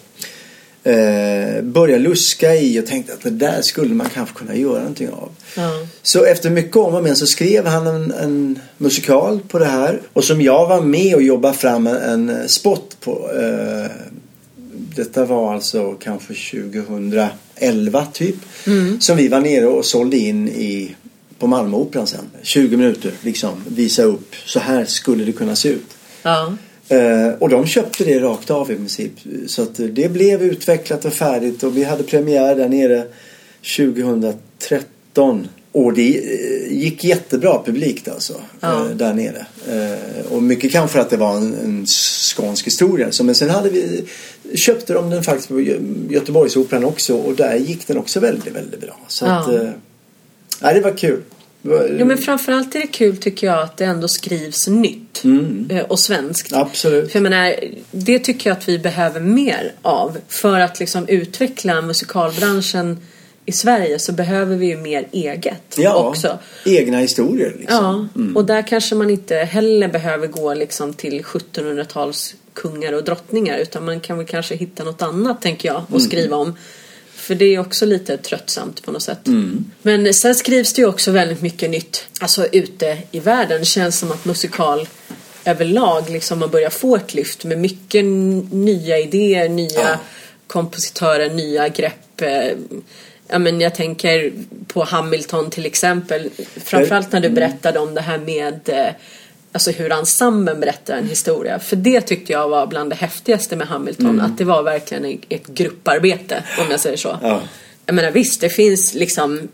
eh, 0.91 1.63
började 1.63 2.03
luska 2.03 2.55
i 2.55 2.81
och 2.81 2.87
tänkte 2.87 3.13
att 3.13 3.23
det 3.23 3.31
där 3.31 3.63
skulle 3.63 3.95
man 3.95 4.09
kanske 4.15 4.35
kunna 4.35 4.57
göra 4.57 4.79
någonting 4.79 5.09
av. 5.09 5.29
Ja. 5.57 5.87
Så 6.03 6.25
efter 6.25 6.51
mycket 6.51 6.77
om 6.77 6.95
och 6.95 7.03
men 7.03 7.17
så 7.17 7.27
skrev 7.27 7.67
han 7.67 7.87
en, 7.87 8.13
en 8.13 8.59
musikal 8.79 9.41
på 9.49 9.59
det 9.59 9.65
här 9.65 10.01
och 10.13 10.25
som 10.25 10.43
jag 10.43 10.69
var 10.69 10.81
med 10.81 11.15
och 11.15 11.23
jobbade 11.23 11.55
fram 11.55 11.87
en, 11.87 12.29
en 12.29 12.49
spot 12.49 12.97
på. 13.01 13.31
Eh, 13.41 13.91
detta 14.99 15.25
var 15.25 15.55
alltså 15.55 15.93
kanske 15.93 16.35
2011 16.35 18.07
typ. 18.13 18.37
Som 19.01 19.17
vi 19.17 19.29
var 19.29 19.41
nere 19.41 19.67
och 19.67 19.85
sålde 19.85 20.17
in 20.17 20.49
i, 20.49 20.95
på 21.39 21.47
Malmöoperan 21.47 22.07
sen. 22.07 22.31
20 22.43 22.77
minuter 22.77 23.13
liksom 23.23 23.65
visa 23.69 24.03
upp. 24.03 24.35
Så 24.45 24.61
här 24.61 24.85
skulle 24.85 25.25
det 25.25 25.33
kunna 25.33 25.57
se 25.57 25.69
ut. 25.69 25.97
Ja. 26.23 26.57
Eh, 26.89 27.29
och 27.39 27.49
de 27.49 27.67
köpte 27.67 28.05
det 28.05 28.21
rakt 28.21 28.51
av 28.51 28.71
i 28.71 28.75
princip. 28.75 29.13
Så 29.47 29.63
att 29.63 29.75
det 29.75 30.09
blev 30.13 30.43
utvecklat 30.43 31.05
och 31.05 31.13
färdigt 31.13 31.63
och 31.63 31.77
vi 31.77 31.85
hade 31.85 32.03
premiär 32.03 32.55
där 32.55 32.69
nere 32.69 33.05
2013. 33.77 35.49
Och 35.85 35.93
det 35.95 36.17
eh, 36.19 36.73
gick 36.79 37.05
jättebra 37.05 37.63
publikt 37.65 38.09
alltså. 38.09 38.41
Ja. 38.61 38.85
eh, 38.87 38.91
Där 38.97 39.15
nere. 39.15 39.47
Eh, 39.69 40.33
Och 40.33 40.43
mycket 40.43 40.73
kanske 40.73 40.93
för 40.93 41.01
att 41.01 41.11
det 41.11 41.17
var 41.17 41.37
en, 41.37 41.55
en 41.65 41.87
skånsk 41.87 42.67
historia. 42.67 43.13
Så, 43.13 43.25
men 43.25 43.35
sen 43.35 43.51
hade 43.51 43.71
vi, 43.71 44.05
köpte 44.55 44.93
de 44.93 45.11
den 45.11 45.23
faktiskt 45.23 45.49
på 45.49 45.61
Gö- 45.61 46.13
Göteborgsoperan 46.13 46.85
också. 46.85 47.15
Och 47.17 47.35
där 47.35 47.57
gick 47.57 47.87
den 47.87 47.99
också 47.99 48.21
väldigt, 48.21 48.55
väldigt 48.57 48.81
bra. 48.81 48.99
Så 49.09 49.25
Ja. 49.25 49.31
att, 49.41 49.49
nej, 50.63 50.75
det 50.75 50.81
var 50.81 50.97
kul. 50.97 51.23
Jo 51.99 52.05
men 52.07 52.19
framförallt 52.19 52.75
är 52.75 52.81
det 52.81 52.87
kul 52.87 53.17
tycker 53.17 53.47
jag 53.47 53.59
att 53.63 53.77
det 53.77 53.85
ändå 53.85 54.09
skrivs 54.09 54.69
nytt. 54.69 55.25
Mm. 55.25 55.69
Och 55.89 55.99
svenskt. 55.99 56.53
Absolut. 56.53 57.13
För 57.13 57.19
jag 57.19 57.23
menar, 57.23 57.55
det 57.91 58.19
tycker 58.19 58.51
jag 58.51 58.57
att 58.59 58.69
vi 58.69 58.79
behöver 58.79 59.21
mer 59.21 59.73
av. 59.83 60.19
För 60.29 60.61
att 60.61 60.81
liksom 60.81 61.09
utveckla 61.09 61.83
musikalbranschen 61.83 62.99
i 63.49 63.53
Sverige 63.53 63.99
så 63.99 64.13
behöver 64.13 64.57
vi 64.57 64.67
ju 64.67 64.77
mer 64.77 65.09
eget 65.13 65.75
Ja, 65.77 65.95
också. 65.95 66.39
egna 66.65 66.99
historier 66.99 67.55
liksom. 67.59 68.09
Ja, 68.15 68.23
och 68.35 68.45
där 68.45 68.63
kanske 68.67 68.95
man 68.95 69.11
inte 69.11 69.37
heller 69.37 69.89
behöver 69.89 70.27
gå 70.27 70.55
liksom 70.55 70.95
till 70.95 71.23
1700-tals 71.23 72.35
kungar 72.55 72.93
och 72.93 73.05
drottningar 73.05 73.59
utan 73.59 73.85
man 73.85 74.01
kan 74.01 74.19
väl 74.19 74.27
kanske 74.27 74.55
hitta 74.55 74.85
något 74.85 75.03
annat 75.03 75.43
tänker 75.43 75.69
jag 75.69 75.83
och 75.91 76.03
skriva 76.03 76.37
om. 76.37 76.57
För 77.15 77.35
det 77.35 77.45
är 77.55 77.59
också 77.59 77.87
lite 77.87 78.17
tröttsamt 78.17 78.83
på 78.83 78.93
något 78.93 79.03
sätt. 79.03 79.19
Men 79.83 80.15
sen 80.15 80.35
skrivs 80.35 80.73
det 80.73 80.83
ju 80.83 80.89
också 80.89 81.11
väldigt 81.11 81.43
mycket 81.43 81.71
nytt 81.71 82.05
alltså 82.21 82.47
ute 82.53 82.99
i 83.11 83.21
världen. 83.21 83.59
Det 83.61 83.65
känns 83.67 83.99
som 83.99 84.13
att 84.13 84.25
musikal 84.25 84.89
överlag 85.45 86.11
liksom 86.11 86.43
har 86.43 86.49
börjat 86.49 86.75
få 86.75 86.97
ett 86.97 87.15
lyft 87.15 87.45
med 87.45 87.59
mycket 87.59 88.05
nya 88.53 88.99
idéer, 88.99 89.49
nya 89.49 89.81
Ja. 89.81 89.97
kompositörer, 90.47 91.31
nya 91.31 91.69
grepp. 91.69 92.23
Ja, 93.29 93.39
men 93.39 93.61
jag 93.61 93.75
tänker 93.75 94.33
på 94.67 94.85
Hamilton 94.85 95.51
till 95.51 95.67
exempel. 95.67 96.31
Framförallt 96.65 97.13
när 97.13 97.21
du 97.21 97.29
berättade 97.31 97.79
om 97.79 97.95
det 97.95 98.01
här 98.01 98.19
med 98.19 98.61
eh, 98.69 98.87
Alltså 99.53 99.71
hur 99.71 99.93
ensemblen 99.93 100.61
berättar 100.61 100.97
en 100.97 101.09
historia. 101.09 101.59
För 101.59 101.77
det 101.77 102.01
tyckte 102.01 102.33
jag 102.33 102.49
var 102.49 102.67
bland 102.67 102.91
det 102.91 102.97
häftigaste 102.97 103.57
med 103.57 103.67
Hamilton. 103.67 104.21
Att 104.21 104.39
det 104.39 104.45
var 104.45 104.63
verkligen 104.63 105.05
ett- 105.05 105.19
ett 105.29 105.47
grupparbete 105.47 106.43
om 106.59 106.71
jag 106.71 106.81
säger 106.81 106.97
så. 106.97 107.19
Ja. 107.23 107.41
Jag 107.87 107.95
menar 107.95 108.11
visst, 108.11 108.41
det 108.41 108.49
finns 108.49 108.95
liksom 108.95 109.49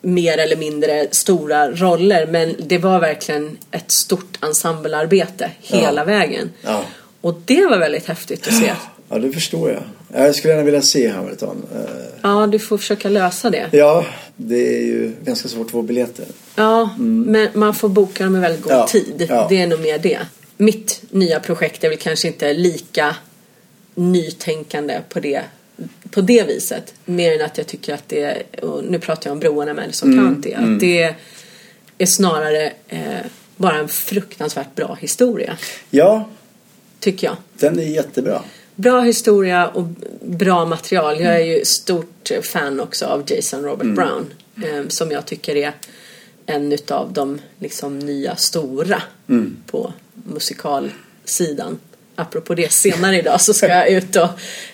mer 0.00 0.38
eller 0.38 0.56
mindre 0.56 1.06
stora 1.10 1.70
roller. 1.70 2.26
Men 2.26 2.54
det 2.58 2.78
var 2.78 3.00
verkligen 3.00 3.58
ett 3.70 3.92
stort 3.92 4.38
ensemblearbete 4.44 5.50
hela 5.60 6.00
Ja. 6.00 6.04
vägen. 6.04 6.50
Ja. 6.62 6.84
Och 7.20 7.40
det 7.44 7.66
var 7.66 7.78
väldigt 7.78 8.06
häftigt 8.08 8.46
att 8.48 8.54
se. 8.54 8.72
Ja, 9.08 9.18
det 9.18 9.32
förstår 9.32 9.70
jag. 9.70 9.82
Jag 10.14 10.34
skulle 10.34 10.52
gärna 10.52 10.64
vilja 10.64 10.82
se 10.82 11.08
Hamilton. 11.08 11.62
Eh, 11.74 11.80
Ja, 12.22 12.46
du 12.46 12.58
får 12.58 12.78
försöka 12.78 13.08
lösa 13.08 13.50
det. 13.50 13.68
Ja, 13.72 14.06
det 14.36 14.78
är 14.78 14.82
ju 14.86 15.12
ganska 15.24 15.48
svårt 15.48 15.64
att 15.66 15.70
få 15.70 15.82
biljetter. 15.82 16.24
Ja, 16.56 16.90
men 16.98 17.48
man 17.54 17.74
får 17.74 17.88
boka 17.88 18.24
dem 18.24 18.36
i 18.36 18.40
väldigt 18.40 18.62
god 18.62 18.72
Ja, 18.72 18.86
tid. 18.86 19.26
ja. 19.28 19.46
Det 19.48 19.60
är 19.60 19.66
nog 19.66 19.80
mer 19.80 19.98
det. 19.98 20.18
Mitt 20.56 21.02
nya 21.10 21.40
projekt 21.40 21.84
är 21.84 21.88
väl 21.88 21.98
kanske 21.98 22.28
inte 22.28 22.52
lika 22.52 23.16
nytänkande 23.94 25.00
på 25.08 25.20
det, 25.20 25.42
på 26.10 26.20
det 26.20 26.42
viset. 26.48 26.94
Mer 27.04 27.32
än 27.40 27.44
att 27.46 27.58
jag 27.58 27.66
tycker 27.66 27.94
att 27.94 28.08
det, 28.08 28.42
och 28.62 28.84
nu 28.84 28.98
pratar 28.98 29.30
jag 29.30 29.32
om 29.32 29.40
broarna 29.40 29.74
med 29.74 29.94
som 29.94 30.12
Mm, 30.12 30.24
County, 30.26 30.52
att 30.52 30.80
det 30.80 31.14
är 31.98 32.06
snarare 32.06 32.72
eh, 32.88 33.00
bara 33.56 33.76
en 33.78 33.88
fruktansvärt 33.88 34.74
bra 34.74 34.94
historia. 35.00 35.56
Ja, 35.90 36.28
Tycker 37.00 37.26
jag. 37.26 37.36
den 37.58 37.78
är 37.78 37.82
jättebra. 37.84 38.42
Bra 38.76 39.00
historia 39.00 39.68
och 39.68 39.84
bra 40.22 40.64
material. 40.64 41.20
Jag 41.20 41.34
är 41.34 41.44
ju 41.44 41.64
stort 41.64 42.30
fan 42.42 42.80
också 42.80 43.06
av 43.06 43.24
Jason 43.26 43.62
Robert 43.64 43.94
Brown. 43.94 44.26
Eh, 44.64 44.88
som 44.88 45.10
jag 45.10 45.26
tycker 45.26 45.56
är 45.56 45.72
en 46.46 46.72
utav 46.72 47.12
de 47.12 47.40
liksom 47.58 47.98
nya 47.98 48.36
stora 48.36 49.02
på 49.66 49.92
musikalsidan. 50.24 51.78
Apropå 52.18 52.54
det, 52.54 52.72
senare 52.72 53.18
idag 53.18 53.40
så 53.40 53.54
ska 53.54 53.68
jag 53.68 53.88
ut 53.88 54.16
och 54.16 54.28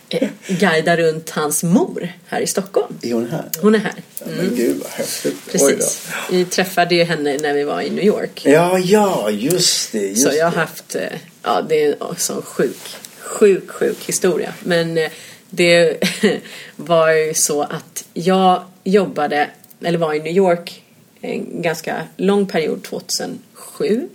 eh, 0.09 0.29
guida 0.47 0.97
runt 0.97 1.31
hans 1.31 1.63
mor 1.63 2.13
här 2.27 2.41
i 2.41 2.47
Stockholm. 2.47 2.99
Är 3.03 3.13
hon 3.13 3.29
här? 3.31 3.45
Hon 3.61 3.75
är 3.75 3.79
här. 3.79 3.95
Ja, 4.19 4.27
men 4.37 4.57
gud 4.57 4.77
vad 4.83 4.91
häftigt. 4.91 5.37
Precis. 5.53 6.09
Vi 6.31 6.45
träffade 6.45 6.95
ju 6.95 7.05
henne 7.05 7.39
när 7.39 7.55
vi 7.55 7.65
var 7.65 7.81
i 7.81 7.91
New 7.91 8.05
York. 8.05 8.43
Ja, 8.45 8.79
ja, 8.79 9.31
just 9.31 9.93
det. 9.93 9.99
Just 9.99 10.23
Så 10.23 10.33
jag 10.37 10.45
har 10.45 10.53
haft, 10.53 10.95
eh, 10.95 11.03
ja 11.43 11.63
det 11.69 11.85
är 11.85 12.11
en 12.11 12.17
sån 12.17 12.43
sjuk, 12.43 12.97
sjuk, 13.33 13.71
sjuk 13.71 13.99
historia. 14.07 14.55
Men 14.63 14.99
eh, 14.99 15.11
det 15.51 16.03
var 16.77 17.13
ju 17.13 17.35
så 17.35 17.63
att 17.63 18.05
jag 18.15 18.63
jobbade, 18.85 19.51
eller 19.81 19.99
var 19.99 20.15
i 20.15 20.21
New 20.21 20.37
York 20.37 20.83
en 21.21 21.63
ganska 21.63 22.03
lång 22.17 22.47
period, 22.47 22.83
2007. 22.83 24.09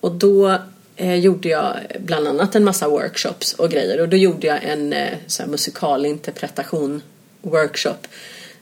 Och 0.00 0.12
då 0.12 0.58
eh, 0.96 1.14
gjorde 1.14 1.48
jag 1.48 1.76
bland 1.98 2.28
annat 2.28 2.54
en 2.54 2.64
massa 2.64 2.88
workshops 2.88 3.52
och 3.52 3.70
grejer. 3.70 4.00
Och 4.00 4.08
då 4.08 4.16
gjorde 4.16 4.46
jag 4.46 4.64
en 4.64 4.92
eh, 4.92 5.18
så 5.26 5.42
här, 5.42 5.50
musikalinterpretation 5.50 7.02
workshop. 7.42 8.06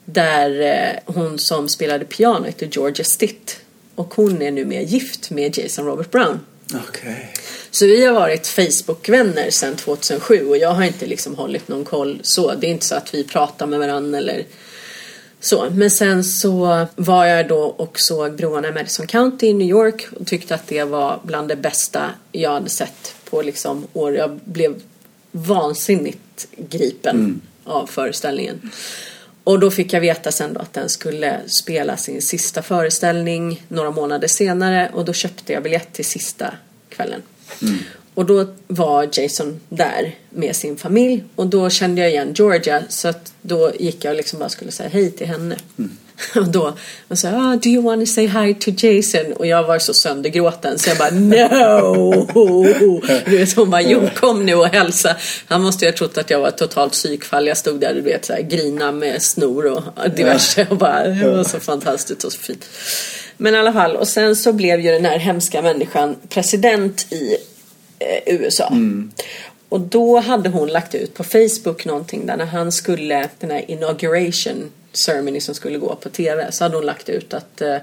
Där 0.05 0.61
eh, 0.61 1.13
hon 1.13 1.39
som 1.39 1.69
spelade 1.69 2.05
piano 2.05 2.45
hette 2.45 2.65
Georgia 2.65 3.03
Stitt. 3.03 3.59
Och 3.95 4.13
hon 4.13 4.41
är 4.41 4.51
numera 4.51 4.81
gift 4.81 5.31
med 5.31 5.57
Jason 5.57 5.85
Robert 5.85 6.11
Brown. 6.11 6.39
Okej. 6.73 7.33
Så 7.71 7.85
vi 7.85 8.05
har 8.05 8.13
varit 8.13 8.47
Facebook-vänner 8.47 9.49
sedan 9.49 9.75
2007 9.75 10.47
och 10.47 10.57
jag 10.57 10.69
har 10.69 10.83
inte 10.83 11.05
liksom 11.05 11.35
hållit 11.35 11.67
någon 11.67 11.85
koll 11.85 12.19
så. 12.23 12.53
Det 12.55 12.67
är 12.67 12.71
inte 12.71 12.85
så 12.85 12.95
att 12.95 13.13
vi 13.13 13.23
pratar 13.23 13.67
med 13.67 13.79
varandra 13.79 14.17
eller 14.17 14.45
så. 15.39 15.69
Men 15.71 15.91
sen 15.91 16.23
så 16.23 16.87
var 16.95 17.25
jag 17.25 17.47
då 17.47 17.61
och 17.61 17.99
såg 17.99 18.35
Broarna 18.35 18.67
i 18.67 18.71
Madison 18.71 19.07
County 19.07 19.47
i 19.47 19.53
New 19.53 19.67
York 19.67 20.07
och 20.19 20.27
tyckte 20.27 20.55
att 20.55 20.67
det 20.67 20.83
var 20.83 21.19
bland 21.23 21.47
det 21.47 21.55
bästa 21.55 22.09
jag 22.31 22.51
hade 22.51 22.69
sett 22.69 23.15
på 23.29 23.41
liksom 23.41 23.87
år. 23.93 24.15
Jag 24.15 24.39
blev 24.43 24.81
vansinnigt 25.31 26.47
gripen 26.57 27.41
av 27.63 27.87
föreställningen. 27.87 28.71
Och 29.43 29.59
då 29.59 29.71
fick 29.71 29.93
jag 29.93 30.01
veta 30.01 30.31
sen 30.31 30.53
då 30.53 30.59
att 30.59 30.73
den 30.73 30.89
skulle 30.89 31.39
spela 31.47 31.97
sin 31.97 32.21
sista 32.21 32.61
föreställning 32.61 33.65
några 33.67 33.91
månader 33.91 34.27
senare 34.27 34.91
och 34.93 35.05
då 35.05 35.13
köpte 35.13 35.53
jag 35.53 35.63
biljett 35.63 35.93
till 35.93 36.05
sista 36.05 36.53
kvällen. 36.89 37.21
Och 38.13 38.25
då 38.25 38.45
var 38.67 39.09
Jason 39.11 39.59
där 39.69 40.15
med 40.29 40.55
sin 40.55 40.77
familj 40.77 41.23
och 41.35 41.47
då 41.47 41.69
kände 41.69 42.01
jag 42.01 42.09
igen 42.09 42.33
Georgia 42.35 42.83
så 42.89 43.07
att 43.07 43.33
då 43.41 43.71
gick 43.79 44.05
jag 44.05 44.15
liksom 44.15 44.39
bara 44.39 44.49
skulle 44.49 44.71
säga 44.71 44.89
hej 44.89 45.11
till 45.11 45.27
henne. 45.27 45.57
Och 46.35 46.47
då 46.47 46.73
och 47.07 47.19
sa 47.19 47.29
ah, 47.29 47.55
do 47.55 47.69
you 47.69 47.83
want 47.83 48.01
to 48.01 48.13
say 48.13 48.27
hi 48.27 48.53
to 48.53 48.71
Jason? 48.71 49.33
Och 49.33 49.47
jag 49.47 49.63
var 49.63 49.79
så 49.79 49.93
söndergråten 49.93 50.79
så 50.79 50.89
jag 50.89 50.97
bara 50.97 51.09
no! 51.09 52.27
Du 53.25 53.37
vet 53.37 53.55
hon 53.55 53.69
bara 53.69 53.81
jo 53.81 54.09
kom 54.15 54.45
nu 54.45 54.55
och 54.55 54.67
hälsa. 54.67 55.15
Han 55.47 55.61
måste 55.61 55.85
ju 55.85 55.91
ha 55.91 55.97
trott 55.97 56.17
att 56.17 56.29
jag 56.29 56.39
var 56.39 56.47
ett 56.47 56.57
totalt 56.57 56.91
psykfall. 56.91 57.47
Jag 57.47 57.57
stod 57.57 57.79
där 57.79 57.93
du 57.93 58.01
vet 58.01 58.25
så 58.25 58.33
här, 58.33 58.41
grina 58.41 58.91
med 58.91 59.21
snor 59.21 59.65
och 59.65 59.83
diverse 60.15 60.67
och 60.69 60.77
bara 60.77 61.07
det 61.07 61.29
var 61.29 61.43
så 61.43 61.59
fantastiskt 61.59 62.23
och 62.23 62.33
så 62.33 62.39
fint. 62.39 62.65
Men 63.37 63.55
i 63.55 63.57
alla 63.57 63.73
fall 63.73 63.95
och 63.95 64.07
sen 64.07 64.35
så 64.35 64.53
blev 64.53 64.79
ju 64.79 64.91
den 64.91 65.05
här 65.05 65.17
hemska 65.17 65.61
människan 65.61 66.15
president 66.29 67.13
i 67.13 67.37
eh, 67.99 68.35
USA. 68.35 68.73
Och 69.69 69.81
då 69.81 70.19
hade 70.19 70.49
hon 70.49 70.69
lagt 70.69 70.95
ut 70.95 71.13
på 71.13 71.23
Facebook 71.23 71.85
någonting 71.85 72.25
där 72.25 72.37
när 72.37 72.45
han 72.45 72.71
skulle, 72.71 73.29
den 73.39 73.51
här 73.51 73.71
inauguration 73.71 74.71
ceremony 74.93 75.39
som 75.39 75.55
skulle 75.55 75.77
gå 75.77 75.95
på 75.95 76.09
TV, 76.09 76.51
så 76.51 76.63
hade 76.63 76.75
hon 76.75 76.85
lagt 76.85 77.09
ut 77.09 77.33
att 77.33 77.61
eh, 77.61 77.77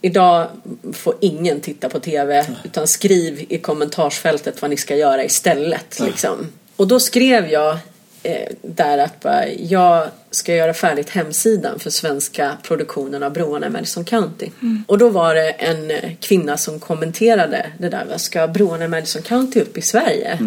Idag 0.00 0.48
får 0.92 1.14
ingen 1.20 1.60
titta 1.60 1.88
på 1.88 2.00
TV 2.00 2.46
utan 2.64 2.88
skriv 2.88 3.46
i 3.48 3.58
kommentarsfältet 3.58 4.62
vad 4.62 4.70
ni 4.70 4.76
ska 4.76 4.96
göra 4.96 5.24
istället. 5.24 6.00
Liksom. 6.00 6.52
Och 6.76 6.88
då 6.88 7.00
skrev 7.00 7.46
jag 7.46 7.78
eh, 8.22 8.48
där 8.62 8.98
att 8.98 9.20
bara, 9.20 9.48
jag 9.48 10.08
ska 10.30 10.54
göra 10.54 10.74
färdigt 10.74 11.10
hemsidan 11.10 11.78
för 11.78 11.90
svenska 11.90 12.56
produktionen 12.62 13.22
av 13.22 13.32
broarna 13.32 13.66
i 13.66 13.70
Madison 13.70 14.04
County. 14.04 14.50
Och 14.86 14.98
då 14.98 15.08
var 15.08 15.34
det 15.34 15.50
en 15.50 15.90
eh, 15.90 16.12
kvinna 16.20 16.56
som 16.56 16.80
kommenterade 16.80 17.66
det 17.78 17.88
där, 17.88 18.18
ska 18.18 18.48
broarna 18.48 18.84
i 18.84 18.88
Madison 18.88 19.22
County 19.22 19.60
upp 19.60 19.78
i 19.78 19.82
Sverige? 19.82 20.38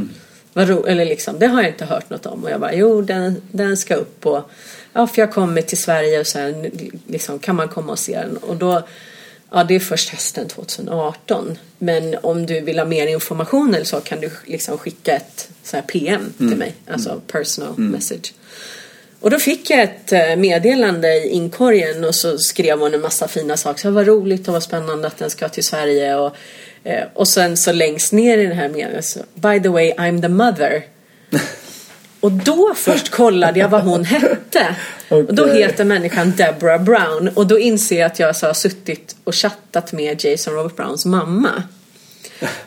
Ro- 0.54 0.86
eller 0.86 1.06
liksom, 1.06 1.40
det 1.40 1.48
har 1.48 1.62
jag 1.62 1.72
inte 1.72 1.86
hört 1.86 2.10
något 2.10 2.26
om. 2.26 2.44
Och 2.44 2.52
jag 2.52 2.60
bara, 2.60 2.74
jo 2.74 3.02
den, 3.02 3.42
den 3.52 3.78
ska 3.78 3.96
upp 3.96 4.26
och 4.26 4.52
ja, 4.94 5.08
för 5.08 5.22
jag 5.22 5.32
kommer 5.32 5.62
till 5.62 5.78
Sverige 5.78 6.20
och 6.20 6.28
sen 6.28 6.72
liksom, 7.08 7.40
kan 7.40 7.56
man 7.56 7.68
komma 7.68 7.92
och 7.92 8.00
se 8.00 8.20
den. 8.20 8.38
Och 8.38 8.56
då, 8.56 8.88
ja 9.52 9.64
det 9.64 9.76
är 9.76 9.80
först 9.80 10.10
hösten 10.10 10.48
2018. 10.48 11.58
Men 11.78 12.16
om 12.22 12.46
du 12.46 12.62
vill 12.62 12.80
ha 12.80 12.86
mer 12.86 13.08
information 13.08 13.76
eller 13.76 13.86
så 13.86 14.02
kan 14.02 14.20
du 14.20 14.32
liksom 14.46 14.78
skicka 14.78 15.16
ett 15.16 15.50
så 15.64 15.76
här 15.76 15.84
PM 15.84 16.34
till 16.38 16.58
mig. 16.58 16.76
Alltså 16.88 17.22
personal 17.28 17.74
message. 17.78 18.34
Och 19.22 19.30
då 19.30 19.40
fick 19.40 19.70
jag 19.70 19.82
ett 19.82 20.12
eh, 20.12 20.36
meddelande 20.36 21.14
i 21.14 21.30
inkorgen 21.30 22.04
och 22.04 22.16
så 22.16 22.38
skrev 22.38 22.80
hon 22.80 22.94
en 22.94 23.02
massa 23.02 23.28
fina 23.28 23.58
saker. 23.58 23.82
Så 23.82 23.92
var 23.92 24.06
roligt 24.06 24.48
och 24.48 24.54
vad 24.54 24.64
spännande 24.64 25.08
att 25.08 25.18
den 25.18 25.30
ska 25.30 25.50
till 25.50 25.64
Sverige. 25.64 26.16
Och, 26.16 26.36
eh, 26.84 27.04
och 27.14 27.28
sen 27.28 27.58
så 27.58 27.72
längst 27.72 28.14
ner 28.14 28.38
i 28.38 28.46
den 28.46 28.58
här 28.58 28.70
meningen 28.70 29.04
så 29.04 29.20
By 29.34 29.60
the 29.60 29.70
way 29.70 29.94
I'm 29.94 30.22
the 30.22 30.30
mother. 30.30 30.84
Och 32.20 32.32
då 32.32 32.74
först 32.76 33.10
kollade 33.10 33.60
jag 33.60 33.70
vad 33.70 33.82
hon 33.82 34.06
hette. 34.06 34.76
Och 35.10 35.34
då 35.34 35.48
heter 35.48 35.86
människan 35.86 36.34
Deborah 36.38 36.84
Brown. 36.84 37.28
Och 37.28 37.48
då 37.48 37.60
inser 37.60 38.00
jag 38.00 38.06
att 38.06 38.20
jag 38.20 38.36
så 38.36 38.48
har 38.48 38.54
suttit 38.54 39.16
och 39.24 39.36
chattat 39.36 39.92
med 39.92 40.26
Jason 40.26 40.54
Robert 40.54 40.76
Browns 40.76 41.06
mamma. 41.06 41.64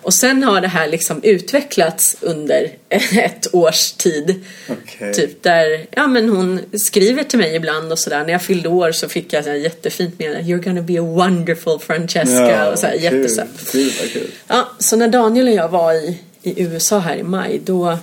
Och 0.03 0.14
sen 0.14 0.42
har 0.42 0.61
det 0.61 0.68
här 0.68 0.88
liksom 0.88 1.22
utvecklats 1.22 2.16
under 2.20 2.70
ett 3.18 3.55
års 3.55 3.92
tid. 3.92 4.44
Okej. 4.68 5.14
Typ 5.14 5.42
där, 5.42 5.86
ja 5.90 6.07
men 6.07 6.28
hon 6.28 6.61
skriver 6.74 7.22
till 7.24 7.38
mig 7.38 7.55
ibland 7.57 7.92
och 7.92 7.98
sådär. 7.98 8.24
När 8.24 8.32
jag 8.32 8.42
fyllde 8.42 8.68
år 8.68 8.92
så 8.92 9.09
fick 9.09 9.32
jag 9.32 9.44
så 9.44 9.50
jättefint 9.50 10.18
med 10.18 10.36
You're 10.36 10.64
gonna 10.64 10.82
be 10.82 11.00
a 11.00 11.03
wonderful 11.03 11.78
Francesca. 11.78 12.70
och 12.72 12.78
så 12.78 12.86
här, 12.86 12.92
kul. 12.92 13.03
jättesött. 13.03 13.72
Kul, 13.72 13.90
kul. 14.12 14.30
Ja, 14.48 14.68
så 14.78 14.96
när 14.96 15.09
Daniel 15.09 15.48
och 15.48 15.55
jag 15.55 15.68
var 15.68 15.92
i, 15.92 16.18
i 16.42 16.62
USA 16.62 16.98
här 16.98 17.16
i 17.16 17.22
maj 17.22 17.61
då 17.64 17.98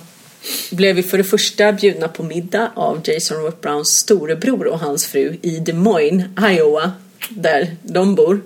blev 0.72 0.96
vi 0.96 1.04
för 1.04 1.18
det 1.18 1.24
första 1.24 1.72
bjudna 1.72 2.08
på 2.08 2.24
middag 2.24 2.72
av 2.76 3.02
Jason 3.04 3.38
Robert 3.38 3.62
Browns 3.62 3.90
storebror 3.90 4.68
och 4.68 4.80
hans 4.80 5.06
fru 5.08 5.38
i 5.42 5.60
Des 5.60 5.76
Moines, 5.76 6.26
Iowa, 6.52 6.92
där 7.30 7.76
de 7.84 8.16
bor. 8.16 8.42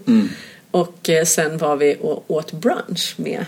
Och 0.71 1.09
eh, 1.09 1.25
sen 1.25 1.57
var 1.57 1.75
vi 1.75 1.97
och 2.01 2.23
åt 2.31 2.51
brunch 2.51 3.13
med 3.17 3.45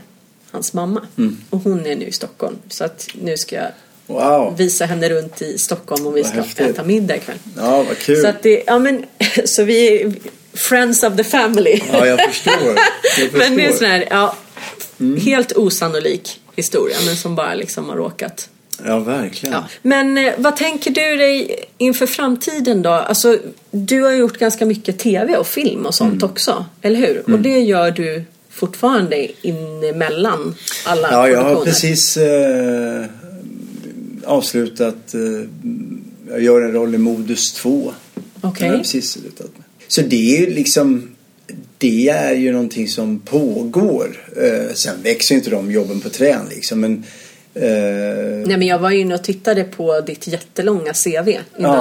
hans 0.51 0.73
mamma. 0.73 1.01
Och 1.49 1.59
hon 1.59 1.85
är 1.85 1.95
nu 1.95 2.05
i 2.05 2.11
Stockholm. 2.11 2.55
Så 2.69 2.83
att 2.83 3.07
nu 3.21 3.37
ska 3.37 3.55
jag 3.55 3.67
Wow. 4.07 4.57
visa 4.57 4.85
henne 4.85 5.09
runt 5.09 5.41
i 5.41 5.57
Stockholm 5.57 6.07
och 6.07 6.17
vi 6.17 6.23
ska 6.23 6.33
häftigt. 6.41 6.59
äta 6.69 6.83
middag 6.83 7.15
ikväll. 7.15 7.37
Ja, 7.57 7.83
vad 7.83 7.97
kul. 7.97 8.21
Så 8.21 8.27
att 8.27 8.43
det, 8.43 8.63
ja 8.67 8.79
men, 8.79 9.05
så 9.45 9.63
vi 9.63 10.01
är 10.01 10.13
friends 10.53 11.03
of 11.03 11.15
the 11.17 11.23
family. 11.23 11.81
Ja, 11.91 12.05
jag 12.07 12.19
förstår. 12.33 12.53
Jag 13.19 13.33
Men 13.33 13.55
det 13.57 13.63
är 13.65 13.69
förstår. 13.69 13.77
sån 13.85 13.87
här, 13.87 14.07
ja, 14.09 14.35
helt 15.19 15.51
osannolik 15.51 16.39
historia 16.55 16.97
men 17.05 17.15
som 17.15 17.35
bara 17.35 17.53
liksom 17.53 17.89
har 17.89 17.95
råkat. 17.95 18.49
Ja, 18.85 18.99
verkligen. 18.99 19.53
Ja. 19.53 19.63
Men 19.81 20.17
eh, 20.17 20.33
vad 20.37 20.55
tänker 20.55 20.91
du 20.91 21.15
dig 21.15 21.55
inför 21.77 22.07
framtiden 22.07 22.81
då? 22.81 22.89
Alltså, 22.89 23.37
du 23.71 24.01
har 24.01 24.11
gjort 24.11 24.37
ganska 24.37 24.65
mycket 24.65 24.99
tv 24.99 25.37
och 25.37 25.47
film 25.47 25.85
och 25.85 25.95
sånt 25.95 26.13
Mm. 26.13 26.23
också, 26.29 26.65
eller 26.81 26.99
hur? 26.99 27.23
Och 27.33 27.39
det 27.39 27.59
gör 27.59 27.91
du 27.91 28.23
fortfarande 28.49 29.27
in 29.47 29.83
emellan 29.83 30.55
alla 30.85 31.11
Ja, 31.11 31.29
jag 31.29 31.43
har 31.43 31.65
precis 31.65 32.17
eh, 32.17 33.05
avslutat. 34.25 35.13
Eh, 35.13 35.21
jag 36.29 36.41
gör 36.41 36.61
en 36.61 36.71
roll 36.71 36.95
i 36.95 36.97
Modus 36.97 37.53
2. 37.53 37.93
Okej. 38.41 38.69
Har 38.69 38.77
precis 38.77 39.11
slutat 39.11 39.47
med. 39.57 39.63
Så 39.87 40.01
det 40.01 40.35
är 40.35 40.39
ju 40.39 40.53
liksom 40.53 41.14
det 41.77 42.09
är 42.09 42.33
ju 42.33 42.51
någonting 42.51 42.87
som 42.87 43.19
pågår. 43.19 44.17
Eh, 44.37 44.73
sen 44.73 44.95
växer 45.03 45.35
inte 45.35 45.49
de 45.49 45.71
jobben 45.71 46.01
på 46.01 46.09
trän 46.09 46.41
liksom. 46.49 46.79
Men, 46.79 47.03
eh, 47.53 48.47
Nej 48.47 48.57
men 48.57 48.61
jag 48.67 48.79
var 48.79 48.91
ju 48.91 48.99
inne 48.99 49.15
och 49.15 49.23
tittade 49.23 49.63
på 49.63 50.01
ditt 50.01 50.27
jättelånga 50.27 50.93
CV 50.93 51.29
innan 51.29 51.39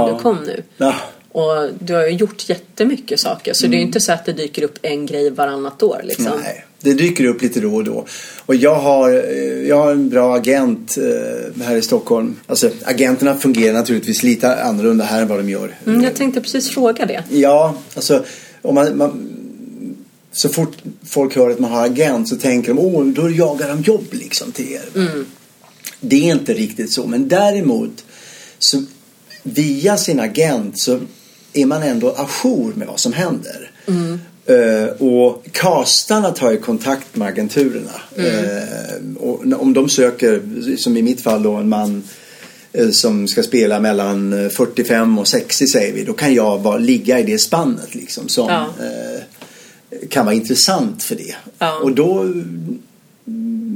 Ja. 0.08 0.14
du 0.16 0.22
kom 0.22 0.38
nu. 0.46 0.62
ja, 0.76 0.94
Och 1.32 1.68
du 1.78 1.94
har 1.94 2.06
ju 2.06 2.12
gjort 2.16 2.48
jättemycket 2.48 3.20
saker 3.20 3.52
så 3.54 3.66
det 3.66 3.76
är 3.76 3.78
ju 3.78 3.84
inte 3.84 4.00
så 4.00 4.12
att 4.12 4.26
det 4.26 4.32
dyker 4.32 4.62
upp 4.62 4.78
en 4.82 5.06
grej 5.06 5.30
varannat 5.30 5.82
år 5.82 6.00
liksom. 6.04 6.26
Mm. 6.26 6.38
Nej, 6.44 6.64
det 6.80 6.92
dyker 6.94 7.24
upp 7.24 7.42
lite 7.42 7.60
då 7.60 7.74
och 7.74 7.84
då. 7.84 8.04
Och 8.46 8.54
jag 8.54 8.74
har, 8.74 9.10
eh, 9.10 9.68
jag 9.68 9.76
har 9.76 9.90
en 9.92 10.08
bra 10.08 10.34
agent 10.36 10.96
eh, 10.98 11.62
här 11.64 11.76
i 11.76 11.82
Stockholm. 11.82 12.36
Alltså 12.46 12.70
agenterna 12.84 13.34
fungerar 13.34 13.72
naturligtvis 13.74 14.22
lite 14.22 14.62
annorlunda 14.62 15.04
här 15.04 15.22
än 15.22 15.28
vad 15.28 15.38
de 15.38 15.48
gör. 15.50 15.74
Mm, 15.86 16.02
jag 16.04 16.14
tänkte 16.14 16.40
precis 16.40 16.70
fråga 16.70 17.06
det. 17.06 17.22
Ja, 17.30 17.74
alltså 17.94 18.24
om 18.62 18.74
man, 18.74 18.96
man, 18.96 19.33
så 20.34 20.48
fort 20.48 20.76
folk 21.04 21.36
hör 21.36 21.50
att 21.50 21.58
man 21.58 21.70
har 21.70 21.84
agent 21.86 22.28
så 22.28 22.36
tänker 22.36 22.74
de 22.74 22.78
åh, 22.78 23.06
då 23.06 23.30
jagar 23.30 23.68
de 23.68 23.80
jobb 23.82 24.06
liksom 24.10 24.52
till 24.52 24.72
er. 24.72 24.82
Det 26.00 26.16
är 26.30 26.34
inte 26.34 26.54
riktigt 26.54 26.92
så, 26.92 27.06
men 27.06 27.28
däremot 27.28 28.04
så 28.58 28.84
via 29.42 29.96
sin 29.96 30.20
agent 30.20 30.78
så 30.78 31.00
är 31.52 31.66
man 31.66 31.82
ändå 31.82 32.14
ajour 32.16 32.72
med 32.76 32.86
vad 32.88 33.00
som 33.00 33.12
händer. 33.12 33.70
Eh, 34.46 34.88
och 35.02 35.44
castarna 35.52 36.30
tar 36.30 36.50
ju 36.50 36.58
kontakt 36.58 37.16
med 37.16 37.28
agenturerna. 37.28 38.02
Eh, 38.16 39.16
och 39.16 39.44
om 39.62 39.72
de 39.74 39.88
söker, 39.88 40.42
som 40.76 40.96
i 40.96 41.02
mitt 41.02 41.20
fall 41.20 41.42
då, 41.42 41.52
en 41.54 41.68
man 41.68 42.02
eh, 42.72 42.90
som 42.90 43.28
ska 43.28 43.42
spela 43.42 43.80
mellan 43.80 44.44
eh, 44.44 44.50
45 44.50 45.18
och 45.18 45.28
60 45.28 45.66
säger 45.66 45.92
vi. 45.92 46.04
Då 46.04 46.12
kan 46.12 46.34
jag 46.34 46.62
bara 46.62 46.78
ligga 46.78 47.18
i 47.18 47.22
det 47.22 47.38
spannet 47.38 47.94
liksom 47.94 48.28
som 48.28 48.48
Ja. 48.48 48.66
Kan 50.10 50.24
vara 50.26 50.34
intressant 50.34 51.02
för 51.02 51.14
det. 51.14 51.34
Ja. 51.58 51.80
Och 51.82 51.92
då 51.92 52.32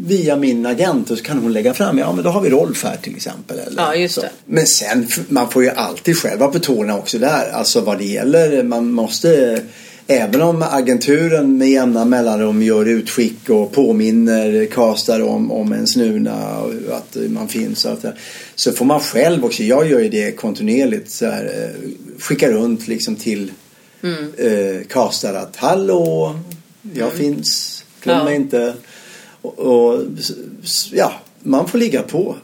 via 0.07 0.37
min 0.37 0.67
agent 0.67 1.11
och 1.11 1.19
så 1.19 1.25
kan 1.25 1.39
hon 1.39 1.53
lägga 1.53 1.75
fram, 1.75 1.99
ja 1.99 2.13
men 2.13 2.25
då 2.25 2.31
har 2.31 2.41
vi 2.41 2.51
Rolf 2.51 2.85
här 2.85 2.97
till 2.97 3.17
exempel. 3.17 3.59
Eller 3.59 3.83
Ja, 3.83 3.95
just 3.95 4.15
så. 4.15 4.21
det. 4.21 4.31
Men 4.45 4.67
sen, 4.67 5.09
man 5.29 5.51
får 5.51 5.63
ju 5.63 5.71
alltid 5.71 6.17
själv 6.17 6.41
vara 6.41 6.51
på 6.51 6.59
tårna 6.59 6.99
också 6.99 7.19
där. 7.19 7.51
Alltså 7.51 7.81
vad 7.81 7.99
det 7.99 8.05
gäller, 8.05 8.63
man 8.63 8.93
måste 8.93 9.63
Även 10.11 10.43
om 10.43 10.63
agenturen 10.71 11.59
med 11.59 11.71
jämna 11.71 12.05
mellanrum 12.05 12.63
gör 12.63 12.85
utskick 12.85 13.51
och 13.51 13.73
påminner 13.73 14.67
castar 14.67 15.21
om, 15.21 15.53
om 15.53 15.73
en 15.73 15.87
snuna 15.87 16.59
och 16.59 16.97
att 16.97 17.17
man 17.29 17.49
finns 17.49 17.85
och 17.85 17.91
allt 17.91 18.03
det 18.03 18.17
Så 18.55 18.73
får 18.73 18.85
man 18.85 19.01
själv 19.01 19.45
också, 19.45 19.63
jag 19.63 19.91
gör 19.91 20.01
ju 20.01 20.09
det 20.09 20.33
kontinuerligt, 20.33 21.11
så 21.11 21.27
här, 21.27 21.45
eh, 21.45 21.91
skicka 22.19 22.51
runt 22.51 22.89
liksom 22.89 23.17
till 23.17 23.53
Mm. 24.03 24.33
eh, 24.39 24.87
castar 24.87 25.35
att 25.35 25.57
hallå, 25.57 26.39
jag 26.95 27.13
finns, 27.13 27.85
glöm 28.03 28.19
Ja. 28.19 28.25
mig 28.25 28.37
inte. 28.37 28.75
Och, 29.43 29.59
och 29.59 30.03
ja, 30.93 31.13
man 31.43 31.69
får 31.69 31.79
ligga 31.79 32.03
på. 32.03 32.37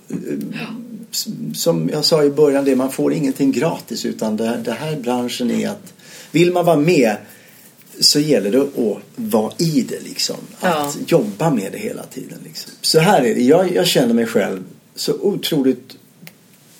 S- 1.12 1.26
Som 1.55 1.90
jag 1.92 2.05
sa 2.05 2.24
i 2.24 2.30
början, 2.30 2.64
det, 2.64 2.76
man 2.76 2.92
får 2.92 3.12
ingenting 3.12 3.52
gratis 3.52 4.05
utan 4.05 4.36
det, 4.36 4.61
det 4.64 4.72
här 4.72 4.96
branschen 4.96 5.50
är 5.50 5.68
att 5.68 5.92
vill 6.30 6.52
man 6.52 6.64
vara 6.64 6.76
med 6.76 7.16
så 8.00 8.20
gäller 8.20 8.50
det 8.50 8.61
att 8.61 8.98
vara 9.16 9.52
i 9.59 9.86
det 9.88 10.00
liksom. 10.00 10.36
Att 10.61 10.70
Ja. 10.74 10.92
jobba 11.07 11.50
med 11.50 11.72
det 11.72 11.78
hela 11.78 12.02
tiden. 12.02 12.38
Liksom. 12.44 12.72
Så 12.80 12.98
här 12.98 13.22
är 13.24 13.34
det, 13.34 13.42
jag, 13.42 13.74
jag 13.74 13.86
känner 13.86 14.14
mig 14.14 14.26
själv 14.26 14.62
så 14.94 15.12
otroligt 15.20 15.96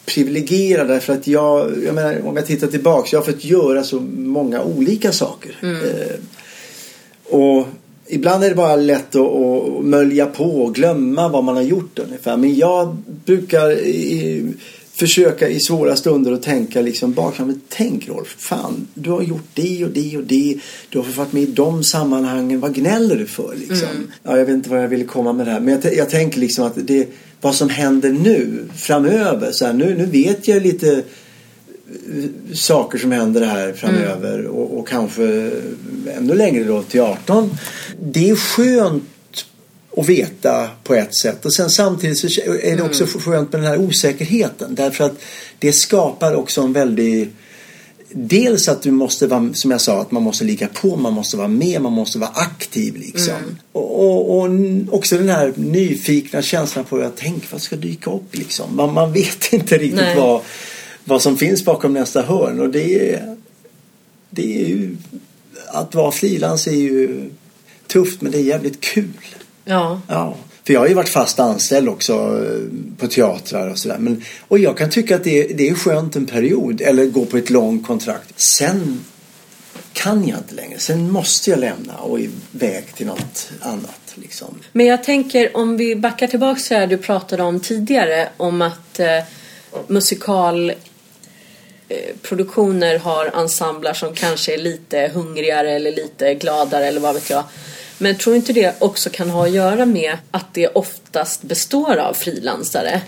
privilegierad 0.07 0.89
därför 0.89 1.13
att 1.13 1.27
jag, 1.27 1.73
jag 1.85 1.95
menar, 1.95 2.27
om 2.27 2.37
jag 2.37 2.47
tittar 2.47 2.67
tillbaks, 2.67 3.13
jag 3.13 3.21
har 3.21 3.25
fått 3.25 3.45
göra 3.45 3.85
så 3.85 4.01
många 4.17 4.63
olika 4.63 5.13
saker. 5.13 5.57
Eh, 5.63 6.17
och 7.35 7.67
ibland 8.07 8.45
är 8.45 8.49
det 8.49 8.55
bara 8.55 8.77
lätt 8.77 9.15
att, 9.15 9.27
att 9.27 9.85
mölja 9.85 10.27
på 10.27 10.63
och 10.63 10.75
glömma 10.75 11.29
vad 11.29 11.45
man 11.45 11.55
har 11.55 11.63
gjort 11.63 11.99
ungefär. 11.99 12.37
Men 12.37 12.55
jag 12.55 12.97
brukar 13.25 13.71
försöka 14.95 15.49
i 15.49 15.61
svåra 15.61 15.97
stunder 15.97 16.32
att 16.32 16.42
tänka 16.42 16.80
liksom 16.80 17.12
bakfram. 17.12 17.47
Men 17.47 17.61
tänk 17.68 18.09
Rolf, 18.09 18.36
fan 18.38 18.86
du 18.95 19.11
har 19.11 19.22
gjort 19.22 19.49
det 19.55 19.84
och 19.84 19.90
det 19.90 20.16
och 20.16 20.24
det. 20.24 20.59
Du 20.88 20.99
har 20.99 21.05
varit 21.05 21.32
med 21.32 21.42
i 21.42 21.47
de 21.47 21.84
sammanhangen. 21.84 22.61
Vad 22.61 22.74
gnäller 22.74 23.16
du 23.16 23.26
för 23.26 23.55
liksom? 23.57 23.88
Ja, 24.22 24.38
jag 24.38 24.45
vet 24.45 24.55
inte 24.55 24.70
vad 24.70 24.82
jag 24.82 24.88
ville 24.88 25.05
komma 25.05 25.32
med 25.32 25.47
det 25.47 25.53
här. 25.53 25.61
Men 25.61 25.80
jag, 25.82 25.95
jag 25.95 26.11
tänker 26.11 26.40
liksom 26.40 26.64
att 26.64 26.74
det, 26.76 27.09
vad 27.40 27.55
som 27.55 27.68
händer 27.68 28.11
nu 28.11 28.64
framöver. 28.76 29.53
Så 29.53 29.66
här, 29.66 29.72
nu, 29.72 29.95
nu 29.99 30.07
vet 30.07 30.49
jag 30.49 30.62
lite 30.62 31.03
saker 32.53 32.99
som 32.99 33.12
händer 33.12 33.47
här 33.47 33.72
framöver 33.72 34.47
och, 34.47 34.78
och 34.78 34.88
kanske 34.88 35.51
ännu 36.16 36.34
längre 36.34 36.64
då 36.64 36.82
till 36.82 37.01
18. 37.01 37.51
Det 38.03 38.30
är 38.30 38.36
skönt 38.36 39.05
och 39.97 40.09
veta 40.09 40.70
på 40.84 40.95
ett 40.95 41.14
sätt. 41.16 41.45
Och 41.45 41.55
sen 41.55 41.70
samtidigt 41.70 42.18
så 42.18 42.26
är 42.62 42.76
det 42.76 42.82
också 42.82 43.07
skönt 43.07 43.53
med 43.53 43.61
den 43.61 43.70
här 43.70 43.78
osäkerheten. 43.78 44.74
Därför 44.74 45.05
att 45.05 45.14
det 45.59 45.72
skapar 45.72 46.34
också 46.34 46.62
en 46.62 46.72
väldig 46.72 47.30
Dels 48.16 48.68
att 48.68 48.82
du 48.82 48.90
måste 48.90 49.26
vara, 49.26 49.55
som 49.55 49.70
jag 49.70 49.80
sa, 49.80 50.01
att 50.01 50.11
man 50.11 50.22
måste 50.22 50.45
ligga 50.45 50.68
på, 50.68 50.97
man 50.97 51.12
måste 51.12 51.36
vara 51.36 51.49
med, 51.49 51.82
man 51.82 51.92
måste 51.92 52.18
vara 52.18 52.30
aktiv 52.30 52.97
liksom. 52.97 53.34
Mm. 53.34 53.57
Och, 53.72 54.01
och, 54.01 54.42
och 54.42 54.95
också 54.95 55.18
den 55.18 55.28
här 55.28 55.53
nyfikna 55.57 56.42
känslan 56.42 56.84
på 56.84 57.01
att 57.01 57.16
tänk 57.16 57.53
vad 57.53 57.62
ska 57.62 57.76
dyka 57.76 58.11
upp 58.11 58.36
liksom. 58.36 58.76
Man, 58.76 58.95
man 58.95 59.12
vet 59.12 59.53
inte 59.53 59.78
riktigt 59.78 60.01
Nej. 60.01 60.16
vad, 60.16 60.40
vad 61.05 61.22
som 61.22 61.36
finns 61.36 61.64
bakom 61.64 61.92
nästa 61.92 62.22
hörn 62.22 62.61
och 62.61 62.70
det 62.70 63.14
är, 63.14 63.36
det 64.30 64.62
är 64.62 64.68
ju, 64.68 64.97
att 65.66 65.95
vara 65.95 66.12
frilans 66.12 66.66
är 66.66 66.72
ju 66.72 67.30
tufft 67.86 68.20
men 68.20 68.32
det 68.32 68.38
är 68.38 68.42
jävligt 68.42 68.80
kul. 68.80 69.12
Ja. 69.65 70.01
Ja, 70.09 70.37
för 70.67 70.73
jag 70.73 70.81
har 70.81 70.89
ju 70.89 70.95
varit 70.95 71.09
fast 71.09 71.41
anställd 71.41 71.89
också 71.89 72.12
eh, 72.12 72.61
på 72.99 73.07
teatrar 73.07 73.71
och 73.71 73.79
sådär. 73.79 73.99
Men, 73.99 74.25
och 74.49 74.59
jag 74.59 74.79
kan 74.79 74.91
tycka 74.91 75.17
att 75.17 75.25
det, 75.25 75.47
det 75.47 75.69
är 75.69 75.75
skönt 75.75 76.17
en 76.17 76.27
period 76.27 76.81
eller 76.81 77.07
gå 77.07 77.25
på 77.25 77.37
ett 77.37 77.51
långt 77.51 77.87
kontrakt. 77.87 78.41
Sen 78.41 79.05
kan 79.93 80.29
jag 80.29 80.39
inte 80.39 80.55
längre. 80.55 80.79
Sen 80.79 81.11
måste 81.11 81.51
jag 81.51 81.59
lämna 81.59 81.97
och 81.97 82.21
iväg 82.21 82.95
till 82.95 83.07
något 83.07 83.51
annat. 83.61 84.01
Liksom. 84.15 84.59
Men 84.73 84.87
jag 84.87 85.05
tänker 85.05 85.57
om 85.57 85.77
vi 85.77 85.97
backar 85.97 86.27
tillbaka 86.27 86.61
till 86.61 86.77
det 86.77 86.87
du 86.87 86.97
pratade 86.97 87.43
om 87.43 87.61
tidigare 87.61 88.29
om 88.37 88.62
att 88.62 89.01
eh, 89.01 89.23
musikal 89.87 90.71
eh, 91.89 93.03
har 93.03 93.41
ensembler 93.41 93.93
som 93.93 94.15
kanske 94.15 94.55
är 94.55 94.59
lite 94.59 95.11
hungrigare 95.15 95.71
eller 95.71 95.93
lite 95.93 96.35
gladare 96.35 96.87
eller 96.87 97.01
vad 97.01 97.15
vet 97.15 97.31
jag. 97.31 97.45
Men 97.99 98.18
tror 98.18 98.36
inte 98.36 98.53
det 98.53 98.74
också 98.78 99.11
kan 99.11 99.30
ha 99.30 99.47
att 99.47 99.53
göra 99.53 99.86
med 99.86 100.16
att 100.30 100.55
det 100.55 100.68
oftast 100.68 101.42
består 101.42 101.97
av 101.97 102.14
frilansare? 102.14 103.01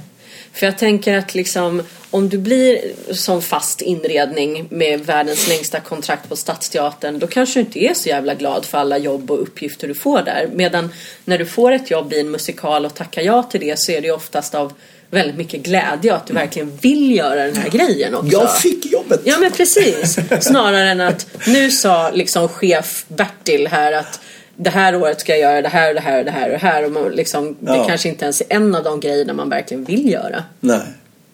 För 0.52 0.66
jag 0.66 0.78
tänker 0.78 1.16
att 1.18 1.34
liksom 1.34 1.82
om 2.10 2.28
du 2.28 2.38
blir 2.38 2.92
som 3.10 3.42
fast 3.42 3.80
inredning 3.80 4.66
med 4.70 5.00
världens 5.00 5.48
längsta 5.48 5.80
kontrakt 5.80 6.28
på 6.28 6.36
Stadsteatern 6.36 7.18
då 7.18 7.26
kanske 7.26 7.60
du 7.60 7.60
inte 7.60 7.84
är 7.84 7.94
så 7.94 8.08
jävla 8.08 8.34
glad 8.34 8.64
för 8.64 8.78
alla 8.78 8.98
jobb 8.98 9.30
och 9.30 9.42
uppgifter 9.42 9.88
du 9.88 9.94
får 9.94 10.22
där. 10.22 10.48
Medan 10.52 10.92
när 11.24 11.38
du 11.38 11.46
får 11.46 11.72
ett 11.72 11.90
jobb 11.90 12.12
i 12.12 12.20
en 12.20 12.30
musikal 12.30 12.86
och 12.86 12.94
tackar 12.94 13.22
ja 13.22 13.42
till 13.42 13.60
det 13.60 13.78
så 13.78 13.92
är 13.92 14.00
det 14.00 14.10
oftast 14.10 14.54
av 14.54 14.72
väldigt 15.10 15.36
mycket 15.36 15.62
glädje 15.62 16.10
och 16.10 16.16
att 16.16 16.26
du 16.26 16.34
verkligen 16.34 16.76
vill 16.76 17.16
göra 17.16 17.44
den 17.44 17.56
här 17.56 17.70
grejen 17.70 18.14
också. 18.14 18.32
Jag 18.32 18.58
fick 18.58 18.92
jobbet! 18.92 19.20
Ja 19.24 19.38
men 19.38 19.52
precis. 19.52 20.18
Snarare 20.40 20.90
än 20.90 21.00
att 21.00 21.26
nu 21.46 21.70
sa 21.70 22.10
liksom 22.10 22.48
chef 22.48 23.04
Bertil 23.08 23.66
här 23.66 23.92
att 23.92 24.20
det 24.56 24.70
här 24.70 24.96
året 24.96 25.20
ska 25.20 25.32
jag 25.36 25.40
göra 25.40 25.62
det 25.62 25.68
här 25.68 25.88
och 25.88 25.94
det 25.94 26.00
här 26.00 26.18
och 26.18 26.24
det 26.24 26.30
här 26.30 26.44
och 26.46 26.52
det 26.52 26.58
här 26.66 26.84
och 26.84 26.92
man 26.92 27.12
liksom, 27.12 27.56
det 27.60 27.76
Ja. 27.76 27.84
kanske 27.88 28.08
inte 28.08 28.24
ens 28.24 28.40
är 28.40 28.46
en 28.48 28.74
av 28.74 28.84
de 28.84 29.00
grejerna 29.00 29.32
man 29.32 29.48
verkligen 29.50 29.84
vill 29.84 30.10
göra. 30.10 30.44
Nej, 30.60 30.80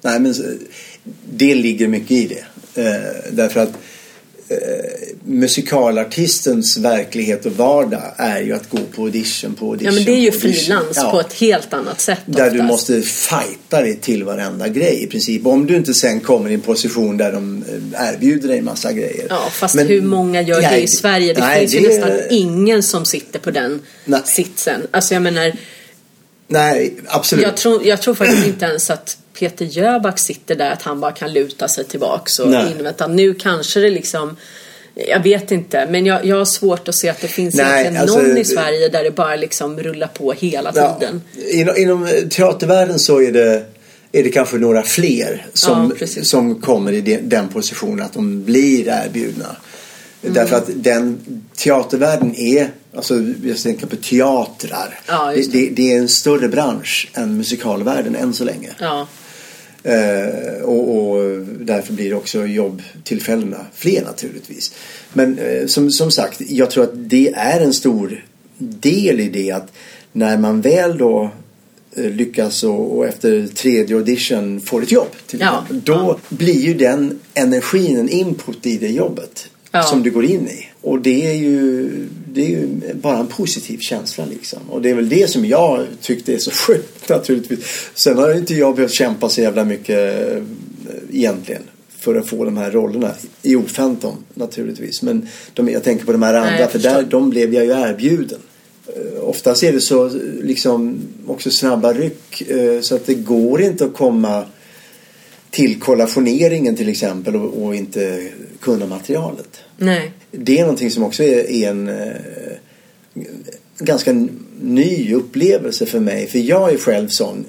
Nej 0.00 0.20
men 0.20 0.34
det 1.32 1.54
ligger 1.54 1.88
mycket 1.88 2.10
i 2.10 2.26
det. 2.26 2.44
Eh, 2.82 3.32
därför 3.32 3.60
att 3.60 3.72
eh, 4.48 5.11
musikalartistens 5.24 6.76
verklighet 6.76 7.46
och 7.46 7.52
vardag 7.52 8.02
är 8.16 8.40
ju 8.40 8.52
att 8.52 8.70
gå 8.70 8.78
på 8.96 9.02
audition 9.02 9.54
på 9.54 9.66
audition. 9.70 9.86
Ja 9.92 9.96
men 9.96 10.04
det 10.04 10.12
är 10.12 10.20
ju 10.20 10.32
frilans 10.32 10.92
Ja. 10.96 11.10
på 11.10 11.20
ett 11.20 11.32
helt 11.32 11.72
annat 11.74 12.00
sätt 12.00 12.18
Där 12.26 12.44
du 12.44 12.50
oftast. 12.50 12.68
måste 12.68 13.02
fighta 13.02 13.80
dig 13.80 13.96
till 13.96 14.24
varenda 14.24 14.68
grej 14.68 15.02
i 15.02 15.06
princip. 15.06 15.46
Om 15.46 15.66
du 15.66 15.76
inte 15.76 15.94
sen 15.94 16.20
kommer 16.20 16.50
i 16.50 16.54
en 16.54 16.60
position 16.60 17.16
där 17.16 17.32
de 17.32 17.64
eh, 17.98 18.08
erbjuder 18.08 18.48
dig 18.48 18.60
massa 18.62 18.92
grejer. 18.92 19.26
Ja 19.28 19.48
fast 19.52 19.74
Men- 19.74 19.86
hur 19.86 20.02
många 20.02 20.42
gör 20.42 20.60
det 20.60 20.70
Nej, 20.70 20.82
i 20.82 20.88
Sverige? 20.88 21.32
Det 21.34 21.40
nej, 21.40 21.60
finns 21.60 21.74
ju 21.74 21.80
det- 21.80 21.88
nästan 21.88 22.20
ingen 22.30 22.82
som 22.82 23.04
sitter 23.04 23.38
på 23.38 23.50
den 23.50 23.80
Nej. 24.04 24.20
sitsen. 24.24 24.80
Alltså 24.90 25.14
jag 25.14 25.22
menar 25.22 25.52
Nej, 26.48 26.94
absolut. 27.06 27.44
jag 27.44 27.56
tror, 27.56 27.86
jag 27.86 28.02
tror 28.02 28.14
faktiskt 28.14 28.46
inte 28.46 28.64
ens 28.64 28.90
att 28.90 29.16
Peter 29.38 29.64
Jöback 29.64 30.18
sitter 30.18 30.54
där 30.54 30.70
att 30.70 30.82
han 30.82 31.00
bara 31.00 31.12
kan 31.12 31.32
luta 31.32 31.68
sig 31.68 31.84
tillbaks 31.84 32.38
och 32.38 32.48
Nej. 32.48 32.72
invänta. 32.78 33.06
Nu 33.06 33.34
kanske 33.34 33.80
det 33.80 33.90
liksom 33.90 34.36
jag 34.94 35.22
vet 35.22 35.50
inte, 35.50 35.86
men 35.90 36.06
jag, 36.06 36.24
jag 36.24 36.36
har 36.36 36.44
svårt 36.44 36.88
att 36.88 36.94
se 36.94 37.08
att 37.08 37.20
det 37.20 37.28
finns 37.28 37.54
Nej, 37.54 37.96
alltså, 37.96 38.18
någon 38.18 38.36
i 38.36 38.44
Sverige 38.44 38.88
där 38.88 39.04
det 39.04 39.10
bara 39.10 39.36
liksom 39.36 39.80
rullar 39.80 40.06
på 40.06 40.32
hela 40.32 40.72
Ja, 40.74 40.98
tiden. 41.00 41.22
inom, 41.50 41.76
inom 41.76 42.08
teatervärlden 42.30 42.98
så 42.98 43.22
är 43.22 43.32
det, 43.32 43.64
är 44.12 44.22
det 44.22 44.30
kanske 44.30 44.56
några 44.56 44.82
fler 44.82 45.46
som, 45.52 45.94
Ja, 46.00 46.06
som 46.22 46.60
kommer 46.60 46.92
i 46.92 47.00
de, 47.00 47.16
den 47.16 47.48
positionen 47.48 48.06
att 48.06 48.12
de 48.12 48.44
blir 48.44 48.88
erbjudna. 48.88 49.56
Mm. 50.22 50.34
Därför 50.34 50.56
att 50.56 50.70
den 50.74 51.20
teatervärlden 51.56 52.36
är, 52.36 52.70
alltså 52.96 53.14
jag 53.44 53.58
tänker 53.58 53.86
på 53.86 53.96
teatrar. 53.96 55.00
Ja, 55.06 55.32
det. 55.36 55.52
det, 55.52 55.68
det 55.68 55.92
är 55.92 55.98
en 55.98 56.08
större 56.08 56.48
bransch 56.48 57.10
än 57.14 57.36
musikalvärlden 57.36 58.16
än 58.16 58.34
så 58.34 58.44
länge. 58.44 58.70
Ja, 58.78 59.06
Eh, 59.84 60.62
och, 60.62 60.98
och 60.98 61.38
därför 61.60 61.92
blir 61.92 62.14
också 62.14 62.46
jobbtillfällena 62.46 63.66
fler 63.74 64.02
naturligtvis. 64.04 64.74
Men 65.12 65.38
eh, 65.38 65.66
som, 65.66 65.90
som 65.90 66.10
sagt, 66.10 66.40
jag 66.48 66.70
tror 66.70 66.84
att 66.84 67.10
det 67.10 67.32
är 67.36 67.60
en 67.60 67.72
stor 67.72 68.24
del 68.58 69.20
i 69.20 69.28
det 69.28 69.50
att 69.50 69.72
när 70.12 70.38
man 70.38 70.60
väl 70.60 70.98
då 70.98 71.30
eh, 71.96 72.10
lyckas 72.10 72.64
och, 72.64 72.96
och 72.96 73.06
efter 73.06 73.46
tredje 73.46 73.96
audition 73.96 74.60
får 74.60 74.82
ett 74.82 74.92
jobb 74.92 75.10
till 75.26 75.40
Ja, 75.40 75.66
då 75.70 76.18
blir 76.28 76.60
ju 76.60 76.74
den 76.74 77.20
energin 77.34 77.98
en 77.98 78.08
input 78.08 78.66
i 78.66 78.78
det 78.78 78.90
jobbet 78.90 79.48
Ja. 79.72 79.82
som 79.82 80.02
du 80.02 80.10
går 80.10 80.24
in 80.24 80.48
i. 80.48 80.66
Och 80.80 81.00
det 81.00 81.30
är, 81.30 81.34
ju, 81.34 81.90
det 82.32 82.40
är 82.40 82.48
ju 82.48 82.68
bara 82.94 83.18
en 83.18 83.26
positiv 83.26 83.78
känsla 83.78 84.24
liksom. 84.24 84.58
Och 84.70 84.82
det 84.82 84.90
är 84.90 84.94
väl 84.94 85.08
det 85.08 85.30
som 85.30 85.44
jag 85.44 85.86
tyckte 86.00 86.34
är 86.34 86.38
så 86.38 86.50
skönt 86.54 87.08
naturligtvis. 87.08 87.60
Sen 87.94 88.18
har 88.18 88.34
inte 88.34 88.54
jag 88.54 88.74
behövt 88.74 88.92
kämpa 88.92 89.28
så 89.28 89.40
jävla 89.40 89.64
mycket 89.64 90.28
eh, 90.28 90.42
egentligen 91.12 91.62
för 91.98 92.14
att 92.14 92.26
få 92.26 92.44
de 92.44 92.56
här 92.56 92.70
rollerna 92.70 93.10
i 93.42 93.56
Ofantom 93.56 94.16
naturligtvis. 94.34 95.02
Men 95.02 95.28
de, 95.54 95.68
jag 95.68 95.82
tänker 95.82 96.04
på 96.04 96.12
de 96.12 96.22
här 96.22 96.34
andra 96.34 96.50
Nej, 96.50 96.68
för 96.68 96.78
där, 96.78 97.02
de 97.02 97.30
blev 97.30 97.54
jag 97.54 97.64
ju 97.64 97.70
erbjuden. 97.70 98.40
Eh, 98.86 99.22
Oftast 99.22 99.62
är 99.62 99.72
det 99.72 99.80
så 99.80 100.10
liksom 100.42 100.98
också 101.26 101.50
snabba 101.50 101.92
ryck 101.92 102.40
eh, 102.50 102.80
så 102.80 102.94
att 102.94 103.06
det 103.06 103.14
går 103.14 103.62
inte 103.62 103.84
att 103.84 103.94
komma 103.94 104.44
till 105.52 105.80
kollationeringen 105.80 106.76
till 106.76 106.88
exempel 106.88 107.36
och, 107.36 107.62
och 107.62 107.74
inte 107.74 108.28
kunna 108.60 108.86
materialet. 108.86 109.60
nej. 109.76 110.12
Det 110.30 110.58
är 110.58 110.62
någonting 110.62 110.90
som 110.90 111.04
också 111.04 111.22
är, 111.22 111.50
är 111.50 111.70
en 111.70 111.88
eh, 111.88 112.12
ganska 113.78 114.28
ny 114.60 115.14
upplevelse 115.14 115.86
för 115.86 116.00
mig. 116.00 116.26
För 116.26 116.38
jag 116.38 116.72
är 116.72 116.78
själv 116.78 117.08
sån. 117.08 117.44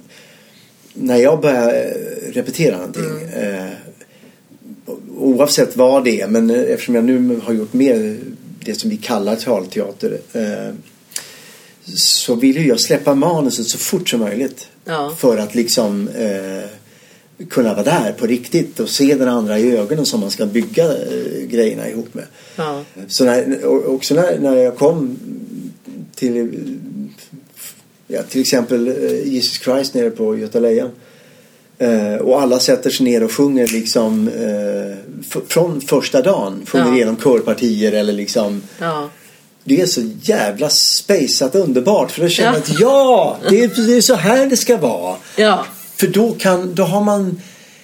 När 0.93 1.17
jag 1.17 1.41
börjar 1.41 1.73
eh, 1.73 2.31
repetera 2.33 2.77
någonting. 2.77 3.29
Eh, 3.41 3.69
oavsett 5.17 5.77
vad 5.77 6.03
det 6.03 6.21
är. 6.21 6.27
Men 6.27 6.49
eh, 6.49 6.61
eftersom 6.61 6.95
jag 6.95 7.03
nu 7.03 7.39
har 7.43 7.53
gjort 7.53 7.73
mer 7.73 8.17
det 8.59 8.75
som 8.75 8.89
vi 8.89 8.97
kallar 8.97 9.35
talteater. 9.35 10.17
Eh, 10.33 10.75
så 11.95 12.35
vill 12.35 12.57
ju 12.57 12.67
jag 12.67 12.79
släppa 12.79 13.15
manuset 13.15 13.67
så 13.67 13.77
fort 13.77 14.09
som 14.09 14.19
möjligt. 14.19 14.67
Ja. 14.85 15.15
För 15.17 15.37
att 15.37 15.55
liksom 15.55 16.07
eh, 16.07 16.69
kunna 17.49 17.73
vara 17.73 17.83
där 17.83 18.11
på 18.11 18.25
riktigt 18.25 18.79
och 18.79 18.89
se 18.89 19.15
den 19.15 19.27
andra 19.27 19.59
i 19.59 19.77
ögonen 19.77 20.05
som 20.05 20.19
man 20.19 20.31
ska 20.31 20.45
bygga 20.45 20.85
eh, 20.85 21.47
grejerna 21.47 21.89
ihop 21.89 22.13
med. 22.13 22.25
Ja. 22.55 22.81
Så 23.07 23.25
när, 23.25 23.65
också 23.89 24.15
när, 24.15 24.39
när 24.39 24.55
jag 24.57 24.77
kom 24.77 25.17
till 26.15 26.51
ja, 28.07 28.21
till 28.29 28.41
exempel 28.41 28.87
eh, 28.87 29.27
Jesus 29.33 29.59
Christ 29.59 29.93
nere 29.93 30.09
på 30.09 30.37
Göta 30.37 30.59
Lejon. 30.59 30.91
Eh, 31.77 32.15
och 32.15 32.41
alla 32.41 32.59
sätter 32.59 32.89
sig 32.89 33.03
ner 33.05 33.23
och 33.23 33.31
sjunger 33.31 33.67
liksom 33.67 34.27
eh, 34.27 35.41
från 35.47 35.81
första 35.81 36.21
dagen. 36.21 36.61
Sjunger 36.67 36.87
Ja. 36.87 36.95
igenom 36.95 37.15
körpartier 37.15 37.91
eller 37.91 38.13
liksom 38.13 38.61
Ja. 38.79 39.09
det 39.63 39.81
är 39.81 39.85
så 39.85 40.01
jävla 40.21 40.69
spejsat 40.69 41.55
underbart 41.55 42.11
för 42.11 42.21
då 42.21 42.27
känner 42.29 42.51
Ja. 42.51 42.57
att 42.57 42.79
ja, 42.79 43.37
det 43.49 43.63
är, 43.63 43.87
det 43.87 43.97
är 43.97 44.01
så 44.01 44.15
här 44.15 44.45
det 44.45 44.57
ska 44.57 44.77
vara. 44.77 45.15
Ja. 45.37 45.65
För 46.03 46.07
då, 46.07 46.31
kan, 46.31 46.75
då, 46.75 46.83
har 46.83 47.03
man, 47.03 47.41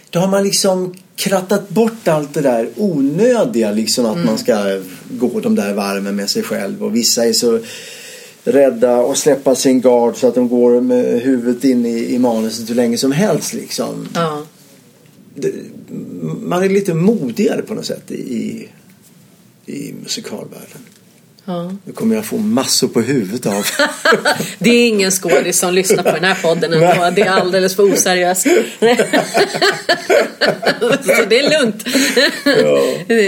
då 0.10 0.20
har 0.20 0.28
man 0.28 0.44
liksom 0.44 0.94
krattat 1.16 1.70
bort 1.70 2.08
allt 2.08 2.34
det 2.34 2.42
där 2.42 2.70
onödiga 2.76 3.72
liksom 3.72 4.06
att 4.06 4.26
man 4.26 4.38
ska 4.38 4.80
gå 5.10 5.40
de 5.40 5.56
där 5.56 5.74
varven 5.74 6.16
med 6.16 6.30
sig 6.30 6.44
själv 6.44 6.84
och 6.84 6.96
vissa 6.96 7.26
är 7.26 7.34
så 7.34 7.60
rädda 8.44 8.98
och 8.98 9.18
släppa 9.18 9.56
sin 9.56 9.82
gard 9.82 10.16
så 10.18 10.28
att 10.28 10.36
de 10.36 10.50
går 10.50 10.82
med 10.82 11.22
huvudet 11.22 11.64
in 11.64 11.86
i, 11.86 12.14
i 12.14 12.20
manuset 12.20 12.70
hur 12.70 12.76
länge 12.76 12.98
som 12.98 13.12
helst 13.12 13.54
liksom. 13.54 14.08
Ja. 14.16 14.46
Man 16.42 16.64
är 16.64 16.70
lite 16.70 16.94
modigare 16.94 17.62
på 17.62 17.74
något 17.74 17.86
sätt 17.86 18.12
i, 18.12 18.68
i 19.66 19.94
musikalvärlden. 20.04 20.82
Ja. 21.46 21.72
Nu 21.86 21.94
kommer 21.94 22.16
jag 22.16 22.26
få 22.26 22.38
massor 22.38 22.88
på 22.88 23.02
huvudet 23.02 23.46
av. 23.46 23.66
Det 24.60 24.70
är 24.70 24.88
ingen 24.88 25.12
skådis 25.12 25.60
som 25.60 25.74
lyssnar 25.74 26.04
på 26.04 26.12
den 26.12 26.24
här 26.24 26.38
podden 26.42 26.74
ändå. 26.74 27.10
Det 27.16 27.22
är 27.22 27.30
alldeles 27.30 27.76
för 27.76 27.94
oseriöst. 27.94 28.42
Så 31.04 31.26
det 31.30 31.40
är 31.40 31.60
lugnt. 31.60 31.84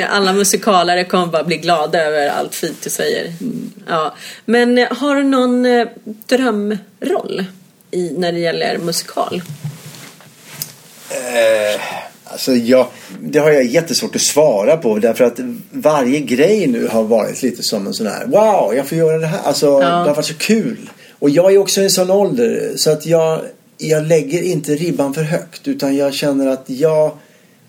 Alla 0.10 0.34
musikalare 0.34 1.04
kommer 1.04 1.28
bara 1.28 1.44
bli 1.44 1.58
glada 1.58 2.02
över 2.02 2.30
allt 2.30 2.56
fint 2.56 2.78
du 2.84 2.90
säger. 2.90 3.34
Ja. 3.88 4.16
Men 4.46 4.78
eh, 4.78 4.98
har 4.98 5.16
du 5.16 5.24
någon 5.24 5.66
eh, 5.66 5.88
drömroll 6.06 7.46
i, 7.92 8.14
när 8.18 8.32
det 8.32 8.40
gäller 8.40 8.78
musikal? 8.78 9.42
Eh, 11.10 11.82
alltså 12.32 12.56
jag, 12.56 12.88
det 13.22 13.40
har 13.40 13.52
jag 13.52 13.66
jättesvårt 13.66 14.16
att 14.16 14.22
svara 14.22 14.78
på 14.78 15.00
därför 15.00 15.24
att 15.24 15.40
varje 15.72 16.20
grej 16.20 16.68
nu 16.68 16.88
har 16.88 17.04
varit 17.04 17.44
lite 17.44 17.64
som 17.64 17.88
en 17.88 17.94
sån 17.94 18.08
här 18.08 18.26
Wow, 18.26 18.76
jag 18.76 18.88
får 18.88 18.98
göra 18.98 19.18
det 19.18 19.28
här. 19.28 19.40
Alltså 19.44 19.80
det 19.80 19.86
har 19.86 20.16
varit 20.16 20.26
så 20.26 20.34
kul. 20.34 20.90
Och 21.20 21.30
jag 21.30 21.54
är 21.54 21.58
också 21.58 21.82
i 21.82 21.84
en 21.84 21.90
sån 21.90 22.12
ålder 22.12 22.72
så 22.76 22.92
att 22.92 23.06
jag, 23.06 23.42
jag 23.78 24.08
lägger 24.08 24.42
inte 24.42 24.76
ribban 24.76 25.14
för 25.14 25.24
högt 25.24 25.68
utan 25.68 25.96
jag 25.96 26.14
känner 26.14 26.48
att 26.48 26.64
jag, 26.66 27.18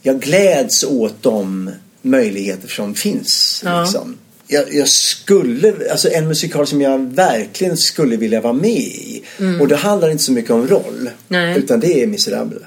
jag 0.03 0.21
gläds 0.21 0.85
åt 0.85 1.23
de 1.23 1.71
möjligheter 2.03 2.69
som 2.69 2.95
finns. 2.95 3.63
Ja. 3.65 3.83
Liksom. 3.83 4.19
Jag, 4.47 4.75
jag 4.75 4.89
skulle, 4.89 5.75
alltså 5.91 6.11
en 6.11 6.29
musikal 6.29 6.67
som 6.67 6.81
jag 6.81 6.99
verkligen 7.15 7.77
skulle 7.77 8.17
vilja 8.17 8.41
vara 8.41 8.53
med 8.53 8.71
i. 8.71 9.23
Och 9.61 9.69
det 9.69 9.77
handlar 9.77 10.11
inte 10.11 10.23
så 10.23 10.33
mycket 10.33 10.51
om 10.51 10.69
roll. 10.69 11.11
Nej. 11.29 11.59
Utan 11.59 11.81
det 11.81 12.03
är 12.03 12.07
Miserable. 12.07 12.61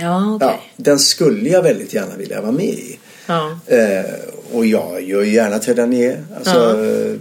Ja, 0.00 0.34
okej. 0.34 0.48
Ja, 0.48 0.60
den 0.76 0.98
skulle 0.98 1.50
jag 1.50 1.62
väldigt 1.62 1.94
gärna 1.94 2.16
vilja 2.16 2.40
vara 2.40 2.52
med 2.52 2.64
i. 2.64 2.98
Ja. 3.26 3.58
Eh, 3.66 4.04
och 4.52 4.66
jag 4.66 5.02
gör 5.02 5.22
gärna 5.22 5.58
Ted 5.58 5.76
Danier, 5.76 6.24
alltså 6.36 6.54
Ja. 6.54 6.84
eh, 6.86 7.16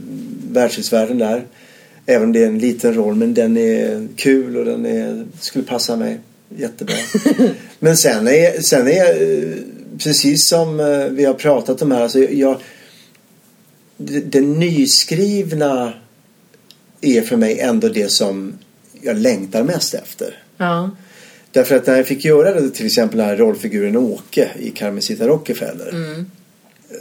världshusvärden 0.51 1.17
där. 1.17 1.43
Även 2.05 2.23
om 2.23 2.33
det 2.33 2.43
är 2.43 2.47
en 2.47 2.59
liten 2.59 2.93
roll 2.93 3.15
men 3.15 3.33
den 3.33 3.57
är 3.57 4.07
kul 4.15 4.57
och 4.57 4.65
den 4.65 4.85
är, 4.85 5.25
skulle 5.39 5.65
passa 5.65 5.95
mig 5.95 6.19
jättebra. 6.57 6.95
men 7.79 7.97
sen 7.97 8.27
är, 8.27 8.61
sen 8.61 8.87
är 8.87 8.91
jag, 8.91 9.09
eh, 9.09 9.53
precis 10.03 10.49
som 10.49 10.79
eh, 10.79 11.05
vi 11.05 11.25
har 11.25 11.33
pratat 11.33 11.81
om 11.81 11.91
här, 11.91 12.01
alltså 12.01 12.19
jag, 12.19 12.57
det, 13.97 14.19
det 14.19 14.41
nyskrivna 14.41 15.93
är 17.01 17.21
för 17.21 17.37
mig 17.37 17.59
ändå 17.59 17.89
det 17.89 18.11
som 18.11 18.53
jag 19.01 19.17
längtar 19.17 19.63
mest 19.63 19.93
efter. 19.93 20.43
Ja. 20.57 20.89
Därför 21.51 21.75
att 21.75 21.87
när 21.87 21.97
jag 21.97 22.07
fick 22.07 22.25
göra 22.25 22.61
det, 22.61 22.69
till 22.69 22.85
exempel 22.85 23.17
den 23.17 23.27
här 23.27 23.37
rollfiguren 23.37 23.97
Åke 23.97 24.49
i 24.59 24.69
Carmencita 24.71 25.27
Rockefeller. 25.27 26.25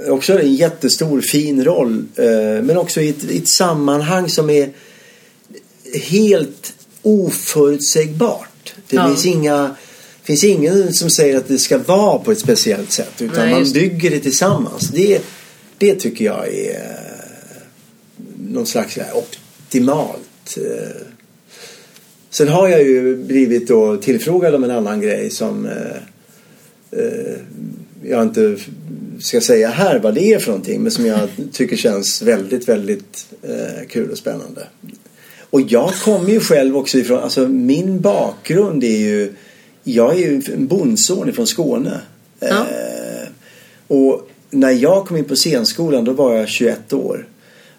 Också 0.08 0.40
en 0.40 0.54
jättestor 0.54 1.20
fin 1.20 1.64
roll 1.64 2.04
eh, 2.16 2.26
men 2.62 2.76
också 2.76 3.00
i 3.00 3.08
ett, 3.08 3.24
i 3.30 3.38
ett 3.38 3.48
sammanhang 3.48 4.28
som 4.28 4.50
är 4.50 4.70
helt 5.94 6.72
oförutsägbart. 7.02 8.74
Det 8.88 8.96
Ja. 8.96 9.08
finns 9.08 9.26
inga 9.26 9.76
finns 10.22 10.44
ingen 10.44 10.92
som 10.92 11.10
säger 11.10 11.36
att 11.36 11.48
det 11.48 11.58
ska 11.58 11.78
vara 11.78 12.18
på 12.18 12.32
ett 12.32 12.40
speciellt 12.40 12.92
sätt 12.92 13.22
utan 13.22 13.48
Nej, 13.48 13.54
man 13.60 13.72
bygger 13.72 14.10
det 14.10 14.20
tillsammans. 14.20 14.88
Det, 14.88 15.22
det 15.78 15.94
tycker 15.94 16.24
jag 16.24 16.48
är 16.54 16.70
eh, 16.74 17.62
någon 18.48 18.66
slags 18.66 18.98
optimalt. 19.14 20.58
Sen 22.30 22.48
har 22.48 22.68
jag 22.68 22.82
ju 22.82 23.16
blivit 23.16 23.68
då 23.68 23.96
tillfrågad 23.96 24.54
om 24.54 24.64
en 24.64 24.70
annan 24.70 25.00
grej 25.00 25.30
som 25.30 25.66
eh, 25.66 25.96
eh, 26.90 27.36
jag 28.02 28.22
inte 28.22 28.56
ska 29.20 29.40
säga 29.40 29.68
här 29.68 29.98
vad 29.98 30.14
det 30.14 30.32
är 30.32 30.38
för 30.38 30.50
någonting 30.50 30.82
men 30.82 30.90
som 30.90 31.06
jag 31.06 31.28
tycker 31.52 31.76
känns 31.76 32.22
väldigt, 32.22 32.68
väldigt 32.68 33.26
eh, 33.42 33.86
kul 33.88 34.10
och 34.10 34.18
spännande. 34.18 34.66
Och 35.50 35.60
jag 35.60 35.94
kommer 35.94 36.30
ju 36.30 36.40
själv 36.40 36.76
också 36.76 36.98
ifrån, 36.98 37.18
alltså 37.18 37.48
min 37.48 38.00
bakgrund 38.00 38.84
är 38.84 38.98
ju, 38.98 39.32
jag 39.84 40.14
är 40.14 40.18
ju 40.18 40.42
en 40.54 40.66
bondson 40.66 41.28
ifrån 41.28 41.46
Skåne. 41.46 42.00
Ja. 42.40 42.48
Eh, 42.48 43.28
och 43.86 44.28
när 44.50 44.70
jag 44.70 45.06
kom 45.06 45.16
in 45.16 45.24
på 45.24 45.36
scenskolan 45.36 46.04
då 46.04 46.12
var 46.12 46.34
jag 46.34 46.48
21 46.48 46.92
år. 46.92 47.26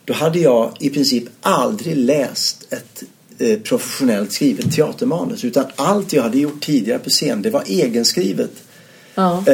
Då 0.05 0.13
hade 0.13 0.39
jag 0.39 0.71
i 0.79 0.89
princip 0.89 1.23
aldrig 1.41 1.97
läst 1.97 2.73
ett 2.73 3.03
eh, 3.39 3.59
professionellt 3.59 4.31
skrivet 4.31 4.71
teatermanus 4.75 5.43
utan 5.45 5.65
allt 5.75 6.13
jag 6.13 6.23
hade 6.23 6.37
gjort 6.39 6.61
tidigare 6.61 6.99
på 6.99 7.09
scen 7.09 7.41
det 7.41 7.49
var 7.49 7.63
egenskrivet. 7.67 8.51
ja. 9.15 9.37
Eh, 9.37 9.53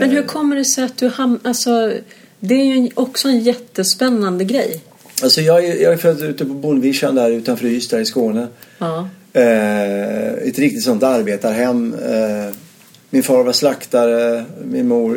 Men 0.00 0.10
hur 0.10 0.22
kommer 0.22 0.56
det 0.56 0.64
sig 0.64 0.84
att 0.84 0.98
du 0.98 1.08
ham... 1.08 1.38
Alltså, 1.44 1.92
det 2.40 2.54
är 2.54 2.64
ju 2.64 2.90
också 2.94 3.28
en 3.28 3.40
jättespännande 3.40 4.44
grej. 4.44 4.80
Alltså 5.22 5.40
jag 5.40 5.64
är, 5.64 5.82
jag 5.82 5.92
är 5.92 5.96
född 5.96 6.22
ute 6.22 6.44
på 6.44 6.54
Bondvischan 6.54 7.14
där 7.14 7.30
utanför 7.30 7.66
Ystad 7.66 8.00
i 8.00 8.04
Skåne. 8.04 8.46
Ja. 8.78 9.08
Eh, 9.32 10.32
ett 10.32 10.58
riktigt 10.58 10.82
sånt 10.82 11.02
arbetarhem. 11.02 11.94
Eh, 11.94 12.54
min 13.10 13.22
far 13.22 13.44
var 13.44 13.52
slaktare. 13.52 14.44
Min 14.64 14.88
mor 14.88 15.16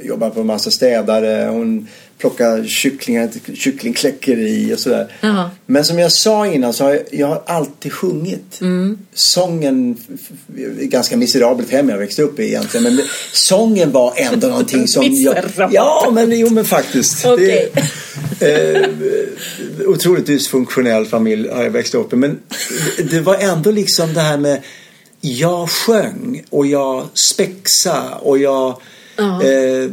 eh, 0.00 0.06
jobbade 0.06 0.34
på 0.34 0.40
en 0.40 0.46
massa 0.46 0.70
städare. 0.70 1.48
Hon 1.50 1.88
plockade 2.18 2.68
kycklingar 2.68 3.28
till 3.28 3.56
kycklingkläckeri 3.56 4.74
och 4.74 4.78
sådär. 4.78 5.12
Jaha. 5.20 5.50
Men 5.66 5.84
som 5.84 5.98
jag 5.98 6.12
sa 6.12 6.46
innan 6.46 6.72
så 6.72 6.84
har 6.84 6.90
jag, 6.90 7.02
jag 7.12 7.26
har 7.26 7.42
alltid 7.46 7.92
sjungit. 7.92 8.60
Sången, 9.14 9.96
f- 10.14 10.28
f- 10.30 10.64
ganska 10.82 11.16
miserabelt 11.16 11.70
hem 11.70 11.88
jag 11.88 11.98
växte 11.98 12.22
upp 12.22 12.38
i 12.40 12.42
egentligen. 12.44 12.84
Men 12.94 13.04
sången 13.32 13.92
var 13.92 14.12
ändå 14.16 14.46
någonting 14.48 14.88
som 14.88 15.02
jag... 15.12 15.36
Ja, 15.70 16.10
men 16.14 16.38
jo 16.38 16.50
men 16.50 16.64
faktiskt. 16.64 17.26
Okej. 17.26 17.72
Det, 18.38 18.76
eh, 18.76 18.88
otroligt 19.86 20.26
dysfunktionell 20.26 21.06
familj 21.06 21.48
har 21.48 21.62
jag 21.62 21.70
växt 21.70 21.94
upp 21.94 22.12
i. 22.12 22.16
Men 22.16 22.38
det 23.10 23.20
var 23.20 23.34
ändå 23.34 23.70
liksom 23.70 24.14
det 24.14 24.20
här 24.20 24.36
med 24.36 24.60
jag 25.20 25.70
sjöng 25.70 26.42
och 26.50 26.66
jag 26.66 27.06
spexa 27.14 28.14
och 28.14 28.38
jag 28.38 28.80
Ja. 29.16 29.42
eh, 29.44 29.90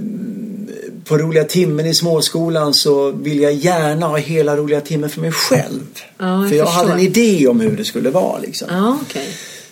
på 1.06 1.18
roliga 1.18 1.44
timmen 1.44 1.86
i 1.86 1.94
småskolan 1.94 2.74
så 2.74 3.12
vill 3.12 3.40
jag 3.40 3.54
gärna 3.54 4.08
ha 4.08 4.18
hela 4.18 4.58
roliga 4.58 4.82
timmen 4.82 5.10
för 5.10 5.22
mig 5.22 5.32
själv. 5.32 5.82
Ja, 6.18 6.42
jag 6.42 6.50
för 6.50 6.56
jag 6.56 6.68
förstår. 6.68 6.84
hade 6.84 6.94
en 6.94 7.00
idé 7.00 7.48
om 7.48 7.60
hur 7.60 7.78
det 7.78 7.86
skulle 7.86 8.10
vara 8.10 8.40
liksom. 8.40 8.68
Ja, 8.72 8.98
okej. 9.02 9.28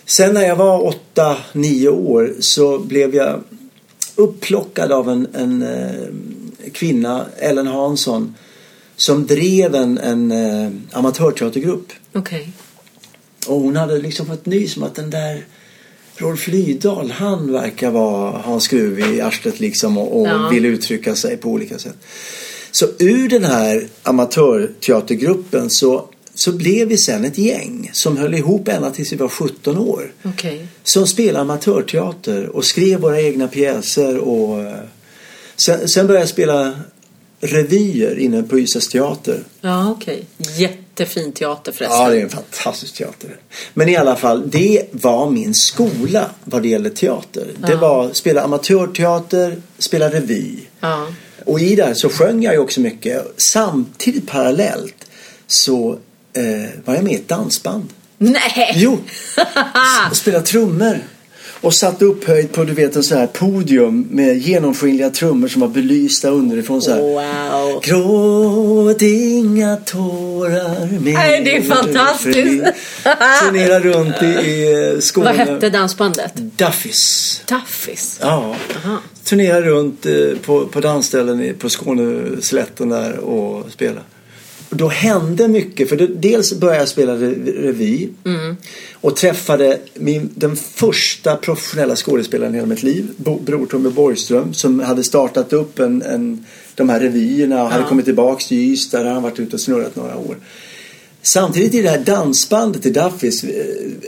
Sen 0.06 0.34
när 0.34 0.42
jag 0.42 0.56
var 0.56 0.86
åtta, 0.86 1.36
nio 1.52 1.88
år 1.88 2.34
så 2.40 2.78
blev 2.78 3.14
jag 3.14 3.42
upplockad 4.16 4.92
av 4.92 5.10
en, 5.10 5.28
en 5.34 5.62
eh, 5.62 6.70
kvinna, 6.72 7.26
Ellen 7.38 7.66
Hansson, 7.66 8.34
som 8.96 9.26
drev 9.26 9.74
en, 9.74 9.98
en 9.98 10.32
eh, 10.32 10.70
amatörteatergrupp. 10.92 11.92
Okej. 12.12 12.52
Och 13.46 13.60
hon 13.60 13.76
hade 13.76 13.98
liksom 13.98 14.26
fått 14.26 14.46
nys 14.46 14.76
om 14.76 14.82
att 14.82 14.94
den 14.94 15.10
där 15.10 15.44
Rolf 16.16 16.46
Lydahl, 16.48 17.10
han 17.10 17.52
verkar 17.52 17.90
vara, 17.90 18.30
ha 18.38 18.54
en 18.54 18.60
skruv 18.60 19.00
i 19.14 19.20
arslet 19.20 19.60
liksom 19.60 19.98
och, 19.98 20.20
och 20.20 20.28
Ja. 20.28 20.48
vill 20.52 20.64
uttrycka 20.66 21.14
sig 21.14 21.36
på 21.36 21.48
olika 21.50 21.78
sätt. 21.78 21.96
Så 22.70 22.86
ur 22.98 23.28
den 23.28 23.44
här 23.44 23.88
amatörteatergruppen 24.02 25.70
så, 25.70 26.08
så 26.34 26.52
blev 26.52 26.88
vi 26.88 26.98
sen 26.98 27.24
ett 27.24 27.38
gäng 27.38 27.90
som 27.92 28.16
höll 28.16 28.34
ihop 28.34 28.68
ända 28.68 28.90
tills 28.90 29.12
vi 29.12 29.16
var 29.16 29.28
17 29.28 29.78
år. 29.78 30.12
Okej. 30.22 30.66
Som 30.82 31.06
spelade 31.06 31.40
amatörteater 31.40 32.48
och 32.48 32.64
skrev 32.64 33.00
våra 33.00 33.20
egna 33.20 33.48
pjäser 33.48 34.18
och 34.18 34.62
eh, 34.62 34.74
sen, 35.56 35.88
sen 35.88 36.06
började 36.06 36.22
jag 36.22 36.28
spela 36.28 36.72
revyer 37.40 38.18
inne 38.18 38.42
på 38.42 38.58
Ystads 38.58 38.88
teater. 38.88 39.44
Ja, 39.60 39.90
okej. 39.90 40.26
Jättefin 40.98 41.32
teater 41.32 41.72
förresten. 41.72 41.98
Ja, 41.98 42.08
det 42.10 42.18
är 42.18 42.22
en 42.22 42.30
fantastisk 42.30 42.94
teater. 42.94 43.36
Men 43.74 43.88
i 43.88 43.96
alla 43.96 44.16
fall, 44.16 44.50
det 44.50 44.82
var 44.90 45.30
min 45.30 45.54
skola 45.54 46.30
vad 46.44 46.62
det 46.62 46.68
gäller 46.68 46.90
teater. 46.90 47.46
Det 47.58 47.72
Ja. 47.72 47.76
var 47.78 48.12
spela 48.12 48.42
amatörteater, 48.42 49.62
spela 49.78 50.08
revy. 50.10 50.56
Ja. 50.80 51.06
Och 51.46 51.60
i 51.60 51.74
det 51.76 51.94
så 51.94 52.08
sjöng 52.08 52.42
jag 52.42 52.54
ju 52.54 52.58
också 52.60 52.80
mycket. 52.80 53.24
Samtidigt 53.52 54.26
parallellt 54.28 55.06
så 55.46 55.98
eh, 56.32 56.70
var 56.84 56.94
jag 56.94 57.04
med 57.04 57.12
i 57.12 57.16
ett 57.16 57.28
dansband. 57.28 57.88
Nej! 58.18 58.72
Jo! 58.74 58.98
och 60.10 60.16
spelade 60.16 60.44
trummor. 60.46 60.98
Och 61.64 61.74
satt 61.74 62.02
upphöjd 62.02 62.52
på 62.52 62.64
du 62.64 62.72
vet 62.72 62.96
en 62.96 63.02
sån 63.02 63.18
här 63.18 63.26
podium 63.26 64.06
med 64.10 64.38
genomskinliga 64.38 65.10
trummor 65.10 65.48
som 65.48 65.60
var 65.60 65.68
belysta 65.68 66.28
underifrån 66.28 66.82
så 66.82 66.90
här. 66.90 67.00
Wow. 67.00 67.80
Gråt 67.82 69.02
inga 69.02 69.76
tårar 69.76 71.00
mer 71.00 71.12
Nej, 71.12 71.44
det 71.44 71.56
är 71.56 71.62
fantastiskt. 71.62 72.64
Turnera 73.42 73.80
runt 73.80 74.22
i, 74.22 74.26
i 74.26 74.96
Skåne. 75.00 75.26
Vad 75.26 75.36
hette 75.36 75.70
dansbandet? 75.70 76.32
Duffys. 76.34 77.42
Taffis. 77.46 78.18
Ja. 78.22 78.56
Aha. 78.84 78.98
Turnera 79.24 79.60
runt 79.60 80.06
eh, 80.06 80.12
på, 80.42 80.66
på 80.66 80.80
dansställen 80.80 81.54
på 81.58 81.68
Skåneslätten 81.68 82.88
där 82.88 83.18
och 83.18 83.72
spela. 83.72 84.00
Då 84.70 84.88
hände 84.88 85.48
mycket. 85.48 85.88
För 85.88 85.96
dels 85.96 86.52
började 86.54 86.78
jag 86.80 86.88
spela 86.88 87.12
re- 87.16 87.62
revy. 87.62 88.08
Och 88.92 89.16
träffade 89.16 89.78
min, 89.94 90.30
den 90.34 90.56
första 90.56 91.36
professionella 91.36 91.96
skådespelaren 91.96 92.52
i 92.54 92.56
hela 92.56 92.66
mitt 92.68 92.82
liv. 92.82 93.08
Bo, 93.16 93.38
Bror 93.40 93.66
Tommy 93.66 93.90
Borgström. 93.90 94.54
Som 94.54 94.80
hade 94.80 95.04
startat 95.04 95.52
upp 95.52 95.78
en, 95.78 96.02
en 96.02 96.46
de 96.74 96.88
här 96.88 97.00
revyerna 97.00 97.62
och 97.62 97.68
hade 97.70 97.82
Ja. 97.82 97.88
kommit 97.88 98.04
tillbaks 98.04 98.46
till 98.48 98.58
Ystad. 98.72 99.02
Där 99.04 99.10
han 99.10 99.22
varit 99.22 99.38
ute 99.40 99.56
och 99.56 99.60
snurrat 99.60 99.96
några 99.96 100.16
år. 100.16 100.36
Samtidigt 101.22 101.74
i 101.74 101.82
det 101.82 101.88
här 101.88 101.98
dansbandet 101.98 102.86
i 102.86 102.90
Duffys, 102.90 103.44
eh, 103.44 103.50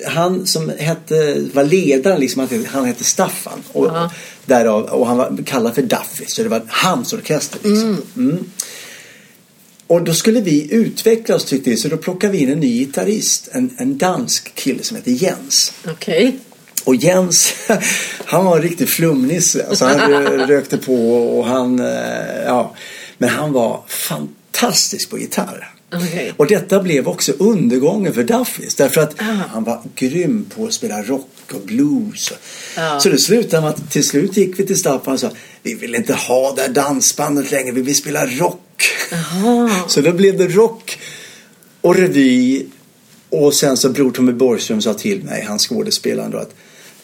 han 0.06 0.46
som 0.46 0.72
hette, 0.78 1.44
var 1.52 1.64
ledaren 1.64 2.20
liksom, 2.20 2.48
han 2.66 2.84
hette, 2.84 3.04
Staffan. 3.04 3.58
Och, 3.72 3.86
Ja. 3.86 4.10
därav, 4.46 4.82
och 4.82 5.06
han 5.06 5.16
var 5.16 5.38
kallad 5.46 5.74
för 5.74 5.82
Duffys, 5.82 6.34
så 6.34 6.42
det 6.42 6.48
var 6.48 6.62
hans 6.66 7.12
orkester 7.12 7.58
liksom. 7.62 7.96
Mm. 8.16 8.38
Och 9.86 10.02
då 10.02 10.14
skulle 10.14 10.40
vi 10.40 10.72
utveckla 10.74 11.34
oss 11.34 11.44
tyckte 11.44 11.70
vi, 11.70 11.76
så 11.76 11.88
då 11.88 11.96
plockade 11.96 12.32
vi 12.32 12.38
in 12.38 12.50
en 12.50 12.60
ny 12.60 12.78
gitarrist. 12.78 13.48
En, 13.52 13.70
en 13.78 13.98
dansk 13.98 14.54
kille 14.54 14.82
som 14.82 14.96
heter 14.96 15.10
Jens. 15.10 15.72
Okej. 15.88 16.38
Och 16.84 16.96
Jens, 16.96 17.54
han 18.24 18.44
var 18.44 18.56
en 18.56 18.62
riktig 18.62 18.88
flumnisse. 18.88 19.66
Alltså 19.68 19.84
han 19.84 19.98
rö- 20.00 20.46
rökte 20.46 20.76
på 20.78 21.16
och 21.38 21.46
han, 21.46 21.80
eh, 21.80 21.86
ja. 22.44 22.74
Men 23.18 23.28
han 23.28 23.52
var 23.52 23.84
fantastisk 23.88 25.10
på 25.10 25.18
gitarr. 25.18 25.72
Okej. 25.94 26.32
Och 26.36 26.46
detta 26.46 26.80
blev 26.82 27.08
också 27.08 27.32
undergången 27.38 28.14
för 28.14 28.24
Duffys. 28.24 28.74
Därför 28.74 29.00
att 29.00 29.14
Ah. 29.22 29.24
han 29.52 29.64
var 29.64 29.82
grym 29.94 30.46
på 30.56 30.66
att 30.66 30.72
spela 30.72 31.02
rock 31.02 31.30
och 31.54 31.60
blues. 31.60 32.32
Ja. 32.76 33.00
Så 33.00 33.08
det 33.08 33.18
slutade 33.18 33.62
med 33.62 33.70
att 33.70 33.90
till 33.90 34.06
slut 34.06 34.36
gick 34.36 34.58
vi 34.60 34.66
till 34.66 34.78
Staffan 34.78 35.14
och 35.14 35.20
sa 35.20 35.30
vi 35.62 35.74
vill 35.74 35.94
inte 35.94 36.14
ha 36.14 36.52
det 36.56 36.62
här 36.62 36.68
dansbandet 36.68 37.50
längre, 37.50 37.72
vi 37.72 37.82
vill 37.82 37.96
spela 37.96 38.26
rock. 38.26 38.60
Jaha. 39.10 39.70
Så 39.88 40.00
då 40.00 40.12
blev 40.12 40.38
det 40.38 40.48
rock 40.48 40.98
och 41.80 41.96
revy. 41.96 42.66
Och 43.30 43.54
sen 43.54 43.76
så 43.76 43.88
Bror 43.88 44.10
Tommy 44.10 44.32
Borgström 44.32 44.82
sa 44.82 44.94
till 44.94 45.24
mig, 45.24 45.44
han 45.48 45.58
skådespelaren 45.58 46.30
då 46.30 46.38
att 46.38 46.54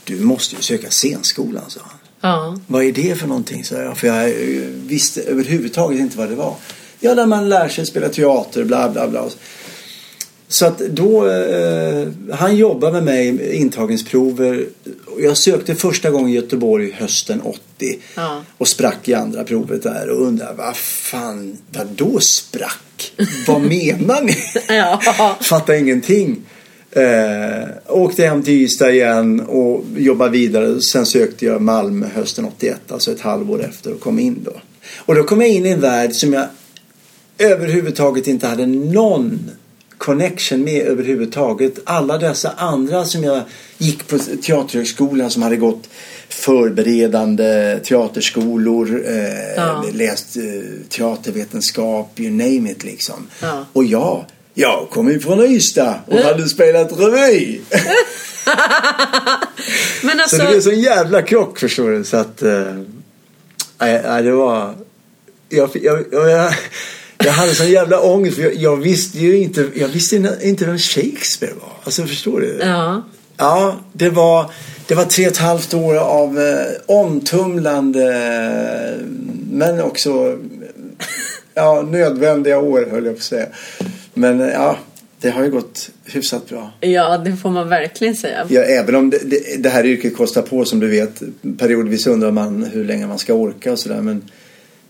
du 0.05 0.21
måste 0.21 0.57
ju 0.57 0.63
söka 0.63 0.91
scenskolan, 0.91 1.65
sa 1.69 1.81
han. 1.85 1.99
Ja. 2.21 2.59
Vad 2.67 2.85
är 2.85 2.93
det 2.93 3.19
för 3.19 3.27
någonting? 3.27 3.65
sa 3.65 3.75
jag. 3.75 3.99
För 3.99 4.07
jag 4.07 4.29
eh, 4.29 4.63
visste 4.87 5.23
överhuvudtaget 5.23 6.01
inte 6.01 6.19
vad 6.19 6.29
det 6.29 6.35
var. 6.35 6.55
Ja, 7.01 7.15
där 7.15 7.27
man 7.27 7.49
lär 7.49 7.69
sig 7.69 7.87
spela 7.87 8.09
teater, 8.09 8.65
bla 8.65 8.91
bla 8.91 9.09
bla. 9.09 9.29
Så 10.53 10.67
att 10.67 10.79
då, 10.79 11.29
eh, 11.31 12.09
han 12.31 12.57
jobbade 12.57 12.93
med 12.93 13.05
mig 13.05 13.55
intagningsprover. 13.57 14.67
Jag 15.19 15.37
sökte 15.37 15.75
första 15.75 16.11
gången 16.11 16.29
i 16.29 16.35
Göteborg 16.35 16.93
hösten 16.93 17.41
80. 17.41 17.61
Ja. 18.15 18.43
Och 18.59 18.69
sprack 18.69 19.09
i 19.09 19.15
andra 19.15 19.45
provet 19.45 19.83
där 19.83 20.11
och 20.11 20.27
undrade 20.27 20.55
vad 20.57 20.77
fan, 20.77 21.57
vad 21.73 21.87
då 21.87 22.21
sprack? 22.21 23.13
vad 23.47 23.61
menar 23.69 24.23
ni? 24.23 24.37
Ja. 24.69 25.01
Fattar 25.41 25.75
ingenting. 25.75 26.41
Eh, 26.91 27.69
åkte 27.87 28.27
hem 28.27 28.43
till 28.43 28.55
Ystad 28.55 28.91
igen 28.91 29.41
och 29.41 29.85
jobbade 29.97 30.31
vidare. 30.31 30.81
Sen 30.81 31.07
sökte 31.07 31.47
jag 31.47 31.63
Malmö 31.63 32.07
hösten 32.15 32.45
81, 32.45 32.93
alltså 32.93 33.13
ett 33.13 33.21
halvår 33.21 33.65
efter 33.65 33.93
och 33.93 34.01
kom 34.01 34.19
in 34.19 34.41
då. 34.45 34.53
Och 34.97 35.15
då 35.15 35.23
kom 35.23 35.41
jag 35.41 35.51
in 35.51 35.67
i 35.67 35.69
en 35.69 35.81
värld 35.81 36.13
som 36.13 36.33
jag 36.33 36.47
överhuvudtaget 37.39 38.27
inte 38.27 38.47
hade 38.47 38.67
någon 38.67 39.51
connection 40.03 40.65
med 40.65 40.87
överhuvudtaget. 40.87 41.75
Alla 41.85 42.19
dessa 42.19 42.51
andra 42.51 43.05
som 43.05 43.25
jag 43.25 43.43
gick 43.79 44.09
på 44.09 44.19
teaterhögskolan 44.19 45.31
som 45.31 45.43
hade 45.43 45.57
gått 45.57 45.89
förberedande 46.29 47.81
teaterskolor, 47.85 49.03
eh, 49.07 49.55
Ja. 49.57 49.85
läst 49.93 50.37
eh, 50.37 50.43
teatervetenskap, 50.89 52.21
you 52.21 52.31
name 52.31 52.71
it 52.71 52.85
liksom. 52.85 53.27
Ja. 53.43 53.67
Och 53.73 53.85
jag, 53.85 54.25
jag 54.55 54.89
kom 54.91 55.11
ju 55.11 55.21
från 55.21 55.41
Ystad 55.41 55.95
och 56.07 56.19
hade 56.19 56.49
spelat 56.49 56.93
revy. 56.99 57.61
Men 60.03 60.17
Så 60.17 60.23
alltså. 60.23 60.37
det 60.37 60.47
blev 60.49 60.61
så 60.61 60.71
en 60.71 60.81
jävla 60.81 61.23
krock 61.23 61.59
förstår 61.59 61.91
du. 61.91 62.05
Så 62.05 62.17
att, 62.17 62.43
eh, 62.43 62.75
nej, 63.79 64.03
nej, 64.05 64.23
det 64.23 64.33
var... 64.33 64.75
Jag, 65.49 65.71
jag, 65.75 66.05
jag, 66.13 66.55
jag, 67.25 67.33
hade 67.33 67.55
sån 67.55 67.71
jävla 67.71 68.01
ångest 68.01 68.37
för 68.37 68.43
jag, 68.43 68.55
jag 68.55 68.77
visste 68.77 69.19
ju 69.19 69.39
inte, 69.39 69.69
jag 69.75 69.89
visste 69.89 70.37
inte 70.43 70.67
vem 70.67 70.79
Shakespeare 70.79 71.53
var. 71.61 71.73
Alltså 71.85 72.07
förstår 72.07 72.41
du? 72.41 72.59
Ja. 72.63 73.03
Ja, 73.37 73.77
det 73.93 74.11
var, 74.11 74.51
det 74.87 74.95
var 74.95 75.05
tre 75.05 75.27
och 75.27 75.33
ett 75.33 75.39
halvt 75.39 75.75
år 75.75 75.97
av 75.97 76.41
eh, 76.41 76.67
omtumlande 76.87 78.05
eh, 78.99 79.07
men 79.51 79.81
också 79.81 80.39
ja, 81.55 81.83
nödvändiga 81.83 82.59
år 82.59 82.89
höll 82.91 83.05
jag 83.05 83.15
på 83.15 83.19
att 83.19 83.25
säga. 83.25 83.47
Men 84.15 84.41
eh, 84.41 84.49
ja, 84.49 84.77
det 85.21 85.31
har 85.31 85.45
ju 85.45 85.51
gått 85.51 85.91
hyfsat 86.05 86.49
bra. 86.49 86.73
Ja, 86.81 87.19
det 87.19 87.37
får 87.37 87.51
man 87.51 87.69
verkligen 87.69 88.17
säga. 88.17 88.47
Ja, 88.49 88.61
även 88.61 88.95
om 88.95 89.11
det, 89.11 89.19
det, 89.19 89.63
det 89.63 89.69
här 89.69 89.87
yrket 89.87 90.17
kostar 90.17 90.43
på 90.43 90.65
som 90.65 90.81
du 90.81 90.89
vet. 90.89 91.23
Periodvis 91.59 92.07
undrar 92.07 92.31
man 92.31 92.65
hur 92.65 92.85
länge 92.85 93.07
man 93.07 93.19
ska 93.19 93.35
orka 93.35 93.73
och 93.73 93.79
sådär. 93.79 94.01
Men 94.01 94.23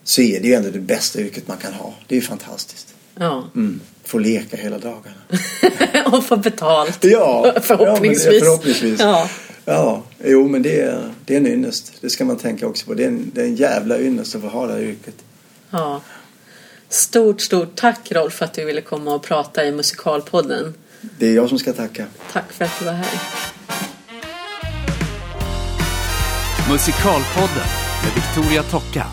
så 0.04 0.20
är 0.22 0.40
det 0.40 0.48
ju 0.48 0.54
ändå 0.54 0.70
det 0.70 0.78
bästa 0.78 1.20
yrket 1.20 1.48
man 1.48 1.56
kan 1.56 1.72
ha. 1.72 1.94
Det 2.06 2.14
är 2.14 2.20
ju 2.20 2.26
fantastiskt. 2.26 2.94
Ja. 3.14 3.44
Mm. 3.54 3.80
Få 4.04 4.18
leka 4.18 4.56
hela 4.56 4.78
dagarna. 4.78 5.16
och 6.16 6.24
få 6.24 6.36
betalt. 6.36 7.04
Ja, 7.04 7.54
Förhoppningsvis. 7.62 8.24
Ja, 8.24 8.30
men 8.30 8.34
det- 8.40 8.40
förhoppningsvis. 8.44 9.00
Ja. 9.00 9.28
Ja, 9.64 10.02
jo 10.24 10.48
men 10.48 10.62
det 10.62 10.80
är, 10.80 11.10
det 11.24 11.34
är 11.34 11.38
en 11.38 11.46
ynnest. 11.46 11.92
Det 12.00 12.10
ska 12.10 12.24
man 12.24 12.36
tänka 12.36 12.66
också 12.66 12.86
på. 12.86 12.94
Det 12.94 13.04
är 13.04 13.08
en, 13.08 13.30
det 13.34 13.40
är 13.40 13.44
en 13.44 13.56
jävla 13.56 13.98
ynnest 13.98 14.34
att 14.34 14.40
få 14.42 14.48
ha 14.48 14.66
det 14.66 14.72
här 14.72 14.80
yrket. 14.80 15.14
ja. 15.70 16.00
Stort, 16.88 17.40
stort 17.40 17.76
tack 17.76 18.12
Rolf 18.12 18.32
för 18.34 18.44
att 18.44 18.54
du 18.54 18.64
ville 18.64 18.80
komma 18.80 19.14
och 19.14 19.22
prata 19.22 19.64
i 19.64 19.72
Musikalpodden. 19.72 20.74
Det 21.18 21.26
är 21.26 21.32
jag 21.34 21.48
som 21.48 21.58
ska 21.58 21.72
tacka. 21.72 22.06
Tack 22.32 22.52
för 22.52 22.64
att 22.64 22.78
du 22.78 22.84
var 22.84 22.92
här. 22.92 23.20
Musikalpodden 26.70 27.68
med 28.02 28.12
Victoria 28.14 28.62
Tocka. 28.62 29.06